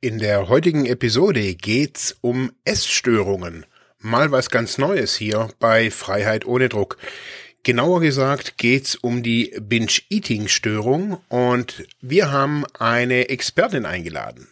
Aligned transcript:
In 0.00 0.20
der 0.20 0.48
heutigen 0.48 0.86
Episode 0.86 1.56
geht's 1.56 2.16
um 2.20 2.52
Essstörungen. 2.64 3.66
Mal 3.98 4.30
was 4.30 4.48
ganz 4.48 4.78
Neues 4.78 5.16
hier 5.16 5.48
bei 5.58 5.90
Freiheit 5.90 6.46
ohne 6.46 6.68
Druck. 6.68 6.98
Genauer 7.64 8.00
gesagt 8.00 8.58
geht's 8.58 8.94
um 8.94 9.24
die 9.24 9.56
Binge-Eating-Störung 9.60 11.18
und 11.28 11.84
wir 12.00 12.30
haben 12.30 12.64
eine 12.78 13.28
Expertin 13.28 13.86
eingeladen. 13.86 14.46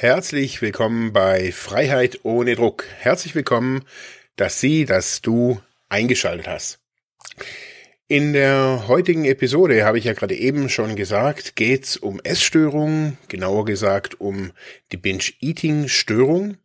Herzlich 0.00 0.62
willkommen 0.62 1.12
bei 1.12 1.50
Freiheit 1.50 2.20
ohne 2.22 2.54
Druck. 2.54 2.84
Herzlich 3.00 3.34
willkommen, 3.34 3.82
dass 4.36 4.60
Sie, 4.60 4.84
dass 4.84 5.22
du 5.22 5.60
eingeschaltet 5.88 6.46
hast. 6.46 6.78
In 8.06 8.32
der 8.32 8.84
heutigen 8.86 9.24
Episode, 9.24 9.84
habe 9.84 9.98
ich 9.98 10.04
ja 10.04 10.12
gerade 10.12 10.36
eben 10.36 10.68
schon 10.68 10.94
gesagt, 10.94 11.56
geht's 11.56 11.96
um 11.96 12.20
Essstörungen, 12.20 13.18
genauer 13.26 13.64
gesagt 13.64 14.20
um 14.20 14.52
die 14.92 14.98
Binge-Eating-Störung. 14.98 16.58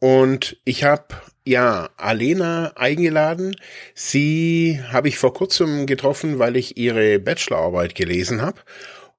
Und 0.00 0.56
ich 0.64 0.82
habe 0.82 1.06
ja 1.44 1.88
Alena 1.96 2.72
eingeladen. 2.74 3.54
Sie 3.94 4.80
habe 4.90 5.06
ich 5.06 5.18
vor 5.18 5.34
kurzem 5.34 5.86
getroffen, 5.86 6.40
weil 6.40 6.56
ich 6.56 6.76
ihre 6.76 7.20
Bachelorarbeit 7.20 7.94
gelesen 7.94 8.42
habe 8.42 8.58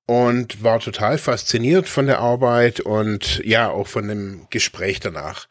und 0.06 0.64
war 0.64 0.80
total 0.80 1.18
fasziniert 1.18 1.88
von 1.88 2.08
der 2.08 2.20
Arbeit 2.20 2.82
und 2.82 3.42
ja, 3.46 3.70
auch 3.70 3.88
von 3.88 4.08
dem 4.08 4.48
Gespräch 4.50 5.00
danach. 5.00 5.48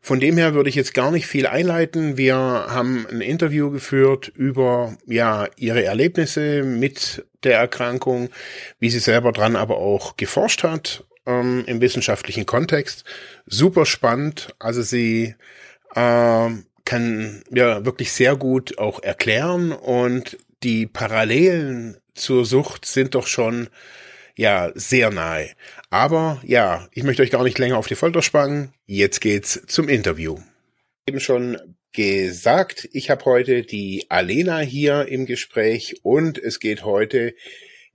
Von 0.00 0.20
dem 0.20 0.36
her 0.36 0.54
würde 0.54 0.68
ich 0.68 0.76
jetzt 0.76 0.94
gar 0.94 1.10
nicht 1.10 1.26
viel 1.26 1.46
einleiten. 1.46 2.16
Wir 2.16 2.36
haben 2.36 3.06
ein 3.10 3.20
Interview 3.20 3.70
geführt 3.70 4.28
über 4.28 4.96
ja, 5.06 5.48
ihre 5.56 5.84
Erlebnisse 5.84 6.62
mit 6.62 7.24
der 7.42 7.58
Erkrankung, 7.58 8.30
wie 8.78 8.90
sie 8.90 9.00
selber 9.00 9.32
dran 9.32 9.56
aber 9.56 9.78
auch 9.78 10.16
geforscht 10.16 10.62
hat 10.62 11.04
ähm, 11.26 11.64
im 11.66 11.80
wissenschaftlichen 11.80 12.46
Kontext. 12.46 13.04
Super 13.46 13.86
spannend. 13.86 14.54
Also 14.60 14.82
sie 14.82 15.34
äh, 15.94 16.50
kann 16.84 17.42
ja 17.50 17.84
wirklich 17.84 18.12
sehr 18.12 18.36
gut 18.36 18.78
auch 18.78 19.02
erklären 19.02 19.72
und 19.72 20.38
die 20.62 20.86
Parallelen 20.86 21.96
zur 22.14 22.46
Sucht 22.46 22.86
sind 22.86 23.14
doch 23.14 23.26
schon 23.26 23.68
ja 24.36 24.70
sehr 24.74 25.10
nahe. 25.10 25.50
Aber 25.90 26.40
ja, 26.44 26.88
ich 26.92 27.02
möchte 27.02 27.22
euch 27.22 27.30
gar 27.30 27.42
nicht 27.42 27.58
länger 27.58 27.78
auf 27.78 27.88
die 27.88 27.94
Folter 27.94 28.22
spannen. 28.22 28.72
Jetzt 28.86 29.20
geht's 29.20 29.62
zum 29.66 29.88
Interview. 29.88 30.38
Eben 31.06 31.20
schon 31.20 31.58
gesagt, 31.92 32.88
ich 32.92 33.10
habe 33.10 33.24
heute 33.24 33.62
die 33.62 34.04
Alena 34.10 34.58
hier 34.58 35.06
im 35.08 35.24
Gespräch 35.24 36.00
und 36.02 36.38
es 36.38 36.60
geht 36.60 36.84
heute 36.84 37.34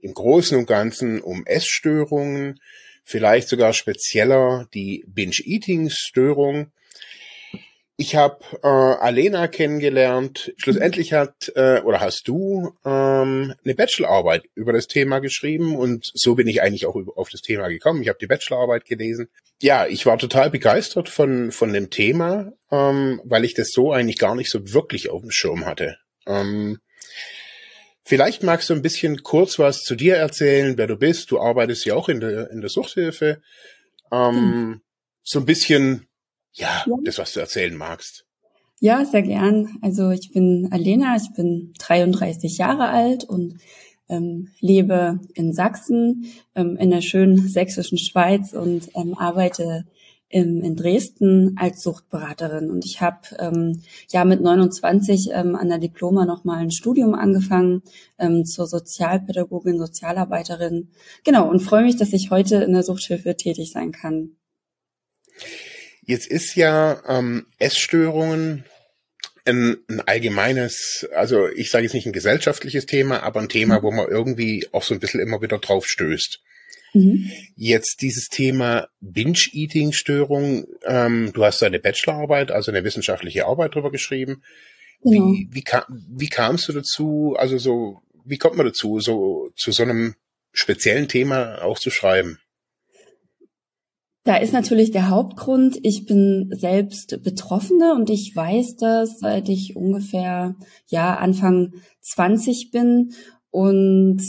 im 0.00 0.12
Großen 0.12 0.58
und 0.58 0.66
Ganzen 0.66 1.20
um 1.20 1.46
Essstörungen, 1.46 2.58
vielleicht 3.04 3.48
sogar 3.48 3.72
spezieller 3.72 4.68
die 4.74 5.04
Binge-Eating-Störung. 5.06 6.72
Ich 8.02 8.16
habe 8.16 8.44
äh, 8.64 8.66
Alena 8.66 9.46
kennengelernt. 9.46 10.52
Schlussendlich 10.56 11.12
hat 11.12 11.52
äh, 11.54 11.78
oder 11.82 12.00
hast 12.00 12.26
du 12.26 12.72
ähm, 12.84 13.54
eine 13.64 13.74
Bachelorarbeit 13.76 14.42
über 14.56 14.72
das 14.72 14.88
Thema 14.88 15.20
geschrieben 15.20 15.76
und 15.76 16.10
so 16.12 16.34
bin 16.34 16.48
ich 16.48 16.62
eigentlich 16.62 16.86
auch 16.86 16.96
auf 17.14 17.28
das 17.28 17.42
Thema 17.42 17.68
gekommen. 17.68 18.02
Ich 18.02 18.08
habe 18.08 18.18
die 18.20 18.26
Bachelorarbeit 18.26 18.86
gelesen. 18.86 19.28
Ja, 19.60 19.86
ich 19.86 20.04
war 20.04 20.18
total 20.18 20.50
begeistert 20.50 21.08
von 21.08 21.52
von 21.52 21.72
dem 21.72 21.90
Thema, 21.90 22.50
ähm, 22.72 23.20
weil 23.24 23.44
ich 23.44 23.54
das 23.54 23.70
so 23.70 23.92
eigentlich 23.92 24.18
gar 24.18 24.34
nicht 24.34 24.50
so 24.50 24.72
wirklich 24.72 25.08
auf 25.08 25.20
dem 25.20 25.30
Schirm 25.30 25.64
hatte. 25.64 25.96
Ähm, 26.26 26.80
vielleicht 28.02 28.42
magst 28.42 28.68
du 28.68 28.74
ein 28.74 28.82
bisschen 28.82 29.22
kurz 29.22 29.60
was 29.60 29.82
zu 29.82 29.94
dir 29.94 30.16
erzählen, 30.16 30.76
wer 30.76 30.88
du 30.88 30.96
bist. 30.96 31.30
Du 31.30 31.38
arbeitest 31.38 31.84
ja 31.84 31.94
auch 31.94 32.08
in 32.08 32.18
der 32.18 32.50
in 32.50 32.62
der 32.62 32.68
Suchthilfe. 32.68 33.40
Ähm, 34.10 34.34
hm. 34.34 34.80
So 35.22 35.38
ein 35.38 35.46
bisschen 35.46 36.08
ja, 36.52 36.84
ja, 36.86 36.96
das, 37.04 37.18
was 37.18 37.32
du 37.32 37.40
erzählen 37.40 37.76
magst. 37.76 38.24
Ja, 38.80 39.04
sehr 39.04 39.22
gern. 39.22 39.78
Also 39.80 40.10
ich 40.10 40.32
bin 40.32 40.68
Alena, 40.72 41.16
ich 41.16 41.32
bin 41.36 41.72
33 41.78 42.58
Jahre 42.58 42.88
alt 42.88 43.24
und 43.24 43.58
ähm, 44.08 44.48
lebe 44.60 45.20
in 45.34 45.52
Sachsen, 45.52 46.26
ähm, 46.54 46.76
in 46.76 46.90
der 46.90 47.00
schönen 47.00 47.48
sächsischen 47.48 47.96
Schweiz 47.98 48.52
und 48.52 48.90
ähm, 48.94 49.16
arbeite 49.16 49.84
in, 50.32 50.62
in 50.62 50.76
Dresden 50.76 51.56
als 51.58 51.82
Suchtberaterin. 51.82 52.70
Und 52.70 52.84
ich 52.84 53.00
habe 53.00 53.20
ähm, 53.38 53.82
ja 54.10 54.24
mit 54.24 54.40
29 54.40 55.28
ähm, 55.32 55.54
an 55.54 55.68
der 55.68 55.78
Diploma 55.78 56.24
nochmal 56.24 56.58
ein 56.58 56.70
Studium 56.70 57.14
angefangen 57.14 57.82
ähm, 58.18 58.44
zur 58.44 58.66
Sozialpädagogin, 58.66 59.78
Sozialarbeiterin. 59.78 60.88
Genau, 61.22 61.48
und 61.48 61.60
freue 61.60 61.84
mich, 61.84 61.96
dass 61.96 62.12
ich 62.12 62.30
heute 62.30 62.56
in 62.56 62.72
der 62.72 62.82
Suchthilfe 62.82 63.36
tätig 63.36 63.70
sein 63.72 63.92
kann. 63.92 64.36
Jetzt 66.04 66.26
ist 66.26 66.56
ja 66.56 67.00
ähm, 67.08 67.46
Essstörungen 67.58 68.64
ein, 69.44 69.78
ein 69.88 70.00
allgemeines, 70.00 71.08
also 71.14 71.48
ich 71.48 71.70
sage 71.70 71.84
jetzt 71.84 71.94
nicht 71.94 72.06
ein 72.06 72.12
gesellschaftliches 72.12 72.86
Thema, 72.86 73.22
aber 73.22 73.40
ein 73.40 73.48
Thema, 73.48 73.78
mhm. 73.78 73.82
wo 73.82 73.90
man 73.92 74.08
irgendwie 74.08 74.66
auch 74.72 74.82
so 74.82 74.94
ein 74.94 75.00
bisschen 75.00 75.20
immer 75.20 75.42
wieder 75.42 75.58
drauf 75.58 75.86
stößt. 75.86 76.40
Mhm. 76.94 77.30
Jetzt 77.56 78.02
dieses 78.02 78.28
Thema 78.28 78.88
Binge-Eating-Störung, 79.00 80.66
ähm, 80.84 81.32
du 81.32 81.44
hast 81.44 81.62
deine 81.62 81.78
Bachelorarbeit, 81.78 82.50
also 82.50 82.70
eine 82.70 82.84
wissenschaftliche 82.84 83.46
Arbeit 83.46 83.74
drüber 83.74 83.90
geschrieben. 83.90 84.42
Genau. 85.02 85.32
Wie, 85.32 85.48
wie, 85.50 85.62
kam, 85.62 85.84
wie 85.88 86.28
kamst 86.28 86.68
du 86.68 86.72
dazu, 86.72 87.34
also 87.38 87.58
so, 87.58 88.02
wie 88.24 88.38
kommt 88.38 88.56
man 88.56 88.66
dazu, 88.66 89.00
so 89.00 89.50
zu 89.56 89.72
so 89.72 89.82
einem 89.82 90.14
speziellen 90.52 91.08
Thema 91.08 91.62
auch 91.62 91.78
zu 91.78 91.90
schreiben? 91.90 92.38
Da 94.24 94.36
ist 94.36 94.52
natürlich 94.52 94.92
der 94.92 95.08
Hauptgrund, 95.08 95.78
ich 95.82 96.06
bin 96.06 96.48
selbst 96.52 97.22
Betroffene 97.24 97.94
und 97.94 98.08
ich 98.08 98.34
weiß 98.36 98.76
das, 98.76 99.18
seit 99.18 99.48
ich 99.48 99.74
ungefähr, 99.74 100.54
ja, 100.86 101.16
Anfang 101.16 101.72
20 102.00 102.70
bin. 102.70 103.12
Und 103.50 104.22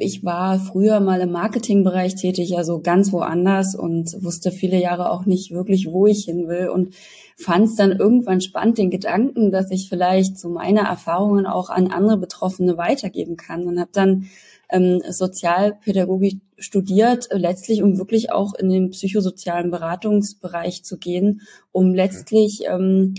ich 0.00 0.24
war 0.24 0.58
früher 0.58 1.00
mal 1.00 1.20
im 1.20 1.32
Marketingbereich 1.32 2.14
tätig, 2.14 2.56
also 2.56 2.80
ganz 2.80 3.12
woanders 3.12 3.74
und 3.74 4.16
wusste 4.22 4.50
viele 4.50 4.80
Jahre 4.80 5.10
auch 5.10 5.26
nicht 5.26 5.50
wirklich, 5.50 5.90
wo 5.90 6.06
ich 6.06 6.24
hin 6.24 6.48
will 6.48 6.68
und 6.68 6.94
fand 7.36 7.68
es 7.68 7.76
dann 7.76 7.92
irgendwann 7.92 8.40
spannend, 8.40 8.78
den 8.78 8.90
Gedanken, 8.90 9.52
dass 9.52 9.70
ich 9.70 9.88
vielleicht 9.88 10.38
so 10.38 10.48
meine 10.48 10.80
Erfahrungen 10.80 11.46
auch 11.46 11.70
an 11.70 11.88
andere 11.88 12.18
Betroffene 12.18 12.76
weitergeben 12.76 13.36
kann 13.36 13.66
und 13.66 13.78
habe 13.78 13.90
dann 13.92 14.26
ähm, 14.70 15.00
Sozialpädagogik 15.08 16.40
studiert, 16.58 17.30
äh, 17.30 17.38
letztlich 17.38 17.82
um 17.82 17.98
wirklich 17.98 18.32
auch 18.32 18.54
in 18.54 18.68
den 18.68 18.90
psychosozialen 18.90 19.70
Beratungsbereich 19.70 20.84
zu 20.84 20.98
gehen, 20.98 21.42
um 21.72 21.94
letztlich 21.94 22.62
ähm, 22.68 23.14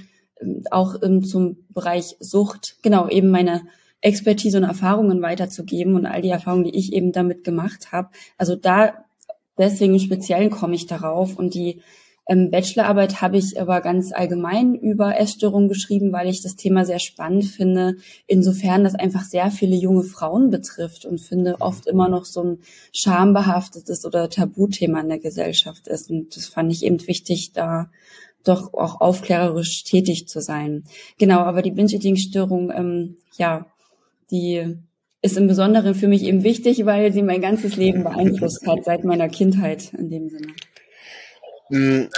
auch 0.72 0.96
ähm, 1.02 1.24
zum 1.24 1.58
Bereich 1.70 2.16
Sucht, 2.20 2.78
genau, 2.82 3.08
eben 3.08 3.30
meine 3.30 3.62
Expertise 4.02 4.58
und 4.58 4.64
Erfahrungen 4.64 5.22
weiterzugeben 5.22 5.96
und 5.96 6.06
all 6.06 6.22
die 6.22 6.30
Erfahrungen, 6.30 6.66
die 6.66 6.78
ich 6.78 6.94
eben 6.94 7.12
damit 7.12 7.44
gemacht 7.44 7.92
habe. 7.92 8.10
Also 8.38 8.56
da 8.56 8.94
deswegen 9.58 10.00
speziell 10.00 10.50
komme 10.50 10.76
ich 10.76 10.88
darauf 10.88 11.38
und 11.38 11.54
die 11.54 11.82
ähm, 12.30 12.52
Bachelorarbeit 12.52 13.22
habe 13.22 13.38
ich 13.38 13.60
aber 13.60 13.82
ganz 13.82 14.14
allgemein 14.14 14.76
über 14.76 15.20
Essstörungen 15.20 15.68
geschrieben, 15.68 16.14
weil 16.14 16.30
ich 16.30 16.44
das 16.44 16.56
Thema 16.56 16.86
sehr 16.86 17.00
spannend 17.00 17.46
finde, 17.46 17.96
insofern 18.28 18.84
das 18.84 18.94
einfach 18.94 19.24
sehr 19.24 19.50
viele 19.50 19.76
junge 19.76 20.04
Frauen 20.04 20.52
betrifft 20.52 21.06
und 21.06 21.20
finde 21.20 21.60
oft 21.60 21.88
immer 21.88 22.08
noch 22.08 22.26
so 22.26 22.44
ein 22.44 22.60
schambehaftetes 22.94 24.06
oder 24.06 24.30
Tabuthema 24.30 25.02
in 25.02 25.10
der 25.10 25.18
Gesellschaft 25.18 25.88
ist. 25.88 26.12
Und 26.12 26.36
das 26.36 26.46
fand 26.46 26.72
ich 26.72 26.84
eben 26.86 27.06
wichtig, 27.08 27.52
da 27.54 27.90
doch 28.44 28.76
auch 28.76 29.02
aufklärerisch 29.02 29.84
tätig 29.84 30.28
zu 30.28 30.40
sein. 30.40 30.84
Genau, 31.18 31.40
aber 31.40 31.64
die 31.64 31.72
Binge-Eating-Störung, 31.72 32.72
ähm, 32.72 33.18
ja, 33.38 33.66
die 34.32 34.78
ist 35.22 35.38
im 35.38 35.48
Besonderen 35.48 35.96
für 35.96 36.08
mich 36.08 36.24
eben 36.24 36.44
wichtig, 36.44 36.86
weil 36.86 37.12
sie 37.12 37.24
mein 37.24 37.42
ganzes 37.42 37.76
Leben 37.76 38.04
beeinflusst 38.04 38.66
hat, 38.66 38.86
seit 38.86 39.04
meiner 39.04 39.28
Kindheit 39.28 39.94
in 39.94 40.10
dem 40.10 40.30
Sinne. 40.30 40.54
Hm, 41.70 42.10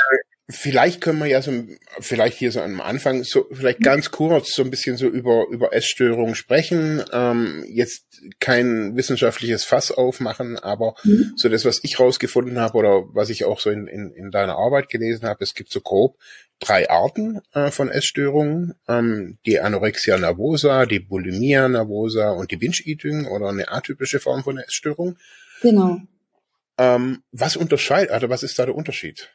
vielleicht 0.49 1.01
können 1.01 1.19
wir 1.19 1.25
ja 1.25 1.41
so, 1.41 1.51
vielleicht 1.99 2.37
hier 2.37 2.51
so 2.51 2.61
am 2.61 2.79
Anfang 2.79 3.23
so, 3.23 3.47
vielleicht 3.51 3.79
mhm. 3.79 3.85
ganz 3.85 4.11
kurz 4.11 4.53
so 4.53 4.63
ein 4.63 4.69
bisschen 4.69 4.97
so 4.97 5.07
über, 5.07 5.47
über 5.49 5.73
Essstörungen 5.73 6.35
sprechen. 6.35 7.03
Ähm, 7.11 7.65
jetzt 7.67 8.21
kein 8.39 8.95
wissenschaftliches 8.95 9.63
Fass 9.63 9.91
aufmachen, 9.91 10.59
aber 10.59 10.93
mhm. 11.03 11.33
so 11.35 11.49
das, 11.49 11.65
was 11.65 11.79
ich 11.83 11.99
rausgefunden 11.99 12.59
habe 12.59 12.77
oder 12.77 13.03
was 13.13 13.29
ich 13.29 13.45
auch 13.45 13.59
so 13.59 13.71
in, 13.71 13.87
in, 13.87 14.11
in 14.11 14.29
deiner 14.29 14.57
Arbeit 14.57 14.89
gelesen 14.89 15.27
habe, 15.27 15.43
es 15.43 15.55
gibt 15.55 15.71
so 15.71 15.81
grob 15.81 16.17
drei 16.61 16.89
Arten 16.89 17.41
äh, 17.53 17.71
von 17.71 17.89
Essstörungen. 17.89 18.75
Ähm, 18.87 19.37
die 19.45 19.59
Anorexia 19.59 20.17
nervosa, 20.17 20.85
die 20.85 20.99
Bulimia 20.99 21.67
nervosa 21.67 22.31
und 22.31 22.51
die 22.51 22.57
Binge-Eating 22.57 23.25
oder 23.25 23.49
eine 23.49 23.69
atypische 23.69 24.19
Form 24.19 24.43
von 24.43 24.57
Essstörung. 24.57 25.17
Genau. 25.61 25.97
Ähm, 26.77 27.23
was 27.31 27.57
unterscheidet, 27.57 28.11
also 28.11 28.29
was 28.29 28.43
ist 28.43 28.57
da 28.57 28.65
der 28.65 28.75
Unterschied? 28.75 29.29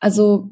Also 0.00 0.50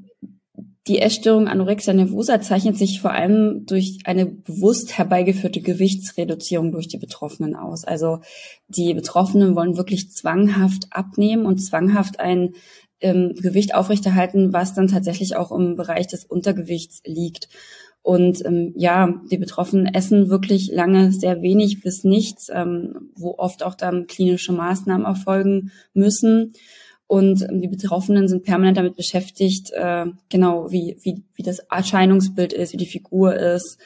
die 0.86 0.98
Essstörung 0.98 1.48
Anorexia 1.48 1.92
nervosa 1.94 2.40
zeichnet 2.40 2.76
sich 2.76 3.00
vor 3.00 3.12
allem 3.12 3.66
durch 3.66 4.00
eine 4.04 4.26
bewusst 4.26 4.98
herbeigeführte 4.98 5.60
Gewichtsreduzierung 5.60 6.72
durch 6.72 6.88
die 6.88 6.98
Betroffenen 6.98 7.54
aus. 7.54 7.84
Also 7.84 8.20
die 8.66 8.92
Betroffenen 8.92 9.54
wollen 9.54 9.76
wirklich 9.76 10.10
zwanghaft 10.10 10.88
abnehmen 10.90 11.46
und 11.46 11.58
zwanghaft 11.58 12.18
ein 12.18 12.54
ähm, 13.02 13.34
Gewicht 13.34 13.74
aufrechterhalten, 13.74 14.52
was 14.52 14.74
dann 14.74 14.88
tatsächlich 14.88 15.36
auch 15.36 15.52
im 15.52 15.76
Bereich 15.76 16.06
des 16.06 16.24
Untergewichts 16.24 17.02
liegt. 17.04 17.48
Und 18.02 18.44
ähm, 18.44 18.72
ja, 18.76 19.14
die 19.30 19.38
Betroffenen 19.38 19.86
essen 19.86 20.28
wirklich 20.28 20.70
lange 20.72 21.12
sehr 21.12 21.40
wenig 21.40 21.82
bis 21.82 22.02
nichts, 22.02 22.48
ähm, 22.52 23.10
wo 23.14 23.36
oft 23.38 23.62
auch 23.62 23.74
dann 23.74 24.08
klinische 24.08 24.52
Maßnahmen 24.52 25.06
erfolgen 25.06 25.70
müssen. 25.94 26.52
Und 27.06 27.46
die 27.50 27.68
Betroffenen 27.68 28.26
sind 28.26 28.42
permanent 28.42 28.78
damit 28.78 28.96
beschäftigt, 28.96 29.70
äh, 29.72 30.06
genau, 30.30 30.72
wie, 30.72 30.96
wie, 31.02 31.22
wie 31.34 31.42
das 31.42 31.58
Erscheinungsbild 31.58 32.52
ist, 32.52 32.72
wie 32.72 32.78
die 32.78 32.86
Figur 32.86 33.36
ist. 33.36 33.78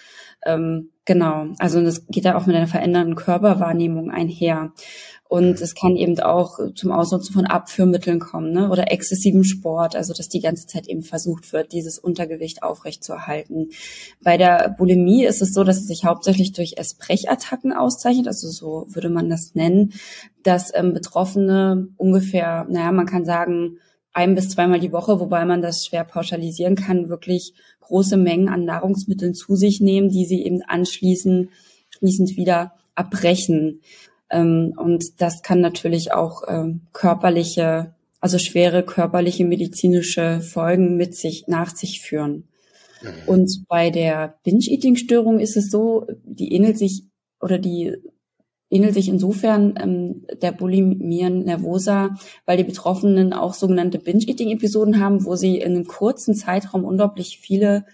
Ähm, 0.47 0.91
genau, 1.05 1.49
also 1.59 1.83
das 1.83 2.07
geht 2.07 2.25
ja 2.25 2.39
auch 2.39 2.47
mit 2.47 2.57
einer 2.57 2.69
verändernden 2.69 3.17
Körperwahrnehmung 3.17 4.11
einher. 4.11 4.73
Und 5.29 5.61
es 5.61 5.75
kann 5.75 5.97
eben 5.97 6.19
auch 6.21 6.59
zum 6.75 6.93
Ausnutzen 6.93 7.35
von 7.35 7.47
Abführmitteln 7.47 8.21
kommen 8.21 8.53
ne? 8.53 8.71
oder 8.71 8.93
exzessivem 8.93 9.45
Sport, 9.45 9.97
also 9.97 10.13
dass 10.15 10.29
die 10.29 10.41
ganze 10.41 10.67
Zeit 10.67 10.89
eben 10.89 11.03
versucht 11.03 11.53
wird, 11.53 11.73
dieses 11.73 11.99
Untergewicht 11.99 12.63
aufrechtzuerhalten. 12.63 13.71
Bei 14.23 14.37
der 14.37 14.75
Bulimie 14.77 15.25
ist 15.25 15.43
es 15.43 15.53
so, 15.53 15.65
dass 15.65 15.79
es 15.79 15.87
sich 15.87 16.05
hauptsächlich 16.05 16.53
durch 16.53 16.75
Esprechattacken 16.77 17.73
auszeichnet, 17.73 18.29
also 18.29 18.49
so 18.49 18.87
würde 18.89 19.11
man 19.11 19.29
das 19.29 19.55
nennen, 19.55 19.93
dass 20.43 20.73
ähm, 20.75 20.95
Betroffene 20.95 21.89
ungefähr, 21.97 22.67
naja, 22.69 22.93
man 22.93 23.07
kann 23.07 23.25
sagen, 23.25 23.79
ein 24.13 24.35
bis 24.35 24.49
zweimal 24.49 24.81
die 24.81 24.93
Woche, 24.93 25.21
wobei 25.21 25.45
man 25.45 25.61
das 25.61 25.85
schwer 25.85 26.05
pauschalisieren 26.05 26.75
kann, 26.75 27.09
wirklich 27.09 27.53
große 27.81 28.17
Mengen 28.17 28.49
an 28.49 28.65
Nahrungsmitteln 28.65 29.35
zu 29.35 29.57
sich 29.57 29.81
nehmen, 29.81 30.09
die 30.09 30.25
sie 30.25 30.43
eben 30.45 30.63
anschließend 30.63 31.51
schließend 31.99 32.37
wieder 32.37 32.73
abbrechen. 32.95 33.81
Ähm, 34.31 34.75
und 34.77 35.21
das 35.21 35.43
kann 35.43 35.61
natürlich 35.61 36.13
auch 36.13 36.43
ähm, 36.49 36.83
körperliche, 36.93 37.95
also 38.21 38.39
schwere 38.39 38.83
körperliche 38.83 39.45
medizinische 39.45 40.41
Folgen 40.41 40.97
mit 40.97 41.15
sich, 41.15 41.47
nach 41.47 41.75
sich 41.75 42.01
führen. 42.01 42.49
Mhm. 43.03 43.09
Und 43.27 43.65
bei 43.69 43.91
der 43.91 44.35
Binge-Eating-Störung 44.45 45.39
ist 45.39 45.57
es 45.57 45.71
so, 45.71 46.07
die 46.25 46.53
ähnelt 46.53 46.79
sich 46.79 47.05
oder 47.41 47.59
die 47.59 47.97
ähnelt 48.69 48.95
sich 48.95 49.09
insofern 49.09 49.75
ähm, 49.81 50.27
der 50.43 50.53
Bulimien 50.53 51.45
nervosa, 51.45 52.17
weil 52.47 52.57
die 52.57 52.65
Betroffenen 52.65 53.33
auch 53.33 53.55
sogenannte 53.55 53.99
Binge-Eating-Episoden 53.99 55.01
haben, 55.01 55.25
wo 55.25 55.37
sie 55.37 55.59
in 55.59 55.75
einem 55.75 55.87
kurzen 55.87 56.35
Zeitraum 56.35 56.85
unglaublich 56.85 57.39
viele 57.41 57.85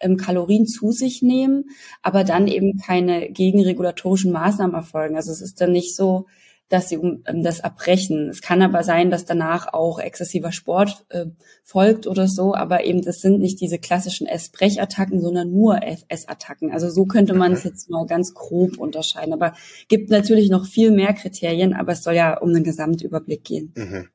ähm, 0.00 0.16
Kalorien 0.16 0.66
zu 0.66 0.92
sich 0.92 1.22
nehmen, 1.22 1.70
aber 2.02 2.24
dann 2.24 2.48
eben 2.48 2.78
keine 2.78 3.30
gegenregulatorischen 3.30 4.32
Maßnahmen 4.32 4.74
erfolgen. 4.74 5.16
Also 5.16 5.32
es 5.32 5.40
ist 5.40 5.60
dann 5.60 5.72
nicht 5.72 5.96
so, 5.96 6.26
dass 6.68 6.88
sie 6.88 6.98
um, 6.98 7.22
ähm, 7.26 7.42
das 7.42 7.60
abbrechen. 7.60 8.28
Es 8.28 8.42
kann 8.42 8.62
aber 8.62 8.82
sein, 8.82 9.10
dass 9.10 9.24
danach 9.24 9.72
auch 9.72 9.98
exzessiver 9.98 10.52
Sport 10.52 11.06
äh, 11.08 11.26
folgt 11.64 12.06
oder 12.06 12.28
so, 12.28 12.54
aber 12.54 12.84
eben 12.84 13.02
das 13.02 13.20
sind 13.20 13.40
nicht 13.40 13.60
diese 13.60 13.78
klassischen 13.78 14.26
Essbrechattacken, 14.26 15.20
sondern 15.20 15.50
nur 15.50 15.80
Essattacken. 15.82 16.70
Also 16.70 16.90
so 16.90 17.06
könnte 17.06 17.34
man 17.34 17.52
es 17.52 17.64
jetzt 17.64 17.90
mal 17.90 18.06
ganz 18.06 18.34
grob 18.34 18.76
unterscheiden. 18.78 19.32
Aber 19.32 19.54
gibt 19.88 20.10
natürlich 20.10 20.50
noch 20.50 20.66
viel 20.66 20.90
mehr 20.90 21.14
Kriterien, 21.14 21.72
aber 21.74 21.92
es 21.92 22.02
soll 22.02 22.14
ja 22.14 22.38
um 22.38 22.50
einen 22.50 22.64
Gesamtüberblick 22.64 23.44
gehen. 23.44 23.72
Mhm. 23.76 24.08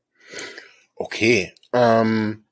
Okay. 0.95 1.53
Ähm 1.73 2.42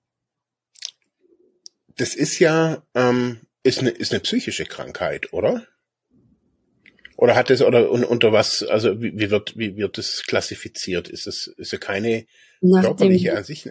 das 2.01 2.15
ist 2.15 2.39
ja 2.39 2.81
ähm, 2.95 3.41
ist 3.61 3.79
eine 3.79 3.91
ist 3.91 4.11
eine 4.11 4.21
psychische 4.21 4.65
Krankheit, 4.65 5.33
oder? 5.33 5.67
Oder 7.15 7.35
hat 7.35 7.51
es 7.51 7.61
oder 7.61 7.91
un, 7.91 8.03
unter 8.03 8.33
was? 8.33 8.63
Also 8.63 8.99
wie, 8.99 9.19
wie 9.19 9.29
wird 9.29 9.55
wie 9.55 9.77
wird 9.77 9.99
es 9.99 10.23
klassifiziert? 10.25 11.07
Ist 11.07 11.27
es 11.27 11.45
ist 11.45 11.71
ja 11.71 11.77
keine 11.77 12.25
nach 12.59 12.81
körperliche 12.81 13.29
dem, 13.29 13.37
an 13.37 13.43
sich? 13.43 13.69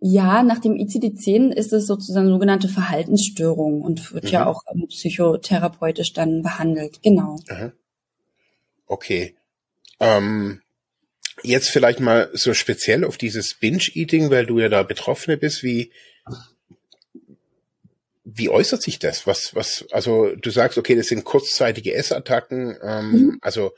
Ja, 0.00 0.42
nach 0.42 0.58
dem 0.58 0.72
ICD-10 0.72 1.52
ist 1.52 1.72
es 1.72 1.86
sozusagen 1.86 2.26
eine 2.26 2.34
sogenannte 2.34 2.68
Verhaltensstörung 2.68 3.82
und 3.82 4.12
wird 4.12 4.24
mhm. 4.24 4.30
ja 4.30 4.46
auch 4.46 4.62
ähm, 4.74 4.88
psychotherapeutisch 4.88 6.12
dann 6.12 6.42
behandelt. 6.42 7.00
Genau. 7.04 7.36
Aha. 7.50 7.72
Okay. 8.86 9.36
Ähm, 10.00 10.60
jetzt 11.44 11.68
vielleicht 11.68 12.00
mal 12.00 12.30
so 12.32 12.52
speziell 12.52 13.04
auf 13.04 13.16
dieses 13.16 13.54
Binge-Eating, 13.54 14.30
weil 14.30 14.46
du 14.46 14.58
ja 14.58 14.68
da 14.68 14.82
Betroffene 14.82 15.36
bist. 15.36 15.62
Wie 15.62 15.92
wie 18.34 18.48
äußert 18.48 18.82
sich 18.82 18.98
das? 18.98 19.26
Was, 19.26 19.54
was, 19.54 19.86
also 19.90 20.34
du 20.36 20.50
sagst, 20.50 20.78
okay, 20.78 20.94
das 20.94 21.08
sind 21.08 21.24
kurzzeitige 21.24 21.94
Essattacken, 21.94 22.76
ähm, 22.82 23.10
mhm. 23.10 23.38
also 23.40 23.72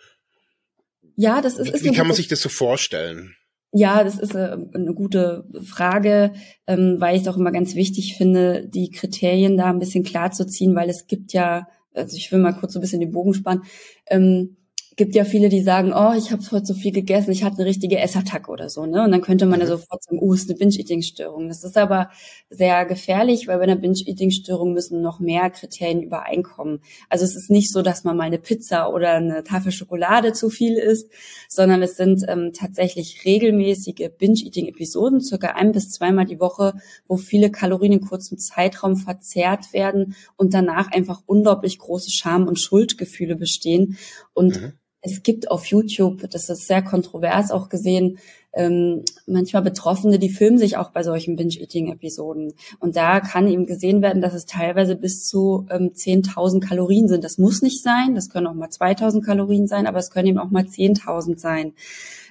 ja, 1.16 1.40
das 1.40 1.58
ist. 1.58 1.74
ist 1.74 1.84
wie 1.84 1.92
kann 1.92 2.06
man 2.06 2.16
sich 2.16 2.28
das 2.28 2.40
so 2.40 2.48
vorstellen? 2.48 3.36
Ja, 3.72 4.04
das 4.04 4.18
ist 4.18 4.36
eine, 4.36 4.68
äh, 4.72 4.76
eine 4.76 4.94
gute 4.94 5.44
Frage, 5.64 6.32
ähm, 6.66 6.96
weil 6.98 7.16
ich 7.16 7.22
es 7.22 7.28
auch 7.28 7.36
immer 7.36 7.52
ganz 7.52 7.74
wichtig 7.74 8.16
finde, 8.16 8.68
die 8.68 8.90
Kriterien 8.90 9.56
da 9.56 9.70
ein 9.70 9.78
bisschen 9.78 10.04
klar 10.04 10.30
zu 10.30 10.46
ziehen, 10.46 10.74
weil 10.74 10.90
es 10.90 11.06
gibt 11.06 11.32
ja, 11.32 11.66
also 11.94 12.16
ich 12.16 12.30
will 12.32 12.38
mal 12.38 12.52
kurz 12.52 12.74
so 12.74 12.78
ein 12.78 12.82
bisschen 12.82 13.00
den 13.00 13.12
Bogen 13.12 13.34
spannen. 13.34 13.62
Ähm, 14.08 14.56
gibt 14.96 15.14
ja 15.14 15.24
viele, 15.24 15.48
die 15.48 15.62
sagen, 15.62 15.92
oh, 15.94 16.12
ich 16.16 16.32
habe 16.32 16.42
heute 16.50 16.66
so 16.66 16.74
viel 16.74 16.92
gegessen, 16.92 17.30
ich 17.30 17.44
hatte 17.44 17.58
eine 17.58 17.66
richtige 17.66 17.98
Essattacke 17.98 18.50
oder 18.50 18.68
so, 18.68 18.84
ne? 18.84 19.04
Und 19.04 19.12
dann 19.12 19.22
könnte 19.22 19.46
man 19.46 19.58
ja 19.60 19.66
mhm. 19.66 19.70
sofort 19.70 20.02
sagen, 20.04 20.18
oh, 20.20 20.34
ist 20.34 20.50
eine 20.50 20.58
Binge-Eating-Störung. 20.58 21.48
Das 21.48 21.64
ist 21.64 21.78
aber 21.78 22.10
sehr 22.50 22.84
gefährlich, 22.84 23.48
weil 23.48 23.56
bei 23.56 23.64
einer 23.64 23.76
Binge-Eating-Störung 23.76 24.74
müssen 24.74 25.00
noch 25.00 25.18
mehr 25.18 25.48
Kriterien 25.50 26.02
übereinkommen. 26.02 26.80
Also 27.08 27.24
es 27.24 27.34
ist 27.36 27.50
nicht 27.50 27.72
so, 27.72 27.80
dass 27.80 28.04
man 28.04 28.16
mal 28.16 28.24
eine 28.24 28.38
Pizza 28.38 28.92
oder 28.92 29.12
eine 29.12 29.44
Tafel 29.44 29.72
Schokolade 29.72 30.34
zu 30.34 30.50
viel 30.50 30.76
isst, 30.76 31.10
sondern 31.48 31.82
es 31.82 31.96
sind 31.96 32.24
ähm, 32.28 32.52
tatsächlich 32.52 33.24
regelmäßige 33.24 34.10
Binge-Eating-Episoden, 34.18 35.22
circa 35.22 35.52
ein 35.52 35.72
bis 35.72 35.90
zweimal 35.90 36.26
die 36.26 36.40
Woche, 36.40 36.74
wo 37.08 37.16
viele 37.16 37.50
Kalorien 37.50 37.92
in 37.92 38.00
kurzem 38.02 38.36
Zeitraum 38.38 38.96
verzehrt 38.96 39.72
werden 39.72 40.16
und 40.36 40.52
danach 40.52 40.90
einfach 40.92 41.22
unglaublich 41.24 41.78
große 41.78 42.10
Scham- 42.10 42.46
und 42.46 42.60
Schuldgefühle 42.60 43.36
bestehen. 43.36 43.96
Und 44.34 44.60
mhm 44.60 44.72
es 45.02 45.22
gibt 45.22 45.50
auf 45.50 45.66
YouTube, 45.66 46.30
das 46.30 46.48
ist 46.48 46.66
sehr 46.66 46.82
kontrovers 46.82 47.50
auch 47.50 47.68
gesehen, 47.68 48.18
ähm, 48.54 49.04
manchmal 49.26 49.62
Betroffene, 49.62 50.18
die 50.18 50.28
filmen 50.28 50.58
sich 50.58 50.76
auch 50.76 50.90
bei 50.90 51.02
solchen 51.02 51.36
Binge-Eating-Episoden. 51.36 52.52
Und 52.80 52.96
da 52.96 53.20
kann 53.20 53.48
eben 53.48 53.66
gesehen 53.66 54.02
werden, 54.02 54.22
dass 54.22 54.34
es 54.34 54.46
teilweise 54.46 54.94
bis 54.94 55.26
zu 55.26 55.66
ähm, 55.70 55.92
10.000 55.94 56.60
Kalorien 56.60 57.08
sind. 57.08 57.24
Das 57.24 57.38
muss 57.38 57.62
nicht 57.62 57.82
sein, 57.82 58.14
das 58.14 58.28
können 58.28 58.46
auch 58.46 58.54
mal 58.54 58.68
2.000 58.68 59.22
Kalorien 59.22 59.66
sein, 59.66 59.86
aber 59.86 59.98
es 59.98 60.10
können 60.10 60.28
eben 60.28 60.38
auch 60.38 60.50
mal 60.50 60.64
10.000 60.64 61.38
sein, 61.38 61.72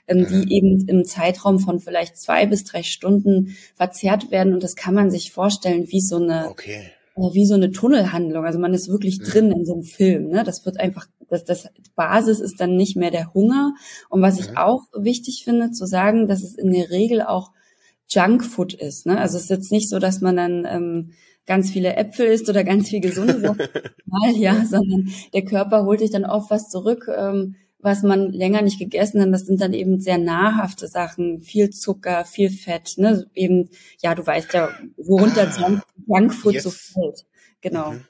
ähm, 0.07 0.27
die 0.29 0.45
mhm. 0.45 0.51
eben 0.51 0.87
im 0.87 1.05
Zeitraum 1.05 1.59
von 1.59 1.79
vielleicht 1.79 2.17
zwei 2.17 2.45
bis 2.45 2.63
drei 2.63 2.83
Stunden 2.83 3.57
verzehrt 3.75 4.31
werden. 4.31 4.53
Und 4.53 4.63
das 4.63 4.75
kann 4.75 4.93
man 4.93 5.11
sich 5.11 5.31
vorstellen 5.31 5.87
wie 5.89 6.01
so 6.01 6.17
eine... 6.17 6.49
Okay 6.49 6.91
wie 7.33 7.45
so 7.45 7.53
eine 7.53 7.71
Tunnelhandlung. 7.71 8.45
Also 8.45 8.57
man 8.57 8.73
ist 8.73 8.89
wirklich 8.89 9.19
mhm. 9.19 9.23
drin 9.25 9.51
in 9.51 9.65
so 9.65 9.73
einem 9.73 9.83
Film. 9.83 10.29
Ne? 10.29 10.43
Das 10.43 10.65
wird 10.65 10.79
einfach, 10.79 11.07
das, 11.31 11.45
das 11.45 11.69
Basis 11.95 12.39
ist 12.39 12.59
dann 12.59 12.75
nicht 12.75 12.97
mehr 12.97 13.09
der 13.09 13.33
Hunger. 13.33 13.73
Und 14.09 14.21
was 14.21 14.39
ich 14.39 14.57
auch 14.57 14.83
wichtig 14.93 15.43
finde 15.43 15.71
zu 15.71 15.85
sagen, 15.85 16.27
dass 16.27 16.43
es 16.43 16.55
in 16.55 16.71
der 16.71 16.89
Regel 16.91 17.21
auch 17.21 17.51
Junkfood 18.09 18.73
ist. 18.73 19.05
Ne? 19.05 19.17
Also 19.17 19.37
es 19.37 19.43
ist 19.43 19.49
jetzt 19.49 19.71
nicht 19.71 19.89
so, 19.89 19.99
dass 19.99 20.21
man 20.21 20.35
dann 20.35 20.67
ähm, 20.69 21.11
ganz 21.45 21.71
viele 21.71 21.95
Äpfel 21.95 22.27
isst 22.27 22.49
oder 22.49 22.63
ganz 22.63 22.89
viel 22.89 22.99
gesunde 22.99 23.39
Sachen, 23.39 23.67
ja, 24.35 24.65
sondern 24.65 25.09
der 25.33 25.45
Körper 25.45 25.85
holt 25.85 25.99
sich 25.99 26.11
dann 26.11 26.25
oft 26.25 26.51
was 26.51 26.69
zurück, 26.69 27.09
ähm, 27.15 27.55
was 27.79 28.03
man 28.03 28.31
länger 28.31 28.61
nicht 28.61 28.79
gegessen 28.79 29.21
hat. 29.21 29.33
Das 29.33 29.45
sind 29.45 29.59
dann 29.61 29.73
eben 29.73 29.99
sehr 29.99 30.17
nahrhafte 30.17 30.87
Sachen, 30.87 31.41
viel 31.41 31.71
Zucker, 31.71 32.25
viel 32.25 32.51
Fett, 32.51 32.93
ne? 32.97 33.25
Eben, 33.33 33.69
ja, 34.03 34.13
du 34.13 34.25
weißt 34.25 34.53
ja, 34.53 34.69
worunter 34.97 35.51
ah, 35.59 35.81
Junkfood 36.07 36.55
yes. 36.55 36.63
so 36.63 36.69
fällt. 36.69 37.25
Genau. 37.61 37.91
Mhm. 37.91 38.05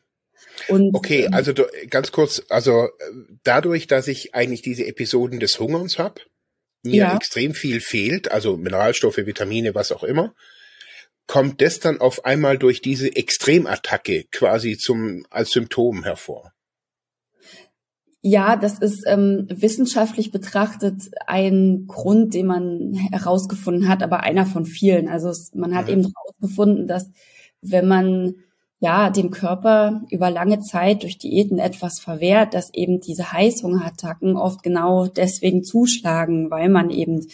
Und, 0.68 0.96
okay, 0.96 1.26
ähm, 1.26 1.34
also 1.34 1.54
du, 1.54 1.66
ganz 1.90 2.12
kurz, 2.12 2.44
also 2.50 2.90
dadurch, 3.44 3.88
dass 3.88 4.08
ich 4.08 4.36
eigentlich 4.36 4.62
diese 4.62 4.86
Episoden 4.86 5.40
des 5.40 5.60
Hungerns 5.60 5.98
habe, 5.98 6.22
mir 6.84 6.96
ja. 6.96 7.16
extrem 7.16 7.54
viel 7.54 7.80
fehlt, 7.80 8.32
also 8.32 8.58
Mineralstoffe, 8.58 9.18
Vitamine, 9.18 9.76
was 9.76 9.92
auch 9.92 10.04
immer, 10.04 10.34
kommt 11.28 11.62
das 11.62 11.80
dann 11.80 12.02
auf 12.02 12.26
einmal 12.26 12.58
durch 12.58 12.82
diese 12.82 13.16
Extremattacke 13.16 14.26
quasi 14.32 14.78
zum 14.78 15.26
als 15.30 15.52
Symptom 15.52 16.04
hervor. 16.04 16.52
Ja, 18.24 18.56
das 18.56 18.78
ist 18.78 19.04
ähm, 19.08 19.48
wissenschaftlich 19.50 20.32
betrachtet 20.32 21.10
ein 21.26 21.88
Grund, 21.88 22.36
den 22.36 22.46
man 22.46 22.94
herausgefunden 22.94 23.88
hat, 23.88 24.04
aber 24.04 24.20
einer 24.20 24.46
von 24.46 24.66
vielen. 24.66 25.08
Also 25.08 25.30
es, 25.30 25.56
man 25.56 25.74
hat 25.74 25.88
mhm. 25.88 25.94
eben 25.94 26.14
herausgefunden, 26.14 26.88
dass 26.88 27.10
wenn 27.62 27.88
man 27.88 28.36
ja, 28.84 29.12
dem 29.12 29.30
Körper 29.30 30.02
über 30.10 30.32
lange 30.32 30.60
Zeit 30.60 31.04
durch 31.04 31.20
Diäten 31.20 31.60
etwas 31.60 32.00
verwehrt, 32.00 32.56
dass 32.56 32.74
eben 32.74 33.00
diese 33.00 33.32
Heißhungerattacken 33.32 34.36
oft 34.36 34.64
genau 34.64 35.06
deswegen 35.06 35.64
zuschlagen, 35.64 36.50
weil 36.50 36.68
man 36.68 36.90
eben 36.90 37.28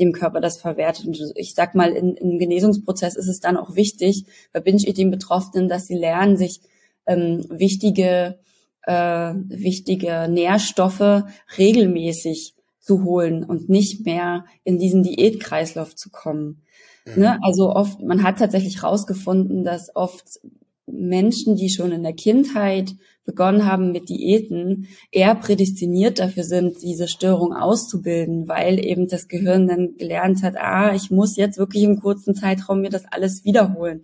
dem 0.00 0.12
Körper 0.12 0.40
das 0.40 0.56
verwehrt. 0.56 1.04
Und 1.04 1.20
ich 1.34 1.54
sag 1.54 1.74
mal, 1.74 1.92
in, 1.92 2.14
im 2.14 2.38
Genesungsprozess 2.38 3.16
ist 3.16 3.28
es 3.28 3.40
dann 3.40 3.58
auch 3.58 3.76
wichtig, 3.76 4.24
bei 4.54 4.60
Binge-Eating-Betroffenen, 4.60 5.68
dass 5.68 5.86
sie 5.86 5.94
lernen, 5.94 6.38
sich 6.38 6.62
ähm, 7.06 7.44
wichtige, 7.50 8.38
äh, 8.84 9.34
wichtige 9.34 10.26
Nährstoffe 10.30 11.24
regelmäßig 11.58 12.54
zu 12.80 13.04
holen 13.04 13.44
und 13.44 13.68
nicht 13.68 14.06
mehr 14.06 14.46
in 14.64 14.78
diesen 14.78 15.02
Diätkreislauf 15.02 15.96
zu 15.96 16.08
kommen. 16.08 16.62
Mhm. 17.04 17.20
Ne? 17.20 17.38
Also 17.42 17.68
oft, 17.68 18.00
man 18.00 18.22
hat 18.22 18.38
tatsächlich 18.38 18.80
herausgefunden, 18.80 19.64
dass 19.64 19.94
oft 19.94 20.40
Menschen, 20.86 21.56
die 21.56 21.70
schon 21.70 21.92
in 21.92 22.02
der 22.02 22.12
Kindheit 22.12 22.94
begonnen 23.24 23.64
haben 23.64 23.92
mit 23.92 24.10
Diäten, 24.10 24.88
eher 25.10 25.34
prädestiniert 25.34 26.18
dafür 26.18 26.44
sind, 26.44 26.82
diese 26.82 27.08
Störung 27.08 27.54
auszubilden, 27.54 28.48
weil 28.48 28.84
eben 28.84 29.08
das 29.08 29.28
Gehirn 29.28 29.66
dann 29.66 29.96
gelernt 29.96 30.42
hat, 30.42 30.56
ah, 30.58 30.94
ich 30.94 31.10
muss 31.10 31.36
jetzt 31.36 31.56
wirklich 31.56 31.84
im 31.84 32.00
kurzen 32.00 32.34
Zeitraum 32.34 32.82
mir 32.82 32.90
das 32.90 33.06
alles 33.10 33.44
wiederholen. 33.44 34.02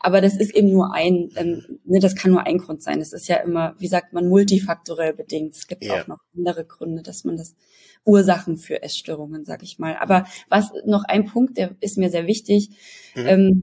Aber 0.00 0.22
das 0.22 0.36
ist 0.36 0.54
eben 0.54 0.72
nur 0.72 0.94
ein, 0.94 1.28
ähm, 1.36 1.80
ne, 1.84 2.00
das 2.00 2.16
kann 2.16 2.30
nur 2.30 2.46
ein 2.46 2.58
Grund 2.58 2.82
sein. 2.82 3.00
Es 3.00 3.12
ist 3.12 3.28
ja 3.28 3.36
immer, 3.36 3.74
wie 3.78 3.88
sagt 3.88 4.14
man, 4.14 4.28
multifaktorell 4.28 5.12
bedingt. 5.12 5.54
Es 5.54 5.66
gibt 5.66 5.84
ja. 5.84 6.00
auch 6.00 6.06
noch 6.06 6.20
andere 6.34 6.64
Gründe, 6.64 7.02
dass 7.02 7.24
man 7.24 7.36
das 7.36 7.54
Ursachen 8.04 8.56
für 8.56 8.82
Essstörungen, 8.82 9.44
sag 9.44 9.62
ich 9.62 9.78
mal. 9.78 9.96
Aber 10.00 10.24
was 10.48 10.72
noch 10.86 11.04
ein 11.04 11.26
Punkt, 11.26 11.58
der 11.58 11.76
ist 11.80 11.98
mir 11.98 12.08
sehr 12.08 12.26
wichtig. 12.26 12.70
Mhm. 13.14 13.26
Ähm, 13.26 13.62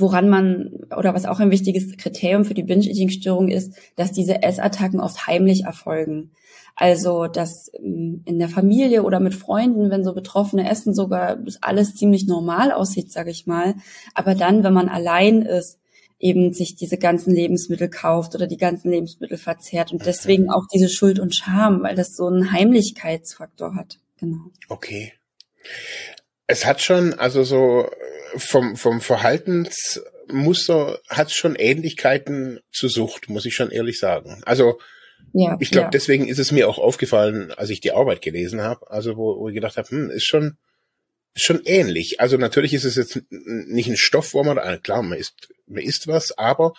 woran 0.00 0.28
man 0.28 0.70
oder 0.96 1.14
was 1.14 1.26
auch 1.26 1.40
ein 1.40 1.50
wichtiges 1.50 1.96
Kriterium 1.96 2.44
für 2.44 2.54
die 2.54 2.62
Binge-Eating-Störung 2.62 3.48
ist, 3.48 3.74
dass 3.96 4.12
diese 4.12 4.42
Essattacken 4.42 5.00
oft 5.00 5.26
heimlich 5.26 5.64
erfolgen. 5.64 6.30
Also, 6.76 7.26
dass 7.26 7.70
ähm, 7.78 8.22
in 8.24 8.38
der 8.38 8.48
Familie 8.48 9.04
oder 9.04 9.20
mit 9.20 9.34
Freunden, 9.34 9.90
wenn 9.90 10.02
so 10.02 10.12
Betroffene 10.12 10.68
essen, 10.68 10.94
sogar 10.94 11.38
alles 11.60 11.94
ziemlich 11.94 12.26
normal 12.26 12.72
aussieht, 12.72 13.12
sage 13.12 13.30
ich 13.30 13.46
mal. 13.46 13.74
Aber 14.14 14.34
dann, 14.34 14.64
wenn 14.64 14.74
man 14.74 14.88
allein 14.88 15.42
ist, 15.42 15.78
eben 16.18 16.52
sich 16.52 16.74
diese 16.74 16.98
ganzen 16.98 17.34
Lebensmittel 17.34 17.88
kauft 17.88 18.34
oder 18.34 18.46
die 18.46 18.56
ganzen 18.56 18.90
Lebensmittel 18.90 19.36
verzehrt 19.36 19.92
und 19.92 20.04
deswegen 20.06 20.50
auch 20.50 20.64
diese 20.72 20.88
Schuld 20.88 21.18
und 21.20 21.34
Scham, 21.34 21.82
weil 21.82 21.94
das 21.94 22.16
so 22.16 22.26
einen 22.26 22.50
Heimlichkeitsfaktor 22.50 23.74
hat. 23.74 23.98
Genau. 24.18 24.50
Okay. 24.68 25.12
Es 26.46 26.66
hat 26.66 26.82
schon, 26.82 27.14
also 27.14 27.44
so 27.44 27.90
vom, 28.36 28.76
vom 28.76 29.00
Verhaltensmuster 29.00 31.00
hat 31.08 31.32
schon 31.32 31.56
Ähnlichkeiten 31.56 32.60
zur 32.72 32.90
Sucht, 32.90 33.28
muss 33.28 33.46
ich 33.46 33.54
schon 33.54 33.70
ehrlich 33.70 33.98
sagen. 33.98 34.42
Also 34.44 34.78
ja, 35.32 35.56
ich 35.60 35.70
glaube, 35.70 35.86
ja. 35.86 35.90
deswegen 35.90 36.28
ist 36.28 36.38
es 36.38 36.52
mir 36.52 36.68
auch 36.68 36.78
aufgefallen, 36.78 37.52
als 37.52 37.70
ich 37.70 37.80
die 37.80 37.92
Arbeit 37.92 38.22
gelesen 38.22 38.60
habe, 38.60 38.90
also 38.90 39.16
wo, 39.16 39.40
wo 39.40 39.48
ich 39.48 39.54
gedacht 39.54 39.76
habe, 39.76 39.88
hm, 39.88 40.10
ist 40.10 40.26
schon 40.26 40.58
ist 41.34 41.44
schon 41.44 41.62
ähnlich. 41.64 42.20
Also 42.20 42.36
natürlich 42.36 42.74
ist 42.74 42.84
es 42.84 42.96
jetzt 42.96 43.20
nicht 43.30 43.88
ein 43.88 43.96
Stoff, 43.96 44.34
wo 44.34 44.44
man, 44.44 44.58
ah, 44.58 44.76
klar, 44.76 45.02
man 45.02 45.18
isst, 45.18 45.48
man 45.66 45.82
isst 45.82 46.06
was, 46.06 46.36
aber 46.38 46.74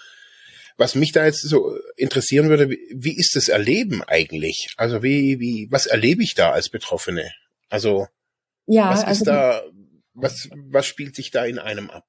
was 0.77 0.95
mich 0.95 1.11
da 1.11 1.25
jetzt 1.25 1.41
so 1.41 1.77
interessieren 1.95 2.49
würde, 2.49 2.69
wie, 2.69 2.79
wie 2.93 3.17
ist 3.17 3.35
das 3.35 3.49
Erleben 3.49 4.01
eigentlich? 4.03 4.69
Also 4.77 5.03
wie, 5.03 5.39
wie, 5.39 5.67
was 5.71 5.85
erlebe 5.85 6.23
ich 6.23 6.35
da 6.35 6.51
als 6.51 6.69
Betroffene? 6.69 7.31
Also, 7.69 8.07
ja, 8.67 8.89
was 8.89 8.99
ist 8.99 9.07
also, 9.07 9.25
da, 9.25 9.61
was, 10.13 10.49
was 10.69 10.85
spielt 10.85 11.15
sich 11.15 11.31
da 11.31 11.45
in 11.45 11.59
einem 11.59 11.89
ab? 11.89 12.05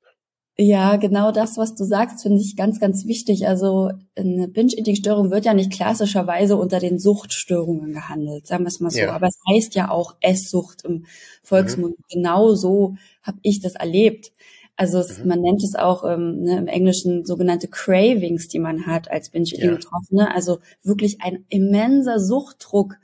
Ja, 0.59 0.97
genau 0.97 1.33
das, 1.33 1.59
was 1.59 1.75
du 1.75 1.85
sagst, 1.85 2.23
finde 2.23 2.41
ich 2.41 2.57
ganz, 2.57 2.81
ganz 2.81 3.05
wichtig. 3.05 3.47
Also 3.47 3.91
eine 4.17 4.49
Binge-Eating-Störung 4.49 5.31
wird 5.31 5.45
ja 5.45 5.53
nicht 5.53 5.71
klassischerweise 5.71 6.57
unter 6.57 6.79
den 6.79 6.99
Suchtstörungen 6.99 7.93
gehandelt, 7.93 8.47
sagen 8.47 8.65
wir 8.65 8.69
es 8.69 8.81
mal 8.81 8.91
so. 8.91 9.01
Ja. 9.01 9.13
Aber 9.13 9.27
es 9.27 9.39
heißt 9.51 9.75
ja 9.75 9.91
auch 9.91 10.17
Esssucht 10.23 10.83
im 10.87 11.05
Volksmund. 11.43 11.99
Mhm. 11.99 12.05
Genau 12.09 12.55
so 12.55 12.97
habe 13.23 13.39
ich 13.43 13.61
das 13.61 13.75
erlebt. 13.75 14.33
Also 14.77 14.99
es, 14.99 15.19
mhm. 15.19 15.29
man 15.29 15.41
nennt 15.43 15.63
es 15.63 15.75
auch 15.75 16.05
ähm, 16.05 16.41
ne, 16.43 16.57
im 16.57 16.69
Englischen 16.69 17.27
sogenannte 17.27 17.69
Cravings, 17.69 18.49
die 18.49 18.59
man 18.59 18.87
hat 18.87 19.11
als 19.11 19.29
Binge-Eating-Betroffene. 19.29 20.23
Ja. 20.23 20.35
Also 20.35 20.61
wirklich 20.83 21.21
ein 21.21 21.45
immenser 21.51 22.19
Suchtdruck 22.19 22.97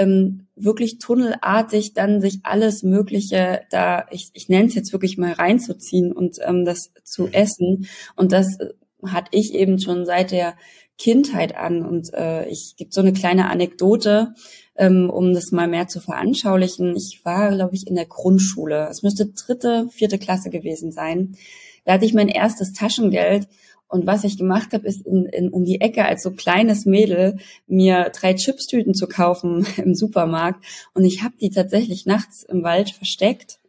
ähm, 0.00 0.46
wirklich 0.56 0.98
tunnelartig 0.98 1.92
dann 1.92 2.20
sich 2.20 2.40
alles 2.42 2.82
Mögliche 2.82 3.62
da, 3.70 4.06
ich, 4.10 4.30
ich 4.32 4.48
nenne 4.48 4.66
es 4.66 4.74
jetzt 4.74 4.92
wirklich 4.92 5.18
mal 5.18 5.32
reinzuziehen 5.32 6.12
und 6.12 6.38
ähm, 6.42 6.64
das 6.64 6.92
zu 7.04 7.24
mhm. 7.24 7.32
essen. 7.32 7.86
Und 8.16 8.32
das 8.32 8.58
äh, 8.58 8.70
hatte 9.06 9.30
ich 9.32 9.54
eben 9.54 9.78
schon 9.78 10.06
seit 10.06 10.30
der 10.30 10.54
Kindheit 10.96 11.54
an. 11.54 11.84
Und 11.84 12.12
äh, 12.14 12.48
ich 12.48 12.76
gibt 12.76 12.94
so 12.94 13.00
eine 13.00 13.12
kleine 13.12 13.50
Anekdote, 13.50 14.34
ähm, 14.76 15.10
um 15.10 15.34
das 15.34 15.52
mal 15.52 15.68
mehr 15.68 15.88
zu 15.88 16.00
veranschaulichen. 16.00 16.96
Ich 16.96 17.20
war, 17.24 17.54
glaube 17.54 17.74
ich, 17.74 17.86
in 17.86 17.94
der 17.94 18.06
Grundschule. 18.06 18.88
Es 18.90 19.02
müsste 19.02 19.26
dritte, 19.26 19.88
vierte 19.90 20.18
Klasse 20.18 20.50
gewesen 20.50 20.92
sein. 20.92 21.36
Da 21.84 21.94
hatte 21.94 22.04
ich 22.06 22.14
mein 22.14 22.28
erstes 22.28 22.72
Taschengeld 22.72 23.48
und 23.90 24.06
was 24.06 24.24
ich 24.24 24.38
gemacht 24.38 24.72
habe, 24.72 24.86
ist 24.86 25.06
in, 25.06 25.26
in, 25.26 25.50
um 25.50 25.64
die 25.64 25.80
Ecke 25.80 26.04
als 26.04 26.22
so 26.22 26.30
kleines 26.30 26.86
Mädel 26.86 27.38
mir 27.66 28.10
drei 28.14 28.34
Chipstüten 28.34 28.94
zu 28.94 29.06
kaufen 29.06 29.66
im 29.76 29.94
Supermarkt. 29.94 30.64
Und 30.94 31.04
ich 31.04 31.22
habe 31.22 31.34
die 31.40 31.50
tatsächlich 31.50 32.06
nachts 32.06 32.44
im 32.44 32.62
Wald 32.62 32.90
versteckt, 32.90 33.59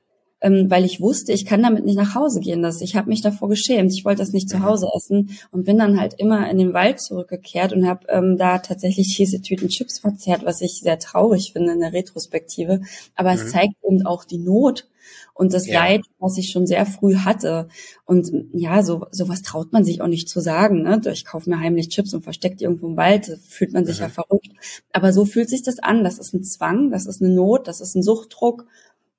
ähm, 0.41 0.69
weil 0.69 0.83
ich 0.83 0.99
wusste, 0.99 1.31
ich 1.31 1.45
kann 1.45 1.61
damit 1.61 1.85
nicht 1.85 1.97
nach 1.97 2.15
Hause 2.15 2.39
gehen. 2.39 2.63
Das, 2.63 2.81
ich 2.81 2.95
habe 2.95 3.09
mich 3.09 3.21
davor 3.21 3.47
geschämt. 3.47 3.93
Ich 3.93 4.03
wollte 4.03 4.19
das 4.19 4.33
nicht 4.33 4.49
zu 4.49 4.57
mhm. 4.57 4.63
Hause 4.63 4.87
essen 4.95 5.37
und 5.51 5.65
bin 5.65 5.77
dann 5.77 5.99
halt 5.99 6.15
immer 6.17 6.49
in 6.49 6.57
den 6.57 6.73
Wald 6.73 6.99
zurückgekehrt 6.99 7.73
und 7.73 7.87
habe 7.87 8.07
ähm, 8.09 8.37
da 8.37 8.57
tatsächlich 8.57 9.15
diese 9.15 9.41
Tüten 9.41 9.69
Chips 9.69 9.99
verzehrt, 9.99 10.43
was 10.43 10.61
ich 10.61 10.79
sehr 10.79 10.99
traurig 10.99 11.53
finde 11.53 11.73
in 11.73 11.79
der 11.79 11.93
Retrospektive. 11.93 12.81
Aber 13.15 13.31
mhm. 13.31 13.37
es 13.37 13.51
zeigt 13.51 13.75
eben 13.87 14.05
auch 14.05 14.23
die 14.25 14.39
Not 14.39 14.87
und 15.33 15.53
das 15.53 15.67
ja. 15.67 15.79
Leid, 15.79 16.01
was 16.19 16.37
ich 16.37 16.51
schon 16.51 16.67
sehr 16.67 16.85
früh 16.85 17.15
hatte. 17.15 17.67
Und 18.05 18.31
ja, 18.53 18.83
so 18.83 19.05
sowas 19.11 19.41
traut 19.41 19.73
man 19.73 19.83
sich 19.83 20.01
auch 20.01 20.07
nicht 20.07 20.29
zu 20.29 20.39
sagen. 20.39 20.83
Ne? 20.83 21.01
Ich 21.11 21.25
kaufe 21.25 21.49
mir 21.49 21.59
heimlich 21.59 21.89
Chips 21.89 22.13
und 22.13 22.23
versteckt 22.23 22.61
irgendwo 22.61 22.87
im 22.87 22.97
Wald, 22.97 23.29
da 23.29 23.33
fühlt 23.47 23.73
man 23.73 23.85
sich 23.85 23.97
mhm. 23.97 24.03
ja 24.03 24.09
verrückt. 24.09 24.49
Aber 24.91 25.13
so 25.13 25.25
fühlt 25.25 25.49
sich 25.49 25.63
das 25.63 25.79
an. 25.79 26.03
Das 26.03 26.17
ist 26.17 26.33
ein 26.33 26.43
Zwang, 26.43 26.91
das 26.91 27.05
ist 27.05 27.21
eine 27.21 27.33
Not, 27.33 27.67
das 27.67 27.81
ist 27.81 27.95
ein 27.95 28.03
Suchtdruck 28.03 28.65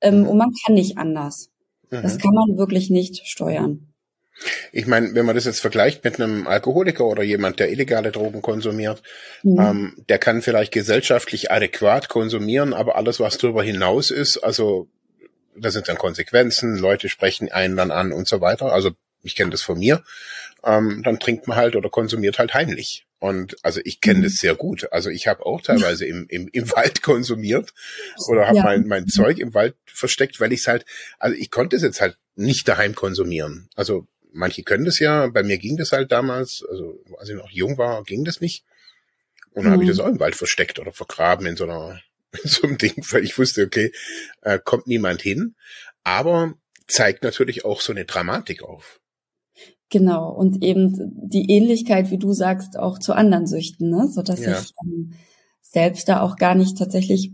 ähm, 0.03 0.21
mhm. 0.21 0.29
und 0.29 0.39
man 0.39 0.53
kann 0.65 0.75
nicht 0.75 0.99
anders. 0.99 1.51
Mhm. 1.91 2.03
Das 2.03 2.19
kann 2.19 2.35
man 2.35 2.59
wirklich 2.59 2.91
nicht 2.91 3.27
steuern. 3.27 3.89
Ich 4.73 4.87
meine, 4.87 5.15
wenn 5.15 5.27
man 5.27 5.35
das 5.37 5.45
jetzt 5.45 5.61
vergleicht 5.61 6.05
mit 6.05 6.21
einem 6.21 6.47
Alkoholiker 6.47 7.05
oder 7.05 7.23
jemand, 7.23 7.61
der 7.61 7.71
illegale 7.71 8.11
Drogen 8.11 8.43
konsumiert, 8.43 9.03
mhm. 9.43 9.61
ähm, 9.61 10.05
der 10.09 10.19
kann 10.19 10.43
vielleicht 10.43 10.73
gesellschaftlich 10.73 11.51
adäquat 11.51 12.09
konsumieren, 12.09 12.73
aber 12.73 12.97
alles, 12.97 13.21
was 13.21 13.39
darüber 13.39 13.63
hinaus 13.63 14.11
ist, 14.11 14.39
also 14.39 14.89
da 15.57 15.71
sind 15.71 15.89
dann 15.89 15.99
Konsequenzen, 15.99 16.79
Leute 16.79 17.09
sprechen 17.09 17.53
einen 17.53 17.77
dann 17.77 17.91
an 17.91 18.13
und 18.13 18.27
so 18.27 18.41
weiter. 18.41 18.73
Also 18.73 18.91
ich 19.23 19.37
kenne 19.37 19.51
das 19.51 19.63
von 19.63 19.79
mir. 19.79 20.03
Ähm, 20.65 21.03
dann 21.03 21.19
trinkt 21.19 21.49
man 21.49 21.57
halt 21.57 21.77
oder 21.77 21.91
konsumiert 21.91 22.39
halt 22.39 22.55
heimlich. 22.55 23.07
Und 23.19 23.57
also 23.63 23.81
ich 23.85 24.01
kenne 24.01 24.21
mhm. 24.21 24.23
das 24.25 24.35
sehr 24.35 24.55
gut. 24.55 24.89
Also 24.93 25.11
ich 25.11 25.29
habe 25.29 25.47
auch 25.47 25.61
teilweise 25.61 26.07
im, 26.07 26.27
im, 26.29 26.49
im 26.53 26.71
Wald 26.77 27.03
konsumiert 27.03 27.73
oder 28.29 28.47
habe 28.47 28.59
ja. 28.59 28.65
mein, 28.65 28.87
mein 28.87 29.07
Zeug 29.07 29.39
im 29.39 29.55
Wald 29.55 29.77
versteckt, 29.87 30.41
weil 30.41 30.53
ich 30.53 30.61
es 30.61 30.67
halt, 30.67 30.85
also 31.19 31.37
ich 31.37 31.51
konnte 31.51 31.77
es 31.77 31.83
jetzt 31.83 32.01
halt 32.01 32.17
nicht 32.35 32.67
daheim 32.67 32.95
konsumieren. 32.95 33.69
Also 33.75 34.07
manche 34.33 34.63
können 34.63 34.85
das 34.85 34.99
ja, 34.99 35.29
bei 35.29 35.43
mir 35.43 35.59
ging 35.59 35.77
das 35.77 35.93
halt 35.93 36.11
damals, 36.11 36.65
also 36.69 37.01
als 37.19 37.29
ich 37.29 37.37
noch 37.37 37.51
jung 37.51 37.79
war, 37.79 38.03
ging 38.03 38.25
das 38.25 38.41
nicht. 38.41 38.65
Und 39.51 39.65
dann 39.65 39.67
mhm. 39.67 39.73
habe 39.75 39.85
ich 39.85 39.91
das 39.91 40.01
auch 40.01 40.09
im 40.09 40.21
Wald 40.21 40.35
versteckt 40.35 40.79
oder 40.79 40.93
vergraben 40.93 41.47
in 41.47 41.57
so 41.57 41.65
einer 41.65 42.01
so 42.45 42.67
ein 42.67 42.79
Ding, 42.79 42.95
weil 43.11 43.25
ich 43.25 43.39
wusste, 43.39 43.65
okay, 43.65 43.93
äh, 44.41 44.59
kommt 44.59 44.87
niemand 44.87 45.23
hin, 45.23 45.55
aber 46.03 46.55
zeigt 46.87 47.23
natürlich 47.23 47.65
auch 47.65 47.81
so 47.81 47.93
eine 47.93 48.05
Dramatik 48.05 48.63
auf. 48.63 49.01
Genau, 49.93 50.33
und 50.33 50.65
eben 50.65 51.13
die 51.29 51.51
Ähnlichkeit, 51.51 52.11
wie 52.11 52.17
du 52.17 52.33
sagst, 52.33 52.79
auch 52.79 52.99
zu 52.99 53.13
anderen 53.13 53.47
Süchten, 53.47 53.91
ne? 53.91 54.09
so 54.09 54.23
dass 54.23 54.41
ja. 54.41 54.59
ich 54.59 54.73
ähm, 54.83 55.13
selbst 55.61 56.09
da 56.09 56.23
auch 56.23 56.37
gar 56.37 56.55
nicht 56.55 56.79
tatsächlich 56.79 57.33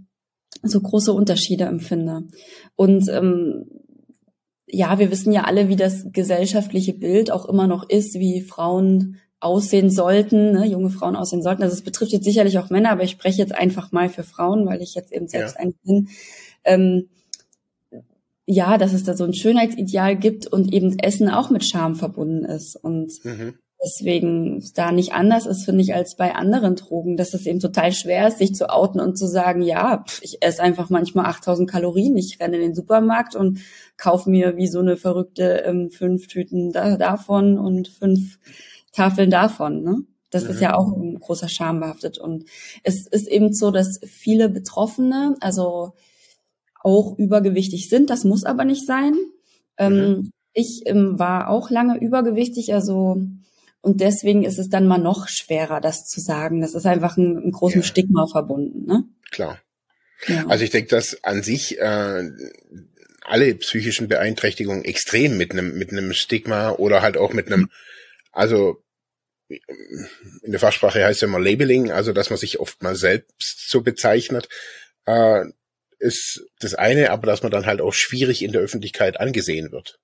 so 0.64 0.80
große 0.80 1.12
Unterschiede 1.12 1.66
empfinde. 1.66 2.24
Und 2.74 3.08
ähm, 3.10 3.66
ja, 4.66 4.98
wir 4.98 5.12
wissen 5.12 5.32
ja 5.32 5.44
alle, 5.44 5.68
wie 5.68 5.76
das 5.76 6.06
gesellschaftliche 6.10 6.94
Bild 6.94 7.30
auch 7.30 7.44
immer 7.44 7.68
noch 7.68 7.88
ist, 7.88 8.14
wie 8.14 8.40
Frauen 8.40 9.18
aussehen 9.38 9.88
sollten, 9.88 10.50
ne, 10.50 10.66
junge 10.66 10.90
Frauen 10.90 11.14
aussehen 11.14 11.44
sollten. 11.44 11.62
Also 11.62 11.74
es 11.74 11.82
betrifft 11.82 12.10
jetzt 12.10 12.24
sicherlich 12.24 12.58
auch 12.58 12.70
Männer, 12.70 12.90
aber 12.90 13.04
ich 13.04 13.12
spreche 13.12 13.38
jetzt 13.38 13.54
einfach 13.54 13.92
mal 13.92 14.08
für 14.08 14.24
Frauen, 14.24 14.66
weil 14.66 14.82
ich 14.82 14.96
jetzt 14.96 15.12
eben 15.12 15.28
selbst 15.28 15.54
ja. 15.54 15.60
eine 15.60 15.74
bin. 15.84 16.08
Ähm, 16.64 17.08
ja, 18.50 18.78
dass 18.78 18.94
es 18.94 19.04
da 19.04 19.14
so 19.14 19.24
ein 19.24 19.34
Schönheitsideal 19.34 20.16
gibt 20.16 20.46
und 20.46 20.72
eben 20.72 20.98
Essen 20.98 21.28
auch 21.28 21.50
mit 21.50 21.66
Scham 21.66 21.96
verbunden 21.96 22.46
ist. 22.46 22.76
Und 22.76 23.12
mhm. 23.22 23.58
deswegen 23.84 24.64
da 24.74 24.90
nicht 24.90 25.12
anders 25.12 25.44
ist, 25.44 25.66
finde 25.66 25.82
ich, 25.82 25.94
als 25.94 26.16
bei 26.16 26.34
anderen 26.34 26.74
Drogen, 26.74 27.18
dass 27.18 27.34
es 27.34 27.44
eben 27.44 27.60
total 27.60 27.92
schwer 27.92 28.26
ist, 28.26 28.38
sich 28.38 28.54
zu 28.54 28.70
outen 28.70 29.00
und 29.00 29.18
zu 29.18 29.26
sagen, 29.26 29.60
ja, 29.60 30.02
ich 30.22 30.38
esse 30.40 30.62
einfach 30.62 30.88
manchmal 30.88 31.26
8000 31.26 31.70
Kalorien, 31.70 32.16
ich 32.16 32.40
renne 32.40 32.56
in 32.56 32.62
den 32.62 32.74
Supermarkt 32.74 33.36
und 33.36 33.60
kaufe 33.98 34.30
mir 34.30 34.56
wie 34.56 34.66
so 34.66 34.78
eine 34.78 34.96
verrückte 34.96 35.62
ähm, 35.66 35.90
fünf 35.90 36.26
Tüten 36.26 36.72
da, 36.72 36.96
davon 36.96 37.58
und 37.58 37.88
fünf 37.88 38.38
Tafeln 38.92 39.28
davon, 39.30 39.82
ne? 39.82 39.96
Das 40.30 40.44
mhm. 40.44 40.50
ist 40.50 40.60
ja 40.60 40.74
auch 40.74 40.92
ein 40.96 41.18
großer 41.20 41.48
Scham 41.48 41.80
behaftet. 41.80 42.18
Und 42.18 42.44
es 42.82 43.06
ist 43.06 43.28
eben 43.28 43.52
so, 43.52 43.70
dass 43.70 43.98
viele 44.04 44.48
Betroffene, 44.48 45.36
also 45.40 45.94
auch 46.88 47.18
übergewichtig 47.18 47.88
sind. 47.88 48.10
Das 48.10 48.24
muss 48.24 48.44
aber 48.44 48.64
nicht 48.64 48.86
sein. 48.86 49.14
Ähm, 49.76 49.94
mhm. 49.94 50.30
Ich 50.54 50.82
ähm, 50.86 51.18
war 51.18 51.48
auch 51.48 51.70
lange 51.70 51.98
übergewichtig, 51.98 52.72
also 52.74 53.20
und 53.80 54.00
deswegen 54.00 54.44
ist 54.44 54.58
es 54.58 54.68
dann 54.68 54.88
mal 54.88 54.98
noch 54.98 55.28
schwerer, 55.28 55.80
das 55.80 56.06
zu 56.06 56.20
sagen. 56.20 56.60
Das 56.60 56.74
ist 56.74 56.86
einfach 56.86 57.16
ein, 57.16 57.36
ein 57.36 57.52
großem 57.52 57.82
ja. 57.82 57.86
Stigma 57.86 58.26
verbunden. 58.26 58.86
Ne? 58.86 59.04
Klar. 59.30 59.60
Ja. 60.26 60.46
Also 60.48 60.64
ich 60.64 60.70
denke, 60.70 60.90
dass 60.90 61.22
an 61.22 61.42
sich 61.42 61.78
äh, 61.78 62.30
alle 63.22 63.54
psychischen 63.54 64.08
Beeinträchtigungen 64.08 64.84
extrem 64.84 65.36
mit 65.36 65.52
einem 65.52 65.78
mit 65.78 65.92
einem 65.92 66.12
Stigma 66.12 66.72
oder 66.72 67.02
halt 67.02 67.16
auch 67.16 67.32
mit 67.32 67.46
einem, 67.46 67.70
also 68.32 68.82
in 69.48 70.50
der 70.50 70.60
Fachsprache 70.60 71.04
heißt 71.04 71.22
es 71.22 71.26
immer 71.26 71.38
Labeling, 71.38 71.90
also 71.92 72.12
dass 72.12 72.30
man 72.30 72.38
sich 72.38 72.58
oft 72.58 72.82
mal 72.82 72.96
selbst 72.96 73.70
so 73.70 73.80
bezeichnet, 73.82 74.48
äh, 75.06 75.44
ist 75.98 76.46
das 76.60 76.74
eine, 76.74 77.10
aber 77.10 77.26
dass 77.26 77.42
man 77.42 77.52
dann 77.52 77.66
halt 77.66 77.80
auch 77.80 77.92
schwierig 77.92 78.42
in 78.42 78.52
der 78.52 78.60
Öffentlichkeit 78.60 79.20
angesehen 79.20 79.72
wird. 79.72 79.98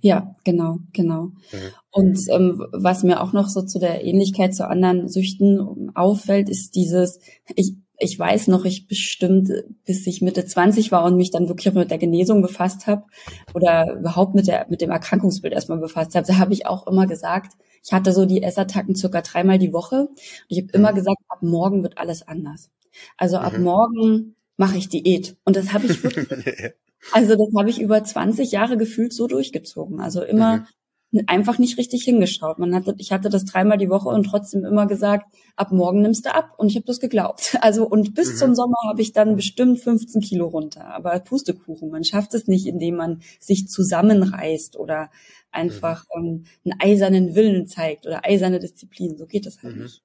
Ja, 0.00 0.36
genau, 0.44 0.78
genau. 0.92 1.22
Mhm. 1.22 1.72
Und 1.90 2.18
ähm, 2.28 2.66
was 2.72 3.02
mir 3.04 3.22
auch 3.22 3.32
noch 3.32 3.48
so 3.48 3.62
zu 3.62 3.78
der 3.78 4.04
Ähnlichkeit 4.04 4.54
zu 4.54 4.68
anderen 4.68 5.08
Süchten 5.08 5.90
auffällt, 5.94 6.50
ist 6.50 6.74
dieses, 6.74 7.20
ich, 7.54 7.74
ich 7.98 8.18
weiß 8.18 8.48
noch, 8.48 8.64
ich 8.64 8.86
bestimmt, 8.86 9.50
bis 9.84 10.06
ich 10.06 10.20
Mitte 10.20 10.44
20 10.44 10.92
war 10.92 11.04
und 11.04 11.16
mich 11.16 11.30
dann 11.30 11.48
wirklich 11.48 11.72
mit 11.72 11.90
der 11.90 11.98
Genesung 11.98 12.42
befasst 12.42 12.86
habe 12.86 13.04
oder 13.54 13.96
überhaupt 13.98 14.34
mit 14.34 14.46
der 14.46 14.66
mit 14.68 14.80
dem 14.80 14.90
Erkrankungsbild 14.90 15.54
erstmal 15.54 15.78
befasst 15.78 16.14
habe, 16.14 16.26
da 16.26 16.38
habe 16.38 16.52
ich 16.52 16.66
auch 16.66 16.86
immer 16.86 17.06
gesagt, 17.06 17.52
ich 17.84 17.92
hatte 17.92 18.12
so 18.12 18.26
die 18.26 18.42
Essattacken 18.42 18.94
circa 18.94 19.22
dreimal 19.22 19.58
die 19.58 19.72
Woche 19.72 20.08
und 20.08 20.20
ich 20.48 20.58
habe 20.62 20.72
immer 20.72 20.92
mhm. 20.92 20.96
gesagt, 20.96 21.18
ab 21.28 21.42
morgen 21.42 21.82
wird 21.82 21.98
alles 21.98 22.26
anders. 22.26 22.70
Also 23.16 23.38
ab 23.38 23.56
mhm. 23.56 23.64
morgen 23.64 24.36
mache 24.62 24.78
ich 24.78 24.88
Diät 24.88 25.36
und 25.44 25.56
das 25.56 25.72
habe 25.72 25.86
ich 25.86 26.02
wirklich 26.04 26.28
Also 27.12 27.34
das 27.34 27.48
habe 27.58 27.68
ich 27.68 27.80
über 27.80 28.02
20 28.02 28.52
Jahre 28.52 28.76
gefühlt 28.76 29.12
so 29.12 29.26
durchgezogen. 29.26 30.00
Also 30.00 30.22
immer 30.22 30.58
mhm 30.58 30.66
einfach 31.26 31.58
nicht 31.58 31.76
richtig 31.78 32.04
hingeschaut. 32.04 32.58
Man 32.58 32.74
hatte, 32.74 32.94
ich 32.96 33.12
hatte 33.12 33.28
das 33.28 33.44
dreimal 33.44 33.76
die 33.76 33.90
Woche 33.90 34.08
und 34.08 34.24
trotzdem 34.24 34.64
immer 34.64 34.86
gesagt, 34.86 35.26
ab 35.56 35.70
morgen 35.70 36.00
nimmst 36.00 36.24
du 36.24 36.34
ab. 36.34 36.54
Und 36.56 36.68
ich 36.68 36.76
habe 36.76 36.86
das 36.86 37.00
geglaubt. 37.00 37.58
Also 37.60 37.86
und 37.86 38.14
bis 38.14 38.32
mhm. 38.32 38.36
zum 38.36 38.54
Sommer 38.54 38.76
habe 38.88 39.02
ich 39.02 39.12
dann 39.12 39.36
bestimmt 39.36 39.78
15 39.78 40.22
Kilo 40.22 40.46
runter. 40.46 40.86
Aber 40.86 41.18
Pustekuchen, 41.20 41.90
man 41.90 42.04
schafft 42.04 42.34
es 42.34 42.46
nicht, 42.46 42.66
indem 42.66 42.96
man 42.96 43.20
sich 43.38 43.68
zusammenreißt 43.68 44.76
oder 44.76 45.10
einfach 45.50 46.04
mhm. 46.16 46.24
ähm, 46.24 46.44
einen 46.64 46.80
eisernen 46.80 47.34
Willen 47.34 47.66
zeigt 47.66 48.06
oder 48.06 48.24
eiserne 48.24 48.58
Disziplin. 48.58 49.18
So 49.18 49.26
geht 49.26 49.44
das 49.44 49.62
halt 49.62 49.76
mhm. 49.76 49.82
nicht. 49.82 50.02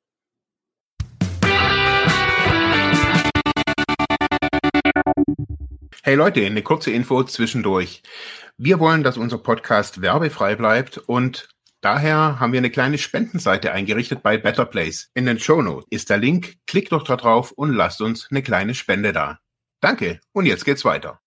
Hey 6.04 6.16
Leute, 6.16 6.46
eine 6.46 6.62
kurze 6.62 6.92
Info 6.92 7.24
zwischendurch. 7.24 8.04
Wir 8.58 8.80
wollen, 8.80 9.04
dass 9.04 9.18
unser 9.18 9.40
Podcast 9.40 10.02
werbefrei 10.02 10.56
bleibt 10.56 11.00
und 11.00 11.50
daher 11.82 12.40
haben 12.40 12.54
wir 12.54 12.60
eine 12.60 12.70
kleine 12.70 12.98
Spendenseite 12.98 13.72
eingerichtet 13.72 14.22
bei 14.22 14.38
Better 14.38 14.66
Place. 14.66 15.10
In 15.16 15.26
den 15.26 15.40
Show 15.40 15.62
Notes 15.62 15.88
ist 15.90 16.10
der 16.10 16.18
Link. 16.18 16.56
Klickt 16.68 16.92
doch 16.92 17.04
da 17.04 17.16
drauf 17.18 17.52
und 17.52 17.74
lasst 17.74 18.02
uns 18.02 18.28
eine 18.30 18.44
kleine 18.44 18.76
Spende 18.76 19.12
da. 19.12 19.40
Danke 19.82 20.20
und 20.34 20.46
jetzt 20.46 20.66
geht's 20.66 20.86
weiter. 20.86 21.20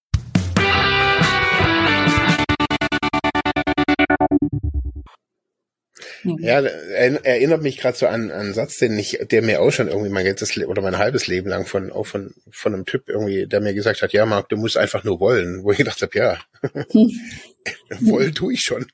Mhm. 6.23 6.39
Ja, 6.41 6.61
erinnert 6.61 7.63
mich 7.63 7.79
gerade 7.79 7.97
so 7.97 8.07
an, 8.07 8.31
an 8.31 8.41
einen 8.41 8.55
Satz, 8.55 8.79
den 8.79 8.99
ich, 8.99 9.19
der 9.31 9.43
mir 9.43 9.61
auch 9.61 9.71
schon 9.71 9.89
irgendwie 9.89 10.11
mein 10.11 10.27
ganzes 10.27 10.57
Le 10.57 10.67
oder 10.67 10.83
mein 10.83 10.99
halbes 10.99 11.27
Leben 11.27 11.49
lang 11.49 11.67
von 11.67 11.91
auch 11.91 12.07
von 12.07 12.35
von 12.51 12.75
einem 12.75 12.85
Typ 12.85 13.09
irgendwie, 13.09 13.47
der 13.47 13.61
mir 13.61 13.75
gesagt 13.75 14.03
hat, 14.03 14.13
ja, 14.13 14.27
Marc, 14.27 14.49
du 14.49 14.57
musst 14.57 14.77
einfach 14.77 15.05
nur 15.05 15.21
wollen. 15.21 15.65
Wo 15.65 15.73
ich 15.73 15.79
gedacht 15.79 16.03
habe, 16.03 16.19
ja, 16.19 16.39
wollen 18.01 18.35
tue 18.35 18.55
ich 18.55 18.61
schon. 18.61 18.87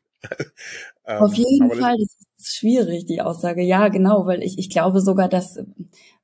Auf 1.05 1.35
jeden 1.35 1.71
Fall, 1.71 1.97
das 1.99 2.17
ist 2.39 2.57
schwierig, 2.57 3.07
die 3.07 3.21
Aussage. 3.21 3.63
Ja, 3.63 3.89
genau, 3.89 4.27
weil 4.27 4.43
ich, 4.43 4.59
ich 4.59 4.71
glaube 4.71 5.01
sogar, 5.01 5.29
dass 5.29 5.59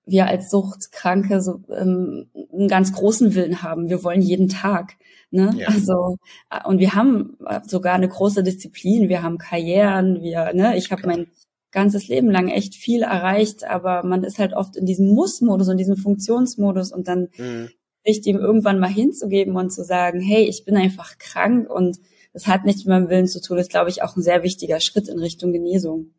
wir 0.05 0.27
als 0.27 0.51
Suchtkranke 0.51 1.41
so 1.41 1.61
ähm, 1.69 2.31
einen 2.53 2.69
ganz 2.69 2.93
großen 2.93 3.35
Willen 3.35 3.63
haben. 3.63 3.89
Wir 3.89 4.03
wollen 4.03 4.23
jeden 4.23 4.49
Tag. 4.49 4.95
Ne? 5.31 5.53
Ja. 5.57 5.69
Also 5.69 6.17
äh, 6.51 6.67
und 6.67 6.79
wir 6.79 6.95
haben 6.95 7.37
äh, 7.47 7.61
sogar 7.67 7.95
eine 7.95 8.09
große 8.09 8.43
Disziplin. 8.43 9.09
Wir 9.09 9.23
haben 9.23 9.39
Karrieren. 9.39 10.23
Wir, 10.23 10.53
ne? 10.55 10.77
Ich 10.77 10.91
habe 10.91 11.07
mein 11.07 11.29
ganzes 11.71 12.09
Leben 12.09 12.31
lang 12.31 12.49
echt 12.49 12.75
viel 12.75 13.03
erreicht, 13.03 13.65
aber 13.65 14.05
man 14.05 14.25
ist 14.25 14.39
halt 14.39 14.53
oft 14.53 14.77
in 14.77 14.87
diesem 14.87 15.09
Muss-Modus 15.15 15.69
und 15.69 15.79
diesem 15.79 15.97
Funktionsmodus 15.97 16.93
und 16.93 17.09
dann 17.09 17.29
mhm. 17.39 17.71
sich 18.05 18.21
dem 18.21 18.39
irgendwann 18.39 18.79
mal 18.79 18.91
hinzugeben 18.91 19.57
und 19.57 19.71
zu 19.71 19.83
sagen, 19.83 20.21
hey, 20.21 20.45
ich 20.45 20.65
bin 20.65 20.77
einfach 20.77 21.17
krank 21.19 21.71
und 21.71 21.99
das 22.35 22.47
hat 22.47 22.65
nichts 22.65 22.85
mit 22.85 22.91
meinem 22.91 23.09
Willen 23.09 23.27
zu 23.27 23.41
tun, 23.41 23.59
ist, 23.59 23.71
glaube 23.71 23.91
ich, 23.91 24.03
auch 24.03 24.17
ein 24.17 24.23
sehr 24.23 24.43
wichtiger 24.43 24.81
Schritt 24.81 25.09
in 25.09 25.19
Richtung 25.19 25.53
Genesung. 25.53 26.13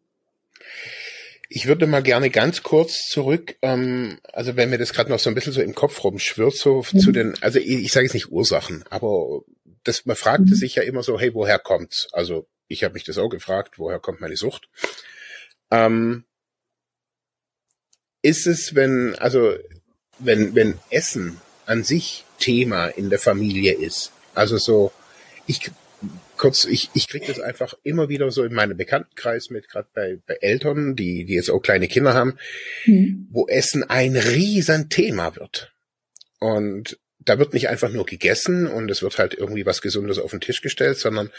Ich 1.50 1.68
würde 1.68 1.88
mal 1.88 2.02
gerne 2.02 2.30
ganz 2.30 2.64
kurz 2.64 3.08
zurück, 3.10 3.56
ähm, 3.62 4.20
also 4.32 4.56
wenn 4.56 4.70
mir 4.70 4.78
das 4.78 4.94
gerade 4.94 5.10
noch 5.10 5.20
so 5.20 5.30
ein 5.30 5.36
bisschen 5.36 5.54
so 5.54 5.62
im 5.62 5.76
Kopf 5.76 6.04
rumschwirrt, 6.04 6.56
so 6.56 6.84
mhm. 6.92 7.00
zu 7.00 7.12
den, 7.12 7.36
also 7.42 7.60
ich, 7.60 7.68
ich 7.68 7.92
sage 7.92 8.06
jetzt 8.06 8.14
nicht 8.14 8.32
Ursachen, 8.32 8.84
aber 8.90 9.42
das, 9.84 10.06
man 10.06 10.16
fragte 10.16 10.52
mhm. 10.52 10.56
sich 10.56 10.76
ja 10.76 10.84
immer 10.84 11.04
so, 11.04 11.20
hey, 11.20 11.34
woher 11.34 11.60
kommt's? 11.60 12.08
Also 12.12 12.48
ich 12.68 12.84
habe 12.84 12.94
mich 12.94 13.04
das 13.04 13.18
auch 13.18 13.30
gefragt, 13.30 13.78
woher 13.78 14.00
kommt 14.00 14.22
meine 14.22 14.36
Sucht? 14.36 14.70
Ähm, 15.70 16.24
ist 18.22 18.48
es, 18.48 18.74
wenn, 18.74 19.16
also 19.20 19.56
wenn, 20.20 20.56
wenn 20.56 20.80
Essen 20.90 21.40
an 21.66 21.84
sich 21.84 22.26
Thema 22.40 22.88
in 22.88 23.10
der 23.10 23.20
Familie 23.20 23.74
ist, 23.74 24.12
also 24.34 24.58
so, 24.58 24.92
ich 25.46 25.72
kurz, 26.38 26.66
ich, 26.66 26.90
ich 26.94 27.08
kriege 27.08 27.28
das 27.28 27.40
einfach 27.40 27.74
immer 27.84 28.10
wieder 28.10 28.32
so 28.32 28.44
in 28.44 28.54
meinem 28.54 28.78
Bekanntenkreis 28.78 29.50
mit, 29.50 29.70
gerade 29.70 29.88
bei, 29.94 30.20
bei 30.26 30.36
Eltern, 30.36 30.96
die, 30.96 31.26
die 31.26 31.34
jetzt 31.34 31.50
auch 31.50 31.62
kleine 31.62 31.88
Kinder 31.88 32.14
haben, 32.14 32.38
mhm. 32.86 33.28
wo 33.32 33.48
Essen 33.48 33.84
ein 33.84 34.16
Riesenthema 34.16 35.36
wird. 35.36 35.74
Und 36.40 37.00
da 37.20 37.40
wird 37.40 37.54
nicht 37.54 37.70
einfach 37.70 37.92
nur 37.92 38.06
gegessen 38.06 38.68
und 38.68 38.92
es 38.92 39.02
wird 39.02 39.18
halt 39.18 39.34
irgendwie 39.34 39.66
was 39.66 39.82
Gesundes 39.82 40.20
auf 40.20 40.32
den 40.32 40.42
Tisch 40.42 40.62
gestellt, 40.62 40.98
sondern 40.98 41.32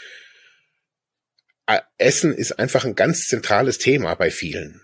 äh, 1.67 1.79
Essen 1.97 2.33
ist 2.33 2.59
einfach 2.59 2.85
ein 2.85 2.95
ganz 2.95 3.25
zentrales 3.25 3.77
Thema 3.77 4.15
bei 4.15 4.31
vielen. 4.31 4.81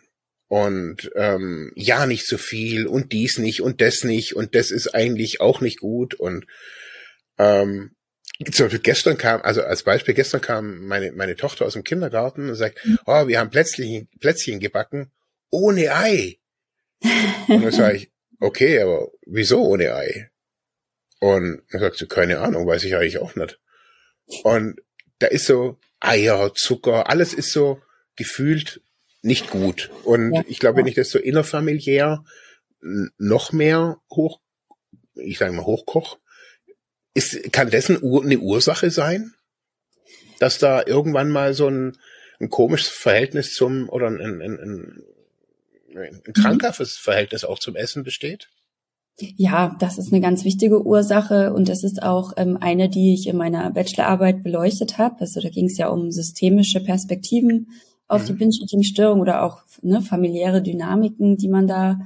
Und 0.47 1.11
ähm, 1.15 1.71
ja, 1.75 2.05
nicht 2.05 2.27
so 2.27 2.37
viel 2.37 2.85
und 2.85 3.13
dies 3.13 3.37
nicht 3.37 3.61
und 3.61 3.79
das 3.79 4.03
nicht 4.03 4.35
und 4.35 4.53
das 4.53 4.69
ist 4.69 4.93
eigentlich 4.93 5.39
auch 5.39 5.61
nicht 5.61 5.79
gut 5.79 6.13
und 6.13 6.45
ähm, 7.37 7.95
zum 8.51 8.65
Beispiel 8.65 8.79
gestern 8.79 9.17
kam, 9.17 9.41
also 9.41 9.61
als 9.61 9.83
Beispiel, 9.83 10.13
gestern 10.13 10.41
kam 10.41 10.85
meine, 10.87 11.11
meine 11.11 11.35
Tochter 11.35 11.65
aus 11.65 11.73
dem 11.73 11.83
Kindergarten 11.83 12.49
und 12.49 12.55
sagt, 12.55 12.85
mhm. 12.85 12.99
oh, 13.05 13.27
wir 13.27 13.39
haben 13.39 13.49
Plätzchen, 13.49 14.07
Plätzchen 14.19 14.59
gebacken 14.59 15.11
ohne 15.51 15.93
Ei. 15.93 16.39
Und 17.47 17.63
dann 17.63 17.71
sage 17.71 17.97
ich, 17.97 18.11
okay, 18.39 18.81
aber 18.81 19.09
wieso 19.25 19.61
ohne 19.63 19.93
Ei? 19.93 20.31
Und 21.19 21.61
dann 21.71 21.81
sagt 21.81 21.97
sie, 21.97 22.07
keine 22.07 22.39
Ahnung, 22.39 22.65
weiß 22.65 22.83
ich 22.85 22.95
eigentlich 22.95 23.19
auch 23.19 23.35
nicht. 23.35 23.59
Und 24.43 24.81
da 25.19 25.27
ist 25.27 25.45
so 25.45 25.77
Eier, 25.99 26.53
Zucker, 26.55 27.09
alles 27.09 27.33
ist 27.33 27.51
so 27.51 27.81
gefühlt 28.15 28.81
nicht 29.21 29.51
gut. 29.51 29.91
Und 30.03 30.33
ja, 30.33 30.43
ich 30.47 30.59
glaube, 30.59 30.79
wenn 30.79 30.87
ich 30.87 30.95
das 30.95 31.11
so 31.11 31.19
innerfamiliär 31.19 32.23
noch 33.17 33.51
mehr 33.51 33.97
hoch, 34.09 34.39
ich 35.13 35.37
sage 35.37 35.53
mal 35.53 35.65
hochkoch, 35.65 36.17
ist, 37.13 37.51
kann 37.51 37.69
dessen 37.69 37.97
eine 37.97 38.39
Ursache 38.39 38.91
sein? 38.91 39.33
Dass 40.39 40.57
da 40.57 40.83
irgendwann 40.85 41.29
mal 41.29 41.53
so 41.53 41.67
ein, 41.67 41.97
ein 42.39 42.49
komisches 42.49 42.89
Verhältnis 42.89 43.53
zum, 43.53 43.89
oder 43.89 44.07
ein, 44.07 44.19
ein, 44.19 44.41
ein, 44.41 45.03
ein 45.95 46.33
krankhaftes 46.33 46.97
Verhältnis 46.97 47.43
auch 47.43 47.59
zum 47.59 47.75
Essen 47.75 48.03
besteht? 48.03 48.49
Ja, 49.19 49.75
das 49.79 49.97
ist 49.97 50.11
eine 50.11 50.21
ganz 50.21 50.43
wichtige 50.45 50.83
Ursache 50.83 51.53
und 51.53 51.69
das 51.69 51.83
ist 51.83 52.01
auch 52.01 52.33
ähm, 52.37 52.57
eine, 52.59 52.89
die 52.89 53.13
ich 53.13 53.27
in 53.27 53.37
meiner 53.37 53.69
Bachelorarbeit 53.69 54.41
beleuchtet 54.41 54.97
habe. 54.97 55.19
Also 55.19 55.41
da 55.41 55.49
ging 55.49 55.65
es 55.65 55.77
ja 55.77 55.89
um 55.89 56.11
systemische 56.11 56.79
Perspektiven 56.79 57.67
auf 58.07 58.23
mhm. 58.23 58.25
die 58.27 58.33
Binge-Eating-Störung 58.33 59.19
oder 59.19 59.43
auch 59.43 59.61
ne, 59.81 60.01
familiäre 60.01 60.61
Dynamiken, 60.61 61.37
die 61.37 61.49
man 61.49 61.67
da 61.67 61.99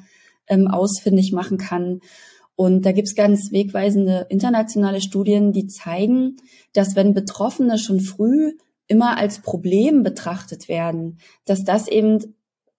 ähm, 0.47 0.67
ausfindig 0.67 1.31
machen 1.31 1.57
kann. 1.57 2.01
Und 2.55 2.85
da 2.85 2.91
gibt's 2.91 3.15
ganz 3.15 3.51
wegweisende 3.51 4.27
internationale 4.29 5.01
Studien, 5.01 5.51
die 5.51 5.67
zeigen, 5.67 6.37
dass 6.73 6.95
wenn 6.95 7.13
Betroffene 7.13 7.77
schon 7.77 7.99
früh 7.99 8.53
immer 8.87 9.17
als 9.17 9.39
Problem 9.39 10.03
betrachtet 10.03 10.69
werden, 10.69 11.17
dass 11.45 11.63
das 11.63 11.87
eben 11.87 12.35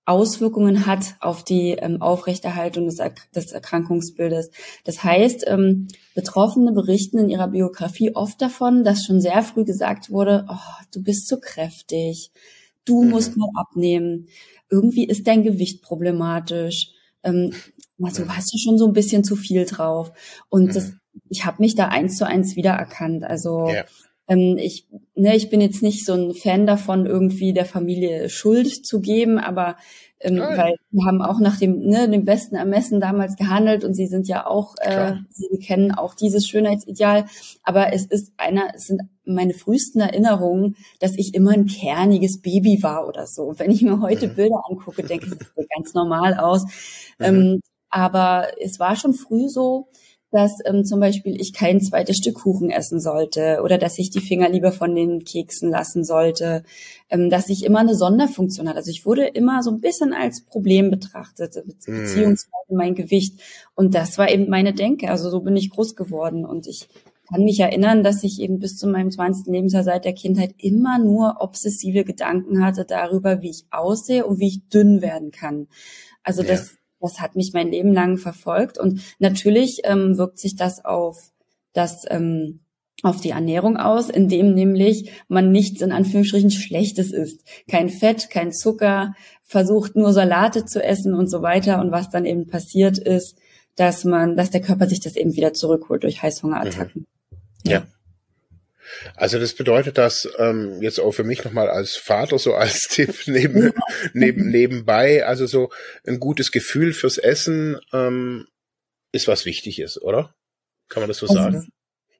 Auswirkungen 0.07 0.87
hat 0.87 1.17
auf 1.19 1.43
die 1.43 1.73
ähm, 1.73 2.01
Aufrechterhaltung 2.01 2.87
des, 2.87 3.01
er 3.01 3.12
des 3.35 3.51
Erkrankungsbildes. 3.51 4.53
Das 4.85 5.03
heißt, 5.03 5.45
ähm, 5.49 5.89
Betroffene 6.15 6.71
berichten 6.71 7.19
in 7.19 7.29
ihrer 7.29 7.49
Biografie 7.49 8.15
oft 8.15 8.41
davon, 8.41 8.85
dass 8.85 9.05
schon 9.05 9.21
sehr 9.21 9.43
früh 9.43 9.65
gesagt 9.65 10.11
wurde, 10.11 10.47
oh, 10.49 10.85
du 10.95 11.03
bist 11.03 11.27
zu 11.27 11.41
kräftig, 11.41 12.31
du 12.85 13.03
mhm. 13.03 13.11
musst 13.11 13.37
mal 13.37 13.51
abnehmen. 13.57 14.29
Irgendwie 14.71 15.05
ist 15.05 15.27
dein 15.27 15.43
Gewicht 15.43 15.83
problematisch. 15.83 16.93
Ähm, 17.25 17.53
also 18.03 18.25
du 18.25 18.29
hast 18.31 18.53
ja 18.53 18.59
schon 18.59 18.79
so 18.79 18.87
ein 18.87 18.93
bisschen 18.93 19.25
zu 19.25 19.37
viel 19.37 19.65
drauf. 19.65 20.13
Und 20.49 20.67
mhm. 20.67 20.73
das, 20.73 20.93
ich 21.29 21.45
habe 21.45 21.63
mich 21.63 21.75
da 21.75 21.89
eins 21.89 22.17
zu 22.17 22.27
eins 22.27 22.57
wiedererkannt. 22.57 23.25
Also 23.25 23.69
ja. 23.69 23.85
ähm, 24.29 24.57
ich, 24.59 24.87
ne, 25.15 25.37
ich 25.37 25.49
bin 25.49 25.61
jetzt 25.61 25.83
nicht 25.83 26.05
so 26.05 26.15
ein 26.15 26.35
Fan 26.35 26.67
davon, 26.67 27.07
irgendwie 27.07 27.53
der 27.53 27.65
Familie 27.65 28.29
Schuld 28.29 28.85
zu 28.85 29.01
geben, 29.01 29.39
aber 29.39 29.77
ähm, 30.21 30.39
weil 30.39 30.77
wir 30.91 31.05
haben 31.05 31.21
auch 31.21 31.41
nach 31.41 31.59
dem, 31.59 31.81
ne, 31.81 32.09
dem 32.09 32.25
besten 32.25 32.57
Ermessen 32.57 33.01
damals 33.01 33.37
gehandelt 33.37 33.85
und 33.85 33.93
sie 33.93 34.07
sind 34.07 34.29
ja 34.29 34.47
auch, 34.47 34.75
äh, 34.81 35.13
sie 35.31 35.59
kennen 35.59 35.93
auch 35.93 36.15
dieses 36.15 36.49
Schönheitsideal. 36.49 37.27
Aber 37.63 37.93
es 37.93 38.07
ist 38.07 38.33
einer, 38.39 38.75
es 38.75 38.87
sind 38.87 39.03
meine 39.27 39.53
frühesten 39.53 40.01
Erinnerungen, 40.01 40.77
dass 41.01 41.17
ich 41.17 41.35
immer 41.35 41.51
ein 41.51 41.67
kerniges 41.67 42.41
Baby 42.41 42.83
war 42.83 43.07
oder 43.07 43.27
so. 43.27 43.55
Wenn 43.57 43.71
ich 43.71 43.83
mir 43.83 44.01
heute 44.01 44.29
mhm. 44.29 44.35
Bilder 44.37 44.63
angucke, 44.71 45.03
denke 45.03 45.27
ich, 45.27 45.39
das 45.39 45.49
sieht 45.55 45.71
ganz 45.75 45.95
normal 45.95 46.35
aus. 46.35 46.65
Mhm. 47.19 47.25
Ähm, 47.25 47.61
aber 47.97 48.49
es 48.61 48.79
war 48.79 48.95
schon 48.95 49.15
früh 49.15 49.49
so, 49.49 49.89
dass 50.31 50.59
ähm, 50.67 50.85
zum 50.85 51.01
Beispiel 51.01 51.41
ich 51.41 51.55
kein 51.55 51.81
zweites 51.81 52.19
Stück 52.19 52.35
Kuchen 52.35 52.69
essen 52.69 53.01
sollte 53.01 53.61
oder 53.65 53.79
dass 53.79 53.99
ich 53.99 54.11
die 54.11 54.21
Finger 54.21 54.51
lieber 54.51 54.71
von 54.71 54.95
den 54.95 55.25
Keksen 55.25 55.71
lassen 55.71 56.05
sollte, 56.05 56.63
ähm, 57.09 57.31
dass 57.31 57.49
ich 57.49 57.65
immer 57.65 57.79
eine 57.79 57.95
Sonderfunktion 57.95 58.69
hatte. 58.69 58.77
Also 58.77 58.91
ich 58.91 59.07
wurde 59.07 59.27
immer 59.27 59.63
so 59.63 59.71
ein 59.71 59.81
bisschen 59.81 60.13
als 60.13 60.43
Problem 60.43 60.91
betrachtet, 60.91 61.57
mhm. 61.57 61.71
beziehungsweise 61.71 62.51
mein 62.69 62.95
Gewicht. 62.95 63.41
Und 63.75 63.95
das 63.95 64.19
war 64.19 64.31
eben 64.31 64.51
meine 64.51 64.75
Denke. 64.75 65.11
Also 65.11 65.31
so 65.31 65.41
bin 65.41 65.57
ich 65.57 65.71
groß 65.71 65.97
geworden 65.97 66.45
und 66.45 66.67
ich 66.67 66.89
kann 67.33 67.45
mich 67.45 67.61
erinnern, 67.61 68.03
dass 68.03 68.23
ich 68.25 68.43
eben 68.43 68.59
bis 68.59 68.77
zu 68.77 68.89
meinem 68.89 69.11
20. 69.11 69.47
Lebensjahr 69.47 69.85
seit 69.85 70.05
der 70.05 70.13
Kindheit 70.13 70.55
immer 70.59 70.99
nur 70.99 71.37
obsessive 71.41 72.05
Gedanken 72.05 72.63
hatte 72.63 72.85
darüber, 72.85 73.41
wie 73.41 73.51
ich 73.51 73.65
aussehe 73.71 74.27
und 74.27 74.39
wie 74.39 74.49
ich 74.49 74.69
dünn 74.69 75.01
werden 75.01 75.31
kann. 75.31 75.69
Also 76.23 76.43
ja. 76.43 76.49
das 76.49 76.77
das 77.01 77.21
hat 77.21 77.37
mich 77.37 77.53
mein 77.53 77.69
Leben 77.69 77.93
lang 77.93 78.19
verfolgt. 78.19 78.79
Und 78.79 79.01
natürlich 79.19 79.81
ähm, 79.85 80.17
wirkt 80.19 80.39
sich 80.39 80.57
das 80.57 80.85
auf 80.85 81.33
das 81.73 82.05
ähm, 82.09 82.61
auf 83.03 83.21
die 83.21 83.31
Ernährung 83.31 83.77
aus, 83.77 84.09
indem 84.09 84.55
nämlich 84.55 85.11
man 85.29 85.53
nichts 85.53 85.83
in 85.83 85.93
Anführungsstrichen 85.93 86.51
Schlechtes 86.51 87.13
isst. 87.13 87.43
Kein 87.69 87.91
Fett, 87.91 88.31
kein 88.31 88.53
Zucker, 88.53 89.15
versucht 89.43 89.97
nur 89.97 90.13
Salate 90.13 90.65
zu 90.65 90.83
essen 90.83 91.15
und 91.15 91.31
so 91.31 91.43
weiter. 91.43 91.81
Und 91.81 91.91
was 91.91 92.09
dann 92.09 92.25
eben 92.25 92.47
passiert 92.47 92.99
ist, 92.99 93.37
dass 93.77 94.05
man, 94.05 94.37
dass 94.37 94.51
der 94.51 94.63
Körper 94.63 94.89
sich 94.89 95.01
das 95.01 95.17
eben 95.17 95.37
wieder 95.37 95.53
zurückholt 95.53 96.05
durch 96.05 96.23
Heißhungerattacken. 96.23 97.03
Mhm. 97.03 97.71
Ja. 97.71 97.73
ja. 97.73 97.87
Also 99.14 99.38
das 99.38 99.55
bedeutet 99.55 99.99
das 99.99 100.29
ähm, 100.38 100.81
jetzt 100.83 101.01
auch 101.01 101.12
für 101.12 101.25
mich 101.25 101.44
nochmal 101.44 101.68
als 101.68 101.96
Vater 101.96 102.38
so 102.38 102.55
als 102.55 102.81
Tipp 102.90 103.14
neben, 103.27 103.72
neben, 104.12 104.51
nebenbei, 104.51 105.25
also 105.25 105.46
so 105.46 105.70
ein 106.07 106.20
gutes 106.20 106.53
Gefühl 106.53 106.92
fürs 106.92 107.18
Essen 107.18 107.79
ähm, 107.92 108.46
ist 109.12 109.29
was 109.29 109.46
Wichtiges, 109.46 110.01
oder? 110.01 110.35
Kann 110.88 111.03
man 111.03 111.09
das 111.09 111.18
so 111.18 111.27
das 111.27 111.37
sagen? 111.37 111.68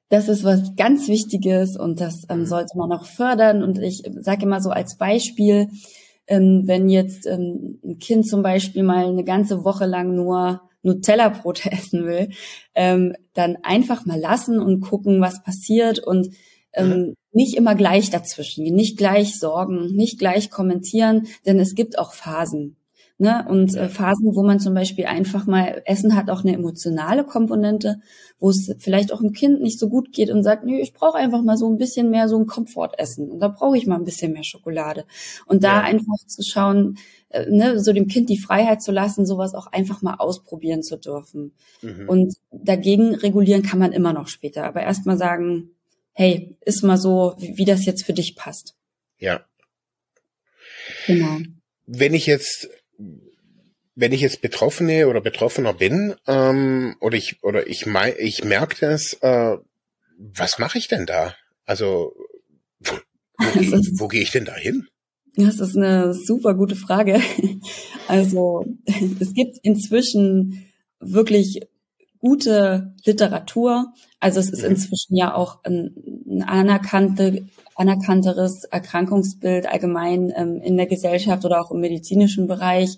Das 0.09 0.29
ist 0.29 0.43
was 0.43 0.75
ganz 0.77 1.09
Wichtiges 1.09 1.77
und 1.77 1.99
das 1.99 2.23
ähm, 2.29 2.39
mhm. 2.39 2.45
sollte 2.45 2.77
man 2.77 2.91
auch 2.93 3.05
fördern. 3.05 3.61
Und 3.61 3.77
ich 3.79 4.03
sage 4.19 4.43
immer 4.43 4.61
so 4.61 4.69
als 4.69 4.97
Beispiel, 4.97 5.67
ähm, 6.27 6.63
wenn 6.65 6.89
jetzt 6.89 7.25
ähm, 7.25 7.79
ein 7.83 7.99
Kind 7.99 8.27
zum 8.27 8.41
Beispiel 8.41 8.83
mal 8.83 9.07
eine 9.07 9.23
ganze 9.23 9.63
Woche 9.63 9.85
lang 9.85 10.15
nur 10.15 10.61
Nutella-Brote 10.83 11.71
essen 11.71 12.05
will, 12.05 12.29
ähm, 12.75 13.13
dann 13.33 13.57
einfach 13.63 14.05
mal 14.05 14.19
lassen 14.19 14.59
und 14.59 14.81
gucken, 14.81 15.21
was 15.21 15.43
passiert 15.43 15.99
und 15.99 16.29
ähm, 16.77 17.15
nicht 17.31 17.55
immer 17.55 17.75
gleich 17.75 18.09
dazwischen, 18.09 18.63
nicht 18.63 18.97
gleich 18.97 19.39
sorgen, 19.39 19.95
nicht 19.95 20.19
gleich 20.19 20.49
kommentieren, 20.49 21.27
denn 21.45 21.59
es 21.59 21.75
gibt 21.75 21.99
auch 21.99 22.13
Phasen. 22.13 22.77
Ne? 23.19 23.45
Und 23.49 23.75
äh, 23.75 23.89
Phasen, 23.89 24.35
wo 24.35 24.43
man 24.43 24.59
zum 24.59 24.75
Beispiel 24.75 25.05
einfach 25.05 25.47
mal, 25.47 25.81
Essen 25.85 26.15
hat 26.15 26.29
auch 26.29 26.43
eine 26.43 26.53
emotionale 26.53 27.23
Komponente, 27.23 27.99
wo 28.39 28.51
es 28.51 28.71
vielleicht 28.77 29.11
auch 29.11 29.21
einem 29.21 29.33
Kind 29.33 29.59
nicht 29.59 29.79
so 29.79 29.89
gut 29.89 30.11
geht 30.11 30.29
und 30.29 30.43
sagt, 30.43 30.65
nö, 30.65 30.77
ich 30.77 30.93
brauche 30.93 31.17
einfach 31.17 31.41
mal 31.41 31.57
so 31.57 31.67
ein 31.67 31.77
bisschen 31.77 32.11
mehr 32.11 32.29
so 32.29 32.37
ein 32.37 32.45
Komfortessen 32.45 33.31
und 33.31 33.39
da 33.39 33.47
brauche 33.47 33.75
ich 33.75 33.87
mal 33.87 33.95
ein 33.95 34.03
bisschen 34.03 34.33
mehr 34.33 34.43
Schokolade. 34.43 35.05
Und 35.47 35.63
da 35.63 35.77
ja. 35.77 35.81
einfach 35.81 36.17
zu 36.27 36.43
schauen, 36.43 36.99
äh, 37.29 37.49
ne, 37.49 37.79
so 37.79 37.91
dem 37.91 38.07
Kind 38.07 38.29
die 38.29 38.37
Freiheit 38.37 38.83
zu 38.83 38.91
lassen, 38.91 39.25
sowas 39.25 39.55
auch 39.55 39.65
einfach 39.65 40.03
mal 40.03 40.15
ausprobieren 40.19 40.83
zu 40.83 40.97
dürfen. 40.97 41.53
Mhm. 41.81 42.07
Und 42.07 42.35
dagegen 42.51 43.15
regulieren 43.15 43.63
kann 43.63 43.79
man 43.79 43.93
immer 43.93 44.13
noch 44.13 44.27
später, 44.27 44.63
aber 44.65 44.83
erst 44.83 45.07
mal 45.07 45.17
sagen, 45.17 45.71
hey, 46.17 46.57
ist 46.65 46.83
mal 46.83 46.97
so, 46.97 47.35
wie, 47.37 47.57
wie 47.57 47.65
das 47.65 47.85
jetzt 47.85 48.03
für 48.03 48.13
dich 48.13 48.35
passt. 48.35 48.75
Ja. 49.19 49.45
Genau. 51.05 51.37
Wenn 51.85 52.15
ich 52.15 52.25
jetzt 52.25 52.67
wenn 53.93 54.13
ich 54.13 54.21
jetzt 54.21 54.41
Betroffene 54.41 55.07
oder 55.07 55.21
Betroffener 55.21 55.73
bin, 55.73 56.15
ähm, 56.27 56.95
oder 56.99 57.17
ich 57.17 57.43
oder 57.43 57.67
ich 57.67 57.85
mein, 57.85 58.13
ich 58.17 58.43
merke 58.43 58.77
das, 58.79 59.13
äh, 59.21 59.57
was 60.17 60.57
mache 60.59 60.79
ich 60.79 60.87
denn 60.87 61.05
da? 61.05 61.35
Also 61.65 62.13
wo, 62.79 62.93
wo, 63.37 63.81
wo 63.99 64.07
gehe 64.07 64.21
ich 64.21 64.31
denn 64.31 64.45
da 64.45 64.55
hin? 64.55 64.87
Das 65.35 65.59
ist 65.59 65.77
eine 65.77 66.15
super 66.15 66.55
gute 66.55 66.75
Frage. 66.75 67.21
Also 68.09 68.63
es 69.19 69.33
gibt 69.33 69.57
inzwischen 69.61 70.71
wirklich 71.01 71.59
gute 72.19 72.93
Literatur. 73.05 73.93
Also 74.19 74.39
es 74.39 74.49
ist 74.49 74.63
mhm. 74.63 74.71
inzwischen 74.71 75.15
ja 75.15 75.33
auch 75.33 75.63
ein, 75.63 75.93
ein 76.27 76.43
anerkannte, 76.43 77.47
anerkannteres 77.75 78.63
Erkrankungsbild 78.65 79.67
allgemein 79.67 80.33
ähm, 80.35 80.61
in 80.61 80.77
der 80.77 80.87
Gesellschaft 80.87 81.45
oder 81.45 81.61
auch 81.61 81.71
im 81.71 81.79
medizinischen 81.79 82.47
Bereich. 82.47 82.97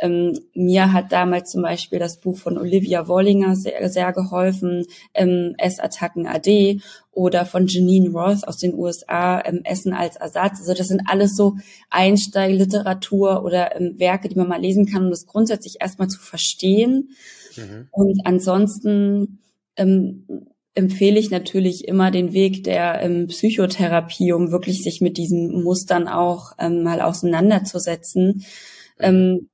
Ähm, 0.00 0.38
mir 0.54 0.92
hat 0.92 1.12
damals 1.12 1.50
zum 1.50 1.62
Beispiel 1.62 1.98
das 1.98 2.18
Buch 2.18 2.38
von 2.38 2.58
Olivia 2.58 3.06
Wollinger 3.06 3.54
sehr, 3.56 3.88
sehr 3.88 4.12
geholfen, 4.12 4.86
ähm, 5.14 5.54
Essattacken 5.58 6.26
AD 6.26 6.80
oder 7.12 7.46
von 7.46 7.66
Janine 7.66 8.10
Roth 8.10 8.46
aus 8.46 8.58
den 8.58 8.74
USA, 8.74 9.42
ähm, 9.44 9.60
Essen 9.64 9.92
als 9.92 10.16
Ersatz. 10.16 10.60
Also 10.60 10.74
das 10.74 10.88
sind 10.88 11.02
alles 11.06 11.36
so 11.36 11.56
Einsteigliteratur 11.90 13.44
oder 13.44 13.76
ähm, 13.76 13.98
Werke, 13.98 14.28
die 14.28 14.36
man 14.36 14.48
mal 14.48 14.60
lesen 14.60 14.86
kann, 14.86 15.04
um 15.04 15.10
das 15.10 15.26
grundsätzlich 15.26 15.76
erstmal 15.80 16.08
zu 16.08 16.20
verstehen 16.20 17.10
Mhm. 17.56 17.88
Und 17.90 18.20
ansonsten 18.24 19.40
ähm, 19.76 20.26
empfehle 20.74 21.18
ich 21.18 21.30
natürlich 21.30 21.88
immer 21.88 22.10
den 22.10 22.32
Weg 22.32 22.64
der 22.64 23.02
ähm, 23.02 23.26
Psychotherapie, 23.28 24.32
um 24.32 24.52
wirklich 24.52 24.82
sich 24.82 25.00
mit 25.00 25.16
diesen 25.16 25.62
Mustern 25.62 26.08
auch 26.08 26.52
ähm, 26.58 26.82
mal 26.82 27.00
auseinanderzusetzen. 27.00 28.26
Mhm. 28.26 28.44
Ähm, 29.00 29.48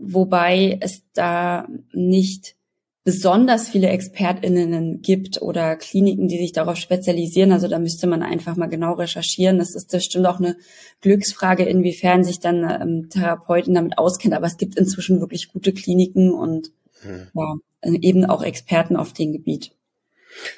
wobei 0.00 0.78
es 0.80 1.02
da 1.14 1.66
nicht 1.92 2.56
besonders 3.04 3.68
viele 3.68 3.88
ExpertInnen 3.88 5.02
gibt 5.02 5.42
oder 5.42 5.76
Kliniken, 5.76 6.28
die 6.28 6.38
sich 6.38 6.52
darauf 6.52 6.76
spezialisieren. 6.76 7.50
Also 7.50 7.66
da 7.66 7.78
müsste 7.78 8.06
man 8.06 8.22
einfach 8.22 8.56
mal 8.56 8.68
genau 8.68 8.92
recherchieren. 8.94 9.58
Das 9.58 9.74
ist 9.74 9.90
bestimmt 9.90 10.26
auch 10.26 10.38
eine 10.38 10.56
Glücksfrage, 11.00 11.64
inwiefern 11.64 12.22
sich 12.22 12.38
dann 12.38 12.62
ähm, 12.62 13.08
Therapeutin 13.10 13.74
damit 13.74 13.98
auskennt. 13.98 14.34
Aber 14.34 14.46
es 14.46 14.56
gibt 14.56 14.76
inzwischen 14.76 15.20
wirklich 15.20 15.48
gute 15.52 15.72
Kliniken 15.72 16.32
und 16.32 16.70
hm. 17.02 17.28
ja, 17.34 17.90
eben 18.00 18.24
auch 18.24 18.42
Experten 18.42 18.96
auf 18.96 19.12
dem 19.12 19.32
Gebiet. 19.32 19.72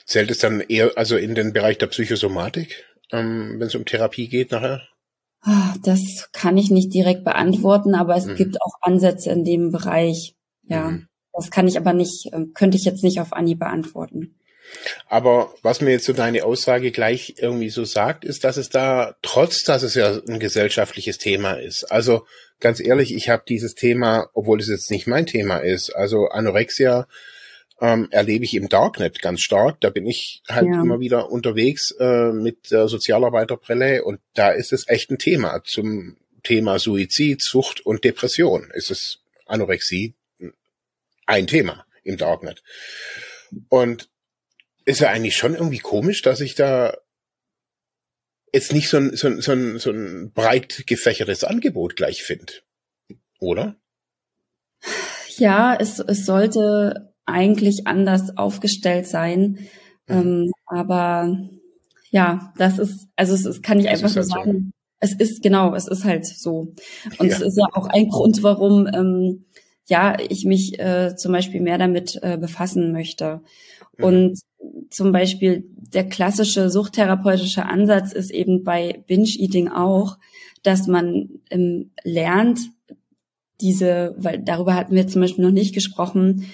Zählt 0.04 0.30
es 0.30 0.38
dann 0.38 0.60
eher 0.60 0.92
also 0.96 1.16
in 1.16 1.34
den 1.34 1.52
Bereich 1.52 1.78
der 1.78 1.86
Psychosomatik, 1.86 2.84
ähm, 3.10 3.56
wenn 3.58 3.66
es 3.66 3.74
um 3.74 3.86
Therapie 3.86 4.28
geht 4.28 4.50
nachher? 4.50 4.82
Ah, 5.44 5.74
das 5.82 6.30
kann 6.32 6.56
ich 6.56 6.70
nicht 6.70 6.92
direkt 6.94 7.22
beantworten, 7.22 7.94
aber 7.94 8.16
es 8.16 8.26
mhm. 8.26 8.36
gibt 8.36 8.62
auch 8.62 8.74
Ansätze 8.80 9.30
in 9.30 9.44
dem 9.44 9.70
Bereich. 9.70 10.34
Ja, 10.62 10.90
mhm. 10.90 11.08
das 11.34 11.50
kann 11.50 11.68
ich 11.68 11.76
aber 11.76 11.92
nicht, 11.92 12.30
ähm, 12.32 12.52
könnte 12.54 12.78
ich 12.78 12.84
jetzt 12.84 13.04
nicht 13.04 13.20
auf 13.20 13.34
Anni 13.34 13.54
beantworten. 13.54 14.38
Aber 15.08 15.52
was 15.62 15.82
mir 15.82 15.90
jetzt 15.90 16.06
so 16.06 16.14
deine 16.14 16.44
Aussage 16.44 16.90
gleich 16.90 17.34
irgendwie 17.36 17.68
so 17.68 17.84
sagt, 17.84 18.24
ist, 18.24 18.44
dass 18.44 18.56
es 18.56 18.70
da, 18.70 19.14
trotz 19.20 19.62
dass 19.62 19.82
es 19.82 19.94
ja 19.94 20.18
ein 20.26 20.40
gesellschaftliches 20.40 21.18
Thema 21.18 21.52
ist, 21.52 21.84
also 21.84 22.24
ganz 22.60 22.80
ehrlich, 22.80 23.14
ich 23.14 23.28
habe 23.28 23.42
dieses 23.46 23.74
Thema, 23.74 24.30
obwohl 24.32 24.60
es 24.60 24.68
jetzt 24.68 24.90
nicht 24.90 25.06
mein 25.06 25.26
Thema 25.26 25.58
ist, 25.58 25.90
also 25.90 26.28
Anorexia 26.28 27.06
ähm, 27.80 28.08
erlebe 28.10 28.44
ich 28.44 28.54
im 28.54 28.68
Darknet 28.68 29.20
ganz 29.20 29.40
stark. 29.40 29.80
Da 29.80 29.90
bin 29.90 30.06
ich 30.06 30.42
halt 30.48 30.66
ja. 30.66 30.82
immer 30.82 31.00
wieder 31.00 31.30
unterwegs 31.30 31.90
äh, 31.98 32.32
mit 32.32 32.70
der 32.70 32.88
Sozialarbeiterbrille 32.88 34.04
und 34.04 34.20
da 34.34 34.50
ist 34.50 34.72
es 34.72 34.88
echt 34.88 35.10
ein 35.10 35.18
Thema. 35.18 35.62
Zum 35.64 36.16
Thema 36.42 36.78
Suizid, 36.78 37.42
Sucht 37.42 37.84
und 37.84 38.04
Depression 38.04 38.70
ist 38.74 38.90
es 38.90 39.20
Anorexie 39.46 40.14
ein 41.26 41.46
Thema 41.46 41.86
im 42.02 42.16
Darknet. 42.16 42.62
Und 43.68 44.08
ist 44.84 45.00
ja 45.00 45.10
eigentlich 45.10 45.36
schon 45.36 45.54
irgendwie 45.54 45.78
komisch, 45.78 46.22
dass 46.22 46.40
ich 46.40 46.54
da 46.54 46.96
jetzt 48.52 48.72
nicht 48.72 48.88
so 48.88 48.98
ein, 48.98 49.16
so 49.16 49.28
ein, 49.28 49.40
so 49.40 49.52
ein, 49.52 49.78
so 49.78 49.90
ein 49.90 50.32
breit 50.32 50.84
gefächertes 50.86 51.44
Angebot 51.44 51.96
gleich 51.96 52.22
finde. 52.22 52.52
Oder? 53.40 53.76
Ja, 55.38 55.74
es, 55.74 55.98
es 55.98 56.26
sollte 56.26 57.13
eigentlich 57.26 57.86
anders 57.86 58.36
aufgestellt 58.36 59.06
sein. 59.06 59.58
Mhm. 60.08 60.14
Ähm, 60.14 60.52
aber 60.66 61.38
ja, 62.10 62.52
das 62.58 62.78
ist, 62.78 63.08
also 63.16 63.34
es, 63.34 63.44
es 63.44 63.62
kann 63.62 63.78
ich 63.80 63.88
einfach 63.88 64.14
nur 64.14 64.24
sagen, 64.24 64.72
so. 64.72 64.72
es 65.00 65.14
ist 65.14 65.42
genau, 65.42 65.74
es 65.74 65.88
ist 65.88 66.04
halt 66.04 66.26
so. 66.26 66.74
Und 67.18 67.26
ja. 67.26 67.36
es 67.36 67.40
ist 67.40 67.58
ja 67.58 67.66
auch 67.72 67.86
ein 67.86 68.08
Grund, 68.08 68.42
warum 68.42 68.86
ähm, 68.86 69.44
ja 69.86 70.16
ich 70.20 70.44
mich 70.44 70.78
äh, 70.78 71.16
zum 71.16 71.32
Beispiel 71.32 71.60
mehr 71.60 71.78
damit 71.78 72.18
äh, 72.22 72.38
befassen 72.38 72.92
möchte. 72.92 73.40
Mhm. 73.98 74.04
Und 74.04 74.38
zum 74.90 75.12
Beispiel 75.12 75.64
der 75.76 76.08
klassische 76.08 76.70
suchttherapeutische 76.70 77.66
Ansatz 77.66 78.12
ist 78.12 78.30
eben 78.30 78.64
bei 78.64 79.02
Binge-Eating 79.06 79.68
auch, 79.68 80.18
dass 80.62 80.86
man 80.86 81.28
ähm, 81.50 81.90
lernt, 82.02 82.60
diese, 83.60 84.14
weil 84.18 84.40
darüber 84.40 84.74
hatten 84.74 84.94
wir 84.94 85.06
zum 85.06 85.20
Beispiel 85.20 85.44
noch 85.44 85.52
nicht 85.52 85.74
gesprochen, 85.74 86.46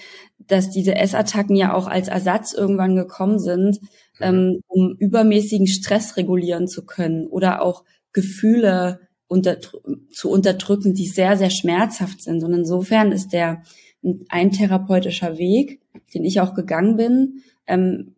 dass 0.47 0.71
diese 0.71 0.95
Essattacken 0.95 1.57
ja 1.57 1.75
auch 1.75 1.87
als 1.87 2.09
Ersatz 2.09 2.53
irgendwann 2.53 2.97
gekommen 2.97 3.39
sind, 3.39 3.81
mhm. 3.83 3.89
ähm, 4.21 4.61
um 4.69 4.97
übermäßigen 4.99 5.67
Stress 5.67 6.17
regulieren 6.17 6.67
zu 6.69 6.85
können 6.85 7.27
oder 7.27 7.63
auch 7.63 7.85
Gefühle 8.13 9.01
unter, 9.29 9.59
zu 10.11 10.29
unterdrücken, 10.29 10.95
die 10.95 11.07
sehr, 11.07 11.37
sehr 11.37 11.51
schmerzhaft 11.51 12.23
sind. 12.23 12.43
Und 12.43 12.53
insofern 12.53 13.13
ist 13.13 13.33
der 13.33 13.63
ein 14.29 14.51
therapeutischer 14.51 15.39
Weg, 15.39 15.81
den 16.15 16.25
ich 16.25 16.41
auch 16.41 16.55
gegangen 16.55 16.97
bin, 16.97 17.43
ähm, 17.67 18.17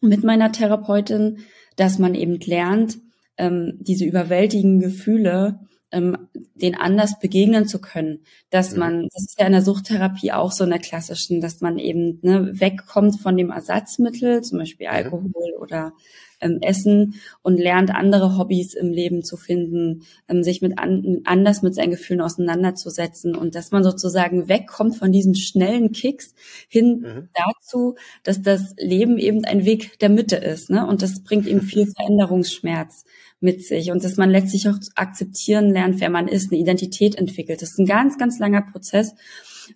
mit 0.00 0.24
meiner 0.24 0.52
Therapeutin, 0.52 1.38
dass 1.76 1.98
man 1.98 2.14
eben 2.14 2.38
lernt, 2.40 2.98
ähm, 3.36 3.78
diese 3.80 4.04
überwältigenden 4.04 4.80
Gefühle 4.80 5.60
ähm, 5.92 6.28
den 6.54 6.74
anders 6.74 7.18
begegnen 7.18 7.68
zu 7.68 7.80
können. 7.80 8.20
Dass 8.50 8.76
man, 8.76 9.08
das 9.12 9.24
ist 9.24 9.40
ja 9.40 9.46
in 9.46 9.52
der 9.52 9.62
Suchttherapie 9.62 10.32
auch 10.32 10.52
so 10.52 10.64
in 10.64 10.70
der 10.70 10.78
klassischen, 10.78 11.40
dass 11.40 11.60
man 11.60 11.78
eben 11.78 12.18
ne, 12.22 12.50
wegkommt 12.60 13.20
von 13.20 13.36
dem 13.36 13.50
Ersatzmittel, 13.50 14.42
zum 14.42 14.58
Beispiel 14.58 14.88
Alkohol 14.88 15.54
oder 15.60 15.92
ähm, 16.40 16.58
Essen 16.60 17.14
und 17.42 17.58
lernt 17.58 17.94
andere 17.94 18.36
Hobbys 18.36 18.74
im 18.74 18.90
Leben 18.90 19.22
zu 19.22 19.36
finden, 19.36 20.02
ähm, 20.28 20.42
sich 20.42 20.62
mit 20.62 20.78
an, 20.78 21.22
anders 21.24 21.62
mit 21.62 21.74
seinen 21.74 21.90
Gefühlen 21.90 22.20
auseinanderzusetzen 22.20 23.34
und 23.34 23.54
dass 23.54 23.70
man 23.70 23.84
sozusagen 23.84 24.48
wegkommt 24.48 24.96
von 24.96 25.12
diesen 25.12 25.34
schnellen 25.34 25.92
Kicks 25.92 26.34
hin 26.68 27.00
mhm. 27.00 27.28
dazu, 27.34 27.96
dass 28.22 28.42
das 28.42 28.74
Leben 28.78 29.18
eben 29.18 29.44
ein 29.44 29.64
Weg 29.64 29.98
der 29.98 30.08
Mitte 30.08 30.36
ist, 30.36 30.70
ne? 30.70 30.86
Und 30.86 31.02
das 31.02 31.22
bringt 31.22 31.46
eben 31.46 31.60
viel 31.62 31.86
Veränderungsschmerz 31.96 33.04
mit 33.40 33.64
sich 33.64 33.90
und 33.90 34.02
dass 34.02 34.16
man 34.16 34.30
letztlich 34.30 34.68
auch 34.68 34.78
akzeptieren 34.94 35.70
lernt, 35.70 36.00
wer 36.00 36.10
man 36.10 36.28
ist, 36.28 36.50
eine 36.50 36.60
Identität 36.60 37.16
entwickelt. 37.16 37.62
Das 37.62 37.72
ist 37.72 37.78
ein 37.78 37.86
ganz, 37.86 38.18
ganz 38.18 38.38
langer 38.38 38.62
Prozess 38.62 39.14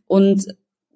und 0.06 0.46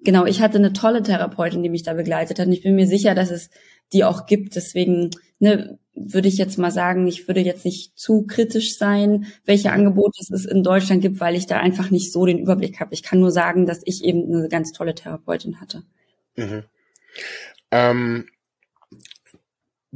genau, 0.03 0.25
ich 0.25 0.41
hatte 0.41 0.57
eine 0.57 0.73
tolle 0.73 1.03
Therapeutin, 1.03 1.63
die 1.63 1.69
mich 1.69 1.83
da 1.83 1.93
begleitet 1.93 2.39
hat 2.39 2.47
und 2.47 2.53
ich 2.53 2.63
bin 2.63 2.75
mir 2.75 2.87
sicher, 2.87 3.15
dass 3.15 3.31
es 3.31 3.49
die 3.93 4.03
auch 4.03 4.25
gibt. 4.25 4.55
Deswegen 4.55 5.11
ne, 5.39 5.77
würde 5.93 6.27
ich 6.27 6.37
jetzt 6.37 6.57
mal 6.57 6.71
sagen, 6.71 7.07
ich 7.07 7.27
würde 7.27 7.41
jetzt 7.41 7.65
nicht 7.65 7.97
zu 7.97 8.25
kritisch 8.25 8.77
sein, 8.77 9.25
welche 9.45 9.71
Angebote 9.71 10.19
es 10.21 10.45
in 10.45 10.63
Deutschland 10.63 11.01
gibt, 11.01 11.19
weil 11.19 11.35
ich 11.35 11.47
da 11.47 11.57
einfach 11.57 11.91
nicht 11.91 12.11
so 12.11 12.25
den 12.25 12.39
Überblick 12.39 12.79
habe. 12.79 12.93
Ich 12.93 13.03
kann 13.03 13.19
nur 13.19 13.31
sagen, 13.31 13.65
dass 13.65 13.81
ich 13.85 14.03
eben 14.03 14.33
eine 14.33 14.49
ganz 14.49 14.71
tolle 14.71 14.95
Therapeutin 14.95 15.59
hatte. 15.59 15.83
Mhm. 16.35 16.63
Ähm, 17.71 18.25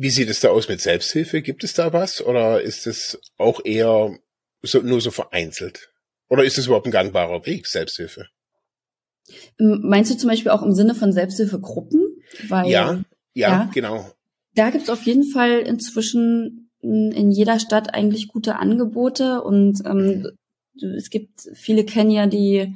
wie 0.01 0.09
sieht 0.09 0.29
es 0.29 0.39
da 0.39 0.49
aus 0.49 0.69
mit 0.69 0.79
Selbsthilfe? 0.79 1.41
Gibt 1.41 1.65
es 1.65 1.73
da 1.73 1.91
was 1.91 2.21
oder 2.21 2.61
ist 2.61 2.87
es 2.87 3.19
auch 3.37 3.59
eher 3.65 4.17
so, 4.61 4.79
nur 4.79 5.01
so 5.01 5.11
vereinzelt? 5.11 5.91
Oder 6.29 6.45
ist 6.45 6.57
es 6.57 6.67
überhaupt 6.67 6.85
ein 6.85 6.91
gangbarer 6.91 7.45
Weg, 7.45 7.67
Selbsthilfe? 7.67 8.27
Meinst 9.57 10.09
du 10.09 10.17
zum 10.17 10.29
Beispiel 10.29 10.51
auch 10.51 10.63
im 10.63 10.73
Sinne 10.73 10.95
von 10.95 11.11
Selbsthilfegruppen? 11.11 12.01
Weil, 12.47 12.69
ja, 12.69 13.03
ja, 13.33 13.49
ja, 13.49 13.71
genau. 13.73 14.09
Da 14.55 14.69
gibt's 14.69 14.89
auf 14.89 15.03
jeden 15.03 15.25
Fall 15.25 15.59
inzwischen 15.59 16.71
in 16.81 17.29
jeder 17.29 17.59
Stadt 17.59 17.93
eigentlich 17.93 18.29
gute 18.29 18.55
Angebote 18.55 19.41
und 19.41 19.81
ähm, 19.85 20.29
es 20.95 21.09
gibt 21.09 21.41
viele 21.55 21.83
Kenier, 21.83 22.27
die 22.27 22.73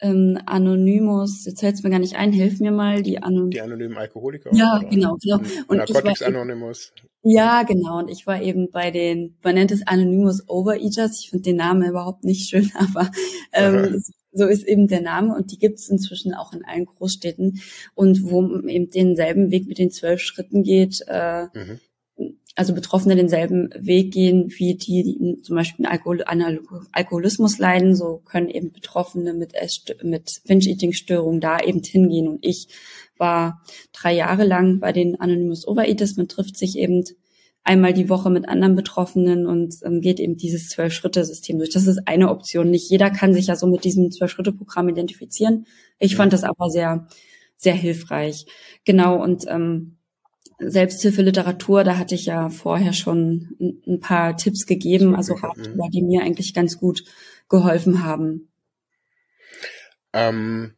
ähm, 0.00 0.38
Anonymous, 0.46 1.44
jetzt 1.46 1.60
fällt 1.60 1.76
es 1.76 1.82
mir 1.82 1.90
gar 1.90 1.98
nicht 1.98 2.16
ein, 2.16 2.32
hilf 2.32 2.60
mir 2.60 2.72
mal, 2.72 3.02
die, 3.02 3.22
Anon 3.22 3.50
die 3.50 3.60
anonymen 3.60 3.96
Alkoholiker. 3.96 4.50
Ja, 4.52 4.78
genau, 4.78 5.16
genau. 5.22 5.38
Und 5.68 5.78
Narcotics 5.78 6.20
ich 6.20 6.20
war, 6.20 6.28
Anonymous. 6.28 6.92
Ja, 7.22 7.62
genau. 7.62 7.98
Und 7.98 8.10
ich 8.10 8.26
war 8.26 8.42
eben 8.42 8.70
bei 8.70 8.90
den, 8.90 9.38
man 9.42 9.54
nennt 9.54 9.70
es 9.70 9.86
Anonymous 9.86 10.48
Overeaters. 10.48 11.20
Ich 11.20 11.30
finde 11.30 11.44
den 11.44 11.56
Namen 11.56 11.88
überhaupt 11.88 12.24
nicht 12.24 12.48
schön, 12.48 12.70
aber 12.78 13.10
ähm, 13.52 14.02
so 14.32 14.46
ist 14.46 14.66
eben 14.66 14.88
der 14.88 15.00
Name 15.00 15.34
und 15.34 15.52
die 15.52 15.58
gibt 15.58 15.78
es 15.78 15.88
inzwischen 15.88 16.34
auch 16.34 16.52
in 16.52 16.64
allen 16.64 16.86
Großstädten 16.86 17.60
und 17.94 18.24
wo 18.24 18.42
eben 18.66 18.90
denselben 18.90 19.50
Weg 19.50 19.66
mit 19.68 19.78
den 19.78 19.90
zwölf 19.90 20.20
Schritten 20.20 20.64
geht, 20.64 21.02
äh, 21.06 21.44
mhm. 21.54 21.80
Also 22.54 22.72
Betroffene 22.72 23.16
denselben 23.16 23.70
Weg 23.76 24.12
gehen 24.12 24.52
wie 24.56 24.76
die, 24.76 25.02
die 25.02 25.42
zum 25.42 25.56
Beispiel 25.56 25.86
Alkohol, 25.86 26.22
an 26.24 26.60
Alkoholismus 26.92 27.58
leiden, 27.58 27.96
so 27.96 28.22
können 28.24 28.48
eben 28.48 28.70
Betroffene 28.70 29.34
mit, 29.34 29.54
mit 30.02 30.40
Binge-Eating-Störungen 30.46 31.40
da 31.40 31.58
eben 31.60 31.82
hingehen 31.82 32.28
und 32.28 32.38
ich 32.42 32.68
war 33.16 33.62
drei 33.92 34.14
Jahre 34.14 34.44
lang 34.44 34.80
bei 34.80 34.92
den 34.92 35.20
Anonymous 35.20 35.66
Overeaters, 35.66 36.16
man 36.16 36.28
trifft 36.28 36.56
sich 36.56 36.78
eben 36.78 37.04
einmal 37.64 37.94
die 37.94 38.10
Woche 38.10 38.30
mit 38.30 38.48
anderen 38.48 38.76
Betroffenen 38.76 39.46
und 39.46 39.76
ähm, 39.84 40.00
geht 40.00 40.20
eben 40.20 40.36
dieses 40.36 40.68
Zwölf-Schritte-System 40.68 41.58
durch. 41.58 41.70
Das 41.70 41.86
ist 41.86 42.06
eine 42.06 42.28
Option. 42.28 42.70
Nicht 42.70 42.90
jeder 42.90 43.10
kann 43.10 43.32
sich 43.32 43.46
ja 43.46 43.56
so 43.56 43.66
mit 43.66 43.84
diesem 43.84 44.10
Zwölf-Schritte-Programm 44.10 44.90
identifizieren. 44.90 45.66
Ich 45.98 46.14
fand 46.14 46.34
das 46.34 46.44
aber 46.44 46.68
sehr, 46.68 47.08
sehr 47.56 47.74
hilfreich. 47.74 48.44
Genau, 48.84 49.20
und 49.22 49.46
ähm, 49.48 49.96
Selbsthilfe-Literatur, 50.58 51.84
da 51.84 51.98
hatte 51.98 52.14
ich 52.14 52.26
ja 52.26 52.48
vorher 52.50 52.92
schon 52.92 53.56
ein, 53.86 54.00
paar 54.00 54.36
Tipps 54.36 54.66
gegeben, 54.66 55.14
also 55.14 55.34
Ratgeber, 55.34 55.88
die 55.92 56.02
mir 56.02 56.22
eigentlich 56.22 56.54
ganz 56.54 56.78
gut 56.78 57.04
geholfen 57.48 58.04
haben. 58.04 58.48
Ähm, 60.12 60.74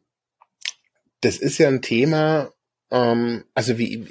das 1.21 1.37
ist 1.37 1.57
ja 1.57 1.67
ein 1.67 1.81
Thema, 1.81 2.51
ähm, 2.91 3.43
also 3.53 3.77
wie 3.77 4.07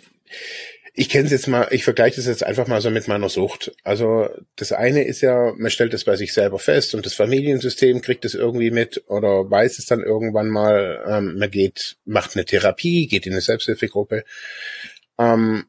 ich 0.99 1.11
kenne 1.11 1.27
es 1.27 1.31
jetzt 1.31 1.47
mal, 1.47 1.69
ich 1.73 1.85
vergleiche 1.85 2.17
das 2.17 2.27
jetzt 2.27 2.43
einfach 2.43 2.67
mal 2.67 2.81
so 2.81 2.91
mit 2.91 3.07
meiner 3.07 3.29
Sucht. 3.29 3.71
Also 3.85 4.31
das 4.57 4.73
eine 4.73 5.05
ist 5.05 5.21
ja, 5.21 5.53
man 5.55 5.71
stellt 5.71 5.93
das 5.93 6.05
bei 6.05 6.17
sich 6.17 6.33
selber 6.33 6.59
fest 6.59 6.95
und 6.95 7.05
das 7.05 7.13
Familiensystem 7.13 8.01
kriegt 8.01 8.25
es 8.25 8.35
irgendwie 8.35 8.71
mit 8.71 9.05
oder 9.09 9.51
weiß 9.51 9.79
es 9.79 9.85
dann 9.85 10.03
irgendwann 10.03 10.49
mal, 10.49 11.05
ähm, 11.07 11.39
man 11.39 11.51
geht, 11.51 11.99
macht 12.07 12.35
eine 12.35 12.47
Therapie, 12.47 13.09
geht 13.09 13.27
in 13.27 13.33
eine 13.33 13.43
Selbsthilfegruppe. 13.43 14.25
Ähm, 15.19 15.67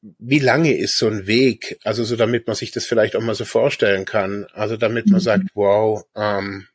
wie 0.00 0.38
lange 0.38 0.76
ist 0.76 0.96
so 0.96 1.08
ein 1.08 1.26
Weg, 1.26 1.78
also 1.84 2.04
so 2.04 2.16
damit 2.16 2.46
man 2.46 2.56
sich 2.56 2.70
das 2.70 2.86
vielleicht 2.86 3.16
auch 3.16 3.22
mal 3.22 3.34
so 3.34 3.44
vorstellen 3.44 4.04
kann, 4.04 4.46
also 4.52 4.76
damit 4.76 5.06
man 5.06 5.20
mhm. 5.20 5.24
sagt, 5.24 5.44
wow, 5.54 6.04
ähm, 6.14 6.68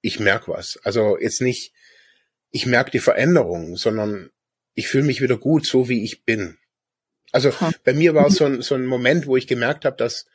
ich 0.00 0.18
merke 0.18 0.52
was. 0.52 0.78
Also 0.82 1.18
jetzt 1.18 1.42
nicht, 1.42 1.72
ich 2.50 2.66
merke 2.66 2.90
die 2.90 3.00
Veränderung, 3.00 3.76
sondern 3.76 4.30
ich 4.74 4.88
fühle 4.88 5.04
mich 5.04 5.20
wieder 5.20 5.36
gut, 5.36 5.66
so 5.66 5.88
wie 5.88 6.04
ich 6.04 6.24
bin. 6.24 6.56
Also 7.32 7.52
bei 7.84 7.92
mir 7.92 8.14
war 8.14 8.26
es 8.26 8.36
so 8.36 8.46
ein, 8.46 8.62
so 8.62 8.74
ein 8.74 8.86
Moment, 8.86 9.26
wo 9.26 9.36
ich 9.36 9.46
gemerkt 9.46 9.84
habe, 9.84 9.96
dass, 9.96 10.26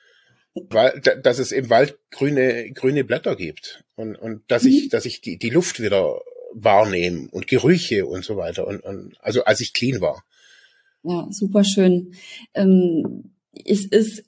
dass 0.53 1.39
es 1.39 1.51
im 1.51 1.69
Wald 1.69 1.97
grüne, 2.12 2.71
grüne 2.71 3.03
Blätter 3.03 3.36
gibt 3.36 3.84
und, 3.95 4.15
und 4.15 4.43
dass 4.49 4.65
ich, 4.65 4.86
mhm. 4.86 4.89
dass 4.89 5.05
ich 5.05 5.21
die, 5.21 5.38
die 5.38 5.49
Luft 5.49 5.81
wieder 5.81 6.21
wahrnehme 6.53 7.27
und 7.31 7.47
Gerüche 7.47 8.05
und 8.05 8.23
so 8.23 8.38
weiter. 8.38 8.67
Und, 8.67 8.81
und 8.81 9.17
also 9.19 9.43
als 9.43 9.60
ich 9.62 9.73
clean 9.73 9.99
war. 9.99 10.23
Ja, 11.08 11.28
super 11.30 11.63
schön. 11.63 12.13
Ähm, 12.54 13.32
es 13.65 13.86
ist 13.86 14.24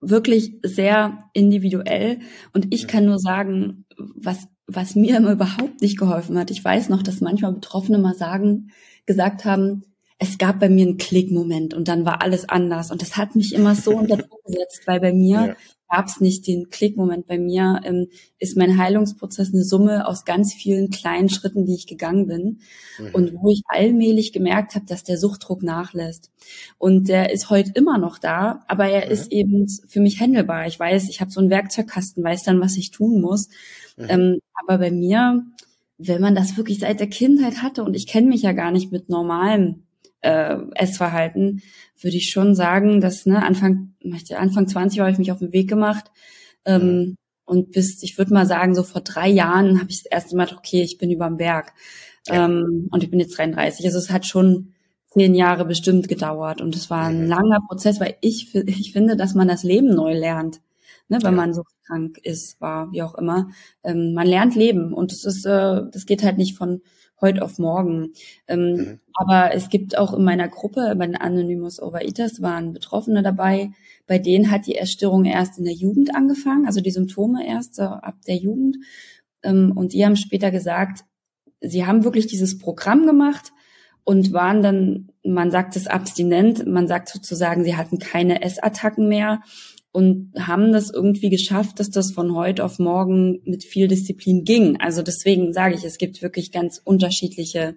wirklich 0.00 0.58
sehr 0.62 1.24
individuell 1.32 2.20
und 2.52 2.72
ich 2.72 2.86
kann 2.86 3.06
nur 3.06 3.18
sagen, 3.18 3.84
was, 3.96 4.46
was 4.66 4.94
mir 4.94 5.16
immer 5.16 5.32
überhaupt 5.32 5.80
nicht 5.80 5.98
geholfen 5.98 6.38
hat. 6.38 6.50
Ich 6.50 6.64
weiß 6.64 6.90
noch, 6.90 7.02
dass 7.02 7.20
manchmal 7.20 7.54
Betroffene 7.54 7.98
mal 7.98 8.14
sagen, 8.14 8.70
gesagt 9.06 9.44
haben, 9.44 9.82
es 10.18 10.36
gab 10.38 10.60
bei 10.60 10.68
mir 10.68 10.86
einen 10.86 10.98
Klickmoment 10.98 11.74
und 11.74 11.88
dann 11.88 12.04
war 12.04 12.22
alles 12.22 12.48
anders. 12.48 12.90
Und 12.90 13.02
das 13.02 13.16
hat 13.16 13.34
mich 13.34 13.54
immer 13.54 13.74
so 13.74 13.92
unter 13.96 14.16
Druck 14.16 14.44
gesetzt, 14.44 14.82
weil 14.86 15.00
bei 15.00 15.12
mir 15.12 15.46
ja. 15.46 15.56
Gab 15.88 16.06
es 16.06 16.20
nicht 16.20 16.46
den 16.46 16.70
Klickmoment. 16.70 17.26
Bei 17.26 17.38
mir 17.38 17.80
ähm, 17.84 18.08
ist 18.38 18.56
mein 18.56 18.78
Heilungsprozess 18.78 19.52
eine 19.52 19.64
Summe 19.64 20.06
aus 20.06 20.24
ganz 20.24 20.54
vielen 20.54 20.90
kleinen 20.90 21.28
Schritten, 21.28 21.66
die 21.66 21.74
ich 21.74 21.86
gegangen 21.86 22.26
bin. 22.26 22.60
Mhm. 22.98 23.14
Und 23.14 23.34
wo 23.34 23.50
ich 23.50 23.62
allmählich 23.68 24.32
gemerkt 24.32 24.74
habe, 24.74 24.86
dass 24.86 25.04
der 25.04 25.18
Suchtdruck 25.18 25.62
nachlässt. 25.62 26.30
Und 26.78 27.08
der 27.08 27.32
ist 27.32 27.50
heute 27.50 27.72
immer 27.74 27.98
noch 27.98 28.18
da, 28.18 28.64
aber 28.68 28.86
er 28.86 29.06
mhm. 29.06 29.12
ist 29.12 29.32
eben 29.32 29.66
für 29.86 30.00
mich 30.00 30.20
handelbar. 30.20 30.66
Ich 30.66 30.78
weiß, 30.78 31.08
ich 31.08 31.20
habe 31.20 31.30
so 31.30 31.40
einen 31.40 31.50
Werkzeugkasten, 31.50 32.22
weiß 32.22 32.42
dann, 32.42 32.60
was 32.60 32.76
ich 32.76 32.90
tun 32.90 33.20
muss. 33.20 33.48
Mhm. 33.96 34.06
Ähm, 34.08 34.38
aber 34.54 34.78
bei 34.78 34.90
mir 34.90 35.44
wenn 35.98 36.20
man 36.22 36.36
das 36.36 36.56
wirklich 36.56 36.78
seit 36.78 37.00
der 37.00 37.08
Kindheit 37.08 37.60
hatte 37.60 37.82
und 37.82 37.94
ich 37.94 38.06
kenne 38.06 38.28
mich 38.28 38.42
ja 38.42 38.52
gar 38.52 38.70
nicht 38.70 38.92
mit 38.92 39.08
normalem 39.08 39.82
äh, 40.20 40.56
Essverhalten, 40.74 41.62
würde 42.00 42.16
ich 42.16 42.30
schon 42.30 42.54
sagen, 42.54 43.00
dass 43.00 43.26
ne, 43.26 43.44
Anfang 43.44 43.94
Anfang 44.36 44.68
20 44.68 45.00
habe 45.00 45.10
ich 45.10 45.18
mich 45.18 45.32
auf 45.32 45.38
den 45.38 45.52
Weg 45.52 45.68
gemacht 45.68 46.10
ähm, 46.64 47.16
und 47.44 47.72
bis 47.72 48.02
ich 48.02 48.18
würde 48.18 48.34
mal 48.34 48.46
sagen 48.46 48.74
so 48.74 48.82
vor 48.82 49.00
drei 49.00 49.28
Jahren 49.28 49.80
habe 49.80 49.90
ich 49.90 50.02
das 50.02 50.10
erste 50.10 50.36
Mal 50.36 50.48
okay, 50.56 50.82
ich 50.82 50.98
bin 50.98 51.10
überm 51.10 51.36
Berg 51.36 51.72
ja. 52.26 52.44
ähm, 52.44 52.88
und 52.90 53.02
ich 53.02 53.10
bin 53.10 53.20
jetzt 53.20 53.36
33. 53.38 53.86
Also 53.86 53.98
es 53.98 54.10
hat 54.10 54.26
schon 54.26 54.74
zehn 55.10 55.34
Jahre 55.34 55.64
bestimmt 55.64 56.08
gedauert 56.08 56.60
und 56.60 56.76
es 56.76 56.90
war 56.90 57.06
ein 57.06 57.22
mhm. 57.22 57.28
langer 57.28 57.60
Prozess, 57.66 58.00
weil 58.00 58.16
ich 58.20 58.54
ich 58.54 58.92
finde, 58.92 59.16
dass 59.16 59.34
man 59.34 59.48
das 59.48 59.62
Leben 59.62 59.94
neu 59.94 60.14
lernt. 60.14 60.60
ne, 61.08 61.18
wenn 61.22 61.32
ja. 61.32 61.36
man 61.36 61.54
so 61.54 61.62
krank 61.86 62.18
ist, 62.22 62.60
war, 62.60 62.92
wie 62.92 63.02
auch 63.02 63.14
immer. 63.14 63.48
Ähm, 63.82 64.12
man 64.14 64.26
lernt 64.26 64.54
leben 64.54 64.92
und 64.92 65.10
das 65.12 65.24
ist, 65.24 65.46
äh, 65.46 65.82
das 65.90 66.06
geht 66.06 66.22
halt 66.22 66.38
nicht 66.38 66.56
von 66.56 66.82
heute 67.20 67.42
auf 67.42 67.58
morgen. 67.58 68.12
Ähm, 68.46 68.72
mhm. 68.74 69.00
Aber 69.14 69.54
es 69.54 69.68
gibt 69.68 69.98
auch 69.98 70.14
in 70.14 70.24
meiner 70.24 70.48
Gruppe, 70.48 70.94
bei 70.96 71.06
den 71.06 71.16
Anonymous 71.16 71.80
Overeaters 71.80 72.40
waren 72.42 72.72
Betroffene 72.72 73.22
dabei, 73.22 73.70
bei 74.06 74.18
denen 74.18 74.50
hat 74.50 74.66
die 74.66 74.76
Essstörung 74.76 75.24
erst 75.24 75.58
in 75.58 75.64
der 75.64 75.74
Jugend 75.74 76.14
angefangen, 76.14 76.66
also 76.66 76.80
die 76.80 76.90
Symptome 76.90 77.46
erst 77.46 77.74
so 77.74 77.82
ab 77.82 78.16
der 78.26 78.36
Jugend. 78.36 78.76
Ähm, 79.42 79.72
und 79.74 79.92
die 79.92 80.04
haben 80.04 80.16
später 80.16 80.50
gesagt, 80.50 81.04
sie 81.60 81.86
haben 81.86 82.04
wirklich 82.04 82.26
dieses 82.26 82.58
Programm 82.58 83.06
gemacht 83.06 83.52
und 84.04 84.32
waren 84.32 84.62
dann, 84.62 85.10
man 85.22 85.50
sagt 85.50 85.76
es 85.76 85.86
abstinent, 85.86 86.66
man 86.66 86.88
sagt 86.88 87.08
sozusagen, 87.08 87.64
sie 87.64 87.76
hatten 87.76 87.98
keine 87.98 88.42
Essattacken 88.42 89.08
mehr 89.08 89.42
und 89.92 90.32
haben 90.38 90.72
das 90.72 90.90
irgendwie 90.90 91.30
geschafft, 91.30 91.80
dass 91.80 91.90
das 91.90 92.12
von 92.12 92.34
heute 92.34 92.64
auf 92.64 92.78
morgen 92.78 93.40
mit 93.44 93.64
viel 93.64 93.88
Disziplin 93.88 94.44
ging. 94.44 94.80
Also 94.80 95.02
deswegen 95.02 95.52
sage 95.52 95.74
ich, 95.74 95.84
es 95.84 95.98
gibt 95.98 96.22
wirklich 96.22 96.52
ganz 96.52 96.80
unterschiedliche 96.84 97.76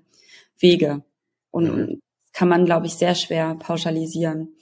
Wege 0.59 1.03
und 1.51 1.75
mhm. 1.75 1.99
kann 2.33 2.49
man, 2.49 2.65
glaube 2.65 2.87
ich, 2.87 2.93
sehr 2.93 3.15
schwer 3.15 3.55
pauschalisieren. 3.55 4.55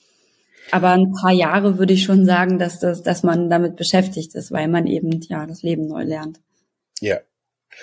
Aber 0.71 0.91
ein 0.91 1.11
paar 1.19 1.31
Jahre 1.31 1.79
würde 1.79 1.93
ich 1.93 2.03
schon 2.03 2.25
sagen, 2.25 2.59
dass 2.59 2.79
das, 2.79 3.01
dass 3.01 3.23
man 3.23 3.49
damit 3.49 3.75
beschäftigt 3.75 4.35
ist, 4.35 4.51
weil 4.51 4.67
man 4.67 4.85
eben 4.85 5.19
ja 5.21 5.45
das 5.47 5.63
Leben 5.63 5.87
neu 5.87 6.03
lernt. 6.03 6.39
Ja, 7.01 7.19